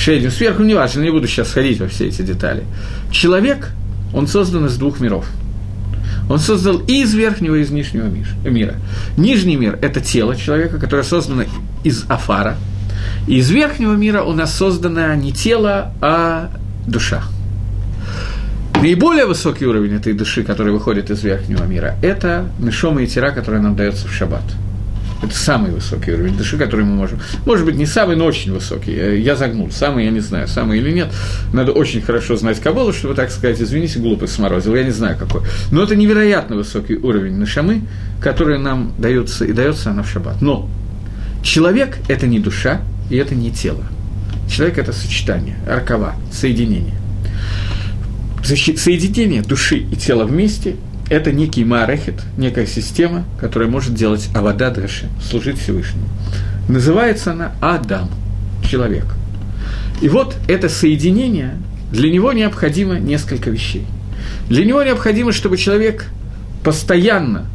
э, 0.00 0.04
шейдин 0.04 0.30
сверху, 0.30 0.62
неважно, 0.62 1.00
не 1.00 1.10
буду 1.10 1.26
сейчас 1.26 1.52
ходить 1.52 1.80
во 1.80 1.88
все 1.88 2.08
эти 2.08 2.22
детали. 2.22 2.64
Человек, 3.10 3.70
он 4.12 4.26
создан 4.26 4.66
из 4.66 4.76
двух 4.76 5.00
миров– 5.00 5.26
он 6.30 6.38
создал 6.38 6.78
и 6.78 7.02
из 7.02 7.12
верхнего, 7.12 7.56
и 7.56 7.62
из 7.62 7.70
нижнего 7.70 8.06
мира. 8.44 8.76
Нижний 9.16 9.56
мир– 9.56 9.76
это 9.82 10.00
тело 10.00 10.36
человека, 10.36 10.78
которое 10.78 11.02
создано 11.02 11.42
из 11.82 12.04
афара. 12.08 12.56
И 13.26 13.38
из 13.38 13.50
верхнего 13.50 13.94
мира 13.94 14.22
у 14.22 14.32
нас 14.32 14.54
создано 14.54 15.12
не 15.16 15.32
тело, 15.32 15.92
а 16.00 16.50
душа. 16.86 17.24
Наиболее 18.80 19.26
высокий 19.26 19.66
уровень 19.66 19.96
этой 19.96 20.12
души, 20.12 20.44
который 20.44 20.72
выходит 20.72 21.10
из 21.10 21.22
верхнего 21.24 21.64
мира, 21.64 21.96
это 22.00 22.48
нишома 22.60 23.02
и 23.02 23.08
тира, 23.08 23.32
которая 23.32 23.60
нам 23.60 23.74
дается 23.74 24.06
в 24.06 24.12
шаббат– 24.12 24.44
это 25.22 25.34
самый 25.34 25.70
высокий 25.70 26.12
уровень 26.12 26.36
души, 26.36 26.56
который 26.56 26.84
мы 26.84 26.94
можем. 26.94 27.20
Может 27.44 27.66
быть, 27.66 27.76
не 27.76 27.84
самый, 27.84 28.16
но 28.16 28.24
очень 28.24 28.52
высокий. 28.52 29.20
Я 29.20 29.36
загнул. 29.36 29.70
Самый, 29.70 30.06
я 30.06 30.10
не 30.10 30.20
знаю, 30.20 30.48
самый 30.48 30.78
или 30.78 30.90
нет. 30.90 31.12
Надо 31.52 31.72
очень 31.72 32.00
хорошо 32.00 32.36
знать 32.36 32.58
Кабалу, 32.60 32.92
чтобы 32.92 33.14
так 33.14 33.30
сказать, 33.30 33.60
извините, 33.60 33.98
глупость 33.98 34.32
сморозил, 34.32 34.74
я 34.74 34.82
не 34.82 34.90
знаю 34.90 35.18
какой. 35.18 35.42
Но 35.70 35.82
это 35.82 35.94
невероятно 35.94 36.56
высокий 36.56 36.96
уровень 36.96 37.36
нашамы, 37.36 37.82
который 38.20 38.58
нам 38.58 38.94
дается, 38.96 39.44
и 39.44 39.52
дается 39.52 39.90
она 39.90 40.02
в 40.02 40.10
шаббат. 40.10 40.40
Но 40.40 40.68
человек– 41.42 41.98
это 42.08 42.26
не 42.26 42.38
душа, 42.38 42.80
и 43.10 43.16
это 43.16 43.34
не 43.34 43.50
тело. 43.50 43.84
Человек– 44.50 44.78
это 44.78 44.92
сочетание, 44.92 45.56
аркова, 45.68 46.14
соединение. 46.32 46.94
Соединение 48.42 49.42
души 49.42 49.76
и 49.76 49.96
тела 49.96 50.24
вместе– 50.24 50.76
это 51.10 51.32
некий 51.32 51.64
маарехет, 51.64 52.22
некая 52.38 52.66
система, 52.66 53.24
которая 53.38 53.68
может 53.68 53.94
делать 53.94 54.30
авада 54.32 54.70
даши, 54.70 55.08
служить 55.20 55.58
Всевышнему. 55.58 56.06
Называется 56.68 57.32
она 57.32 57.52
Адам, 57.60 58.08
человек. 58.64 59.06
И 60.00 60.08
вот 60.08 60.36
это 60.46 60.68
соединение, 60.68 61.56
для 61.90 62.10
него 62.10 62.32
необходимо 62.32 62.98
несколько 63.00 63.50
вещей. 63.50 63.84
Для 64.48 64.64
него 64.64 64.82
необходимо, 64.84 65.32
чтобы 65.32 65.56
человек 65.56 66.06
постоянно 66.62 67.46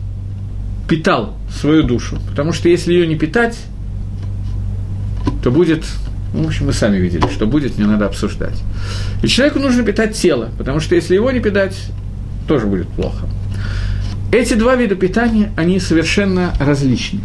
питал 0.89 1.38
свою 1.49 1.84
душу, 1.84 2.18
потому 2.30 2.51
что 2.51 2.68
если 2.68 2.93
ее 2.93 3.08
не 3.08 3.16
питать, 3.16 3.58
то 5.41 5.49
будет, 5.49 5.86
ну, 6.34 6.43
в 6.43 6.47
общем, 6.47 6.66
мы 6.66 6.74
сами 6.74 6.97
видели, 6.97 7.26
что 7.34 7.47
будет, 7.47 7.78
не 7.78 7.86
надо 7.86 8.06
обсуждать. 8.06 8.62
И 9.24 9.28
человеку 9.28 9.60
нужно 9.60 9.84
питать 9.84 10.18
тело, 10.18 10.49
потому 10.58 10.82
что 10.82 10.93
если 10.95 11.16
его 11.16 11.32
не 11.32 11.39
питать, 11.39 11.78
тоже 12.47 12.66
будет 12.66 12.89
плохо. 12.89 13.28
Эти 14.32 14.53
два 14.55 14.76
вида 14.76 14.95
питания, 14.95 15.51
они 15.55 15.80
совершенно 15.80 16.53
различны. 16.59 17.21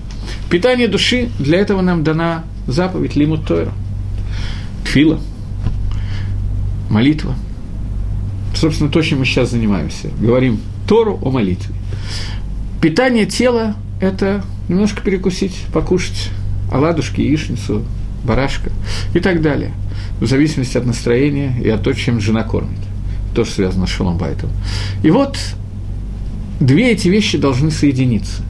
Питание 0.48 0.88
души, 0.88 1.30
для 1.38 1.58
этого 1.58 1.80
нам 1.80 2.04
дана 2.04 2.44
заповедь 2.66 3.16
Лимут 3.16 3.46
Тойра. 3.46 3.72
Тфила, 4.84 5.20
молитва. 6.88 7.34
Собственно, 8.54 8.90
то, 8.90 9.00
чем 9.02 9.20
мы 9.20 9.24
сейчас 9.24 9.50
занимаемся. 9.50 10.10
Говорим 10.20 10.60
Тору 10.86 11.18
о 11.22 11.30
молитве. 11.30 11.74
Питание 12.80 13.26
тела– 13.26 13.76
это 14.00 14.44
немножко 14.68 15.02
перекусить, 15.02 15.56
покушать 15.72 16.30
оладушки, 16.70 17.20
яичницу, 17.20 17.84
барашка 18.24 18.70
и 19.14 19.20
так 19.20 19.42
далее. 19.42 19.72
В 20.20 20.26
зависимости 20.26 20.76
от 20.76 20.86
настроения 20.86 21.54
и 21.62 21.68
от 21.68 21.82
того, 21.82 21.94
чем 21.94 22.20
жена 22.20 22.42
кормит. 22.42 22.78
Тоже 23.34 23.50
связано 23.52 23.86
с 23.86 23.90
шаломбайтом. 23.90 24.50
И 25.02 25.10
вот 25.10 25.38
две 26.60 26.92
эти 26.92 27.08
вещи 27.08 27.38
должны 27.38 27.70
соединиться. 27.70 28.42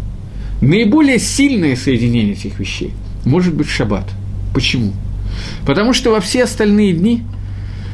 Наиболее 0.61 1.19
сильное 1.19 1.77
соединение 1.77 2.35
этих 2.35 2.59
вещей 2.59 2.93
может 3.25 3.55
быть 3.55 3.69
шаббат. 3.69 4.09
Почему? 4.53 4.93
Потому 5.65 5.95
что 5.95 6.11
во 6.11 6.21
все 6.21 6.45
остальные 6.45 6.93
дни 6.93 7.23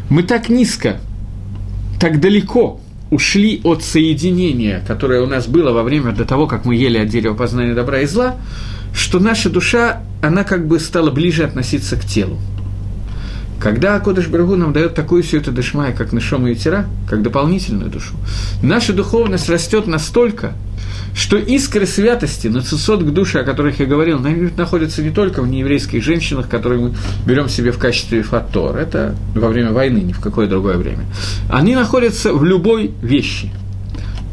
мы 0.08 0.22
так 0.22 0.48
низко, 0.48 1.00
так 2.00 2.20
далеко 2.20 2.80
ушли 3.10 3.60
от 3.62 3.84
соединения, 3.84 4.82
которое 4.86 5.22
у 5.22 5.26
нас 5.26 5.46
было 5.46 5.72
во 5.72 5.82
время 5.82 6.12
до 6.12 6.24
того, 6.24 6.46
как 6.46 6.64
мы 6.64 6.74
ели 6.74 6.98
от 6.98 7.08
дерева 7.08 7.34
познания 7.34 7.74
добра 7.74 8.00
и 8.00 8.06
зла, 8.06 8.36
что 8.92 9.20
наша 9.20 9.50
душа, 9.50 10.02
она 10.22 10.42
как 10.42 10.66
бы 10.66 10.80
стала 10.80 11.10
ближе 11.10 11.44
относиться 11.44 11.96
к 11.96 12.04
телу. 12.04 12.38
Когда 13.60 13.96
Акодыш 13.96 14.28
Барагу 14.28 14.56
нам 14.56 14.72
дает 14.72 14.94
такую 14.94 15.22
всю 15.22 15.38
эту 15.38 15.50
дышмай, 15.50 15.94
как 15.94 16.12
Нишома 16.12 16.50
и 16.50 16.54
Тира, 16.54 16.86
как 17.08 17.22
дополнительную 17.22 17.90
душу, 17.90 18.14
наша 18.62 18.92
духовность 18.92 19.48
растет 19.48 19.86
настолько, 19.86 20.52
что 21.14 21.38
искры 21.38 21.86
святости, 21.86 22.48
нацисот 22.48 23.02
к 23.02 23.06
душе, 23.06 23.40
о 23.40 23.44
которых 23.44 23.80
я 23.80 23.86
говорил, 23.86 24.18
находятся 24.18 25.02
не 25.02 25.10
только 25.10 25.40
в 25.40 25.48
нееврейских 25.48 26.04
женщинах, 26.04 26.50
которые 26.50 26.80
мы 26.80 26.94
берем 27.24 27.48
себе 27.48 27.72
в 27.72 27.78
качестве 27.78 28.22
фатор, 28.22 28.76
это 28.76 29.16
во 29.34 29.48
время 29.48 29.72
войны, 29.72 30.00
ни 30.00 30.12
в 30.12 30.20
какое 30.20 30.46
другое 30.46 30.76
время. 30.76 31.06
Они 31.50 31.74
находятся 31.74 32.34
в 32.34 32.44
любой 32.44 32.92
вещи. 33.00 33.50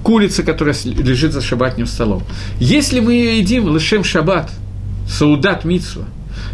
Курица, 0.04 0.44
которая 0.44 0.76
лежит 0.84 1.32
за 1.32 1.40
шабатным 1.40 1.88
столом. 1.88 2.24
Если 2.60 3.00
мы 3.00 3.14
ее 3.14 3.40
едим, 3.40 3.70
лышем 3.70 4.04
шаббат, 4.04 4.52
саудат 5.08 5.64
митсва, 5.64 6.04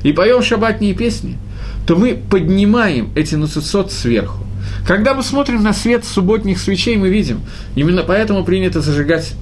и 0.03 0.13
поем 0.13 0.43
шабатные 0.43 0.93
песни– 0.93 1.39
то 1.89 1.95
мы 1.95 2.13
поднимаем 2.13 3.09
эти 3.15 3.33
нуцицот 3.33 3.91
сверху. 3.91 4.45
Когда 4.85 5.15
мы 5.15 5.23
смотрим 5.23 5.63
на 5.63 5.73
свет 5.73 6.05
субботних 6.05 6.59
свечей, 6.59 6.95
мы 6.97 7.09
видим, 7.09 7.39
именно 7.73 8.03
поэтому 8.03 8.45
принято 8.45 8.79
зажигать 8.79 9.33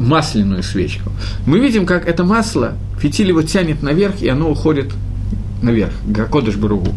масляную 0.00 0.64
свечку. 0.64 1.12
Мы 1.46 1.60
видим, 1.60 1.86
как 1.86 2.08
это 2.08 2.24
масло, 2.24 2.72
фитиль 3.00 3.28
его 3.28 3.42
тянет 3.42 3.84
наверх, 3.84 4.20
и 4.20 4.26
оно 4.26 4.50
уходит 4.50 4.90
наверх, 5.62 5.92
Гакодыш 6.04 6.56
Баругу, 6.56 6.92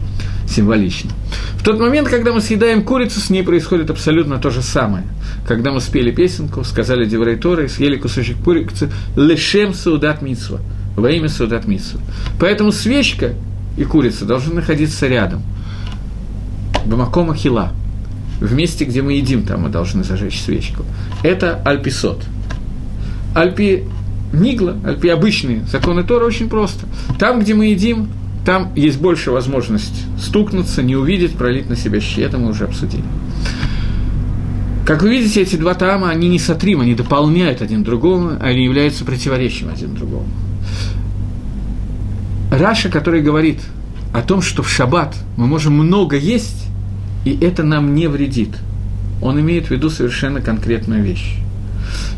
символично. 0.50 1.12
В 1.60 1.64
тот 1.64 1.80
момент, 1.80 2.10
когда 2.10 2.34
мы 2.34 2.42
съедаем 2.42 2.82
курицу, 2.82 3.20
с 3.20 3.30
ней 3.30 3.44
происходит 3.44 3.92
абсолютно 3.92 4.40
то 4.40 4.50
же 4.50 4.64
самое. 4.64 5.04
Когда 5.48 5.72
мы 5.72 5.82
спели 5.82 6.10
песенку, 6.10 6.64
сказали 6.64 7.06
Деврей 7.06 7.36
Торы, 7.36 7.70
съели 7.70 7.98
кусочек 7.98 8.38
курицы, 8.44 8.90
лешем 9.16 9.76
саудат 9.76 10.24
митсва, 10.24 10.62
во 10.96 11.12
имя 11.12 11.30
саудат 11.30 11.68
митсва. 11.68 12.02
Поэтому 12.40 12.72
свечка 12.72 13.36
и 13.78 13.84
курица 13.84 14.26
должны 14.26 14.54
находиться 14.54 15.08
рядом. 15.08 15.42
Бамакома 16.86 17.36
хила. 17.36 17.72
В 18.40 18.54
месте, 18.54 18.86
где 18.86 19.02
мы 19.02 19.14
едим, 19.14 19.44
там 19.44 19.64
мы 19.64 19.70
должны 19.70 20.04
зажечь 20.04 20.42
свечку. 20.42 20.84
Это 21.24 21.62
альписот. 21.64 22.24
Альпи 23.34 23.86
нигла, 24.34 24.76
альпи 24.84 25.10
обычные 25.10 25.66
законы 25.66 26.04
Тора 26.04 26.26
очень 26.26 26.50
просто. 26.50 26.86
Там, 27.18 27.40
где 27.40 27.54
мы 27.54 27.68
едим, 27.68 28.10
там 28.46 28.74
есть 28.76 29.00
больше 29.00 29.32
возможность 29.32 30.06
стукнуться, 30.20 30.84
не 30.84 30.96
увидеть, 30.96 31.36
пролить 31.36 31.70
на 31.70 31.76
себя 31.76 32.00
щи. 32.00 32.22
Это 32.22 32.38
мы 32.38 32.50
уже 32.50 32.66
обсудили. 32.66 33.04
Как 34.86 35.02
вы 35.02 35.10
видите, 35.10 35.42
эти 35.42 35.56
два 35.56 35.74
тама, 35.74 36.10
они 36.12 36.30
не 36.30 36.38
сотрим, 36.38 36.82
они 36.82 36.94
дополняют 36.94 37.62
один 37.64 37.84
другому, 37.84 38.38
они 38.40 38.66
являются 38.66 39.04
противоречием 39.04 39.72
один 39.74 39.96
другому. 39.96 40.28
Раша, 42.58 42.90
который 42.90 43.22
говорит 43.22 43.60
о 44.14 44.22
том, 44.22 44.42
что 44.42 44.64
в 44.64 44.70
шаббат 44.70 45.16
мы 45.38 45.48
можем 45.48 45.74
много 45.74 46.16
есть, 46.16 46.68
и 47.26 47.38
это 47.42 47.64
нам 47.64 47.94
не 47.94 48.08
вредит. 48.08 48.56
Он 49.22 49.40
имеет 49.40 49.68
в 49.68 49.72
виду 49.72 49.90
совершенно 49.90 50.42
конкретную 50.42 51.04
вещь. 51.04 51.38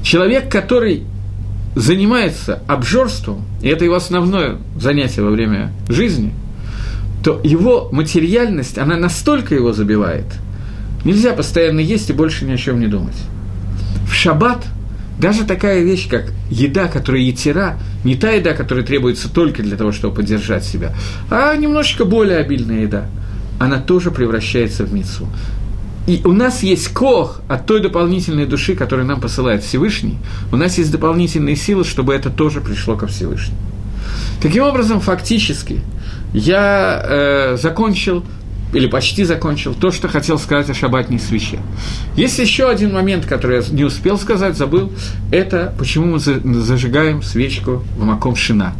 Человек, 0.03 0.51
который 0.51 1.03
занимается 1.75 2.61
обжорством, 2.67 3.45
и 3.61 3.67
это 3.67 3.85
его 3.85 3.95
основное 3.95 4.57
занятие 4.79 5.21
во 5.21 5.31
время 5.31 5.71
жизни, 5.89 6.33
то 7.23 7.39
его 7.43 7.89
материальность, 7.91 8.77
она 8.77 8.95
настолько 8.97 9.55
его 9.55 9.73
забивает. 9.73 10.25
Нельзя 11.03 11.33
постоянно 11.33 11.79
есть 11.79 12.09
и 12.09 12.13
больше 12.13 12.45
ни 12.45 12.51
о 12.51 12.57
чем 12.57 12.79
не 12.79 12.87
думать. 12.87 13.17
В 14.07 14.13
шаббат– 14.13 14.65
даже 15.17 15.45
такая 15.45 15.81
вещь, 15.81 16.07
как 16.07 16.31
еда, 16.49 16.87
которая 16.87 17.21
етера, 17.21 17.79
не 18.03 18.15
та 18.15 18.31
еда, 18.31 18.53
которая 18.53 18.85
требуется 18.85 19.29
только 19.31 19.63
для 19.63 19.75
того, 19.75 19.91
чтобы 19.91 20.15
поддержать 20.15 20.63
себя, 20.63 20.93
а 21.29 21.55
немножечко 21.55 22.05
более 22.05 22.37
обильная 22.37 22.81
еда, 22.81 23.05
она 23.59 23.79
тоже 23.79 24.11
превращается 24.11 24.83
в 24.83 24.93
мицу. 24.93 25.27
И 26.05 26.21
у 26.23 26.31
нас 26.31 26.63
есть 26.63 26.93
кох 26.93 27.41
от 27.49 27.65
той 27.65 27.81
дополнительной 27.81 28.45
души, 28.45 28.75
которую 28.75 29.05
нам 29.05 29.19
посылает 29.19 29.63
Всевышний. 29.63 30.17
У 30.53 30.55
нас 30.55 30.77
есть 30.77 30.89
дополнительные 30.89 31.57
силы, 31.57 31.83
чтобы 31.83 32.13
это 32.13 32.29
тоже 32.29 32.61
пришло 32.61 32.95
ко 32.95 33.07
Всевышнему. 33.07 33.57
Таким 34.41 34.63
образом, 34.63 35.01
фактически, 35.01 35.81
я 36.33 37.03
э, 37.03 37.57
закончил 37.61 38.23
или 38.73 38.87
почти 38.87 39.23
закончил, 39.23 39.73
то, 39.73 39.91
что 39.91 40.07
хотел 40.07 40.37
сказать 40.37 40.69
о 40.69 40.73
шабатной 40.73 41.19
свече. 41.19 41.59
Есть 42.15 42.39
еще 42.39 42.69
один 42.69 42.93
момент, 42.93 43.25
который 43.25 43.61
я 43.61 43.63
не 43.71 43.83
успел 43.83 44.17
сказать, 44.17 44.57
забыл, 44.57 44.91
это 45.31 45.73
почему 45.77 46.17
мы 46.17 46.19
зажигаем 46.19 47.23
свечку 47.23 47.83
в 47.97 48.03
маком 48.03 48.35
шина. 48.35 48.73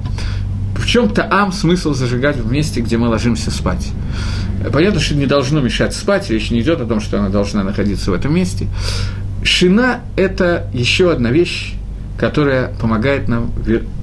В 0.75 0.85
чем-то 0.85 1.27
ам 1.29 1.51
смысл 1.51 1.93
зажигать 1.93 2.37
в 2.37 2.51
месте, 2.51 2.81
где 2.81 2.97
мы 2.97 3.07
ложимся 3.07 3.49
спать. 3.49 3.91
Понятно, 4.71 4.99
что 4.99 5.15
не 5.15 5.25
должно 5.25 5.59
мешать 5.59 5.93
спать, 5.95 6.29
речь 6.29 6.51
не 6.51 6.61
идет 6.61 6.81
о 6.81 6.85
том, 6.85 6.99
что 6.99 7.19
она 7.19 7.29
должна 7.29 7.63
находиться 7.63 8.11
в 8.11 8.13
этом 8.13 8.33
месте. 8.33 8.67
Шина– 9.43 10.01
это 10.15 10.67
еще 10.73 11.11
одна 11.11 11.31
вещь, 11.31 11.73
которая 12.17 12.73
помогает 12.79 13.27
нам 13.27 13.51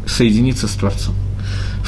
соединиться 0.06 0.68
с 0.68 0.72
Творцом. 0.72 1.14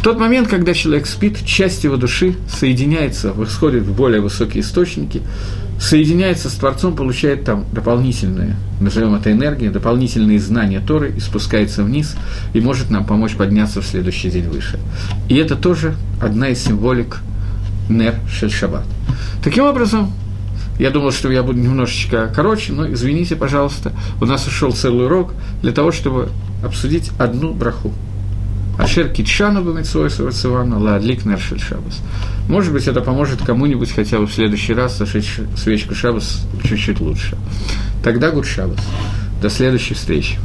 Тот 0.07 0.21
момент, 0.21 0.47
когда 0.47 0.73
человек 0.73 1.05
спит, 1.09 1.45
часть 1.45 1.83
его 1.83 1.97
души 1.97 2.37
соединяется, 2.49 3.33
восходит 3.33 3.83
в 3.83 3.93
более 3.93 4.21
высокие 4.21 4.63
источники, 4.63 5.21
соединяется 5.81 6.49
с 6.49 6.53
Творцом, 6.53 6.95
получает 6.95 7.43
там 7.43 7.65
дополнительные, 7.73 8.55
назовем 8.81 9.17
это 9.17 9.33
энергию, 9.33 9.73
дополнительные 9.73 10.39
знания 10.39 10.79
Торы 10.79 11.13
и 11.17 11.19
спускается 11.19 11.83
вниз 11.83 12.15
и 12.55 12.61
может 12.61 12.89
нам 12.89 13.05
помочь 13.05 13.35
подняться 13.35 13.81
в 13.81 13.85
следующий 13.85 14.31
день 14.31 14.49
выше. 14.49 14.79
И 15.29 15.35
это 15.35 15.57
тоже 15.57 15.97
одна 16.23 16.51
из 16.51 16.63
символик 16.63 17.19
Нер 17.89 18.15
Шельшабат. 18.31 18.85
Таким 19.43 19.65
образом, 19.65 20.13
я 20.79 20.91
думал, 20.91 21.11
что 21.11 21.33
я 21.33 21.43
буду 21.43 21.59
немножечко 21.59 22.33
короче, 22.33 22.73
но 22.73 22.89
извините, 22.93 23.35
пожалуйста, 23.35 23.91
у 24.21 24.25
нас 24.25 24.47
ушел 24.47 24.71
целый 24.71 25.07
урок 25.07 25.33
для 25.63 25.73
того, 25.73 25.91
чтобы 25.91 26.29
обсудить 26.63 27.11
одну 27.19 27.53
браху– 27.53 27.93
Ашер 28.79 29.09
Китшану 29.09 29.63
Бамитсой 29.63 30.11
Савацивану, 30.11 30.81
Ладлик 30.81 31.25
Нершель 31.25 31.61
Шабас. 31.61 32.01
Может 32.49 32.73
быть, 32.73 32.87
это 32.87 33.01
поможет 33.01 33.41
кому-нибудь 33.43 33.91
хотя 33.91 34.19
бы 34.19 34.27
в 34.27 34.33
следующий 34.33 34.75
раз 34.75 34.99
зашить 34.99 35.27
свечку 35.57 35.95
Шабас 35.95 36.47
чуть-чуть 36.65 37.01
лучше. 37.01 37.37
Тогда 38.05 38.31
Гуд 38.31 38.47
Шабас. 38.47 38.79
До 39.41 39.49
следующей 39.49 39.95
встречи. 39.95 40.39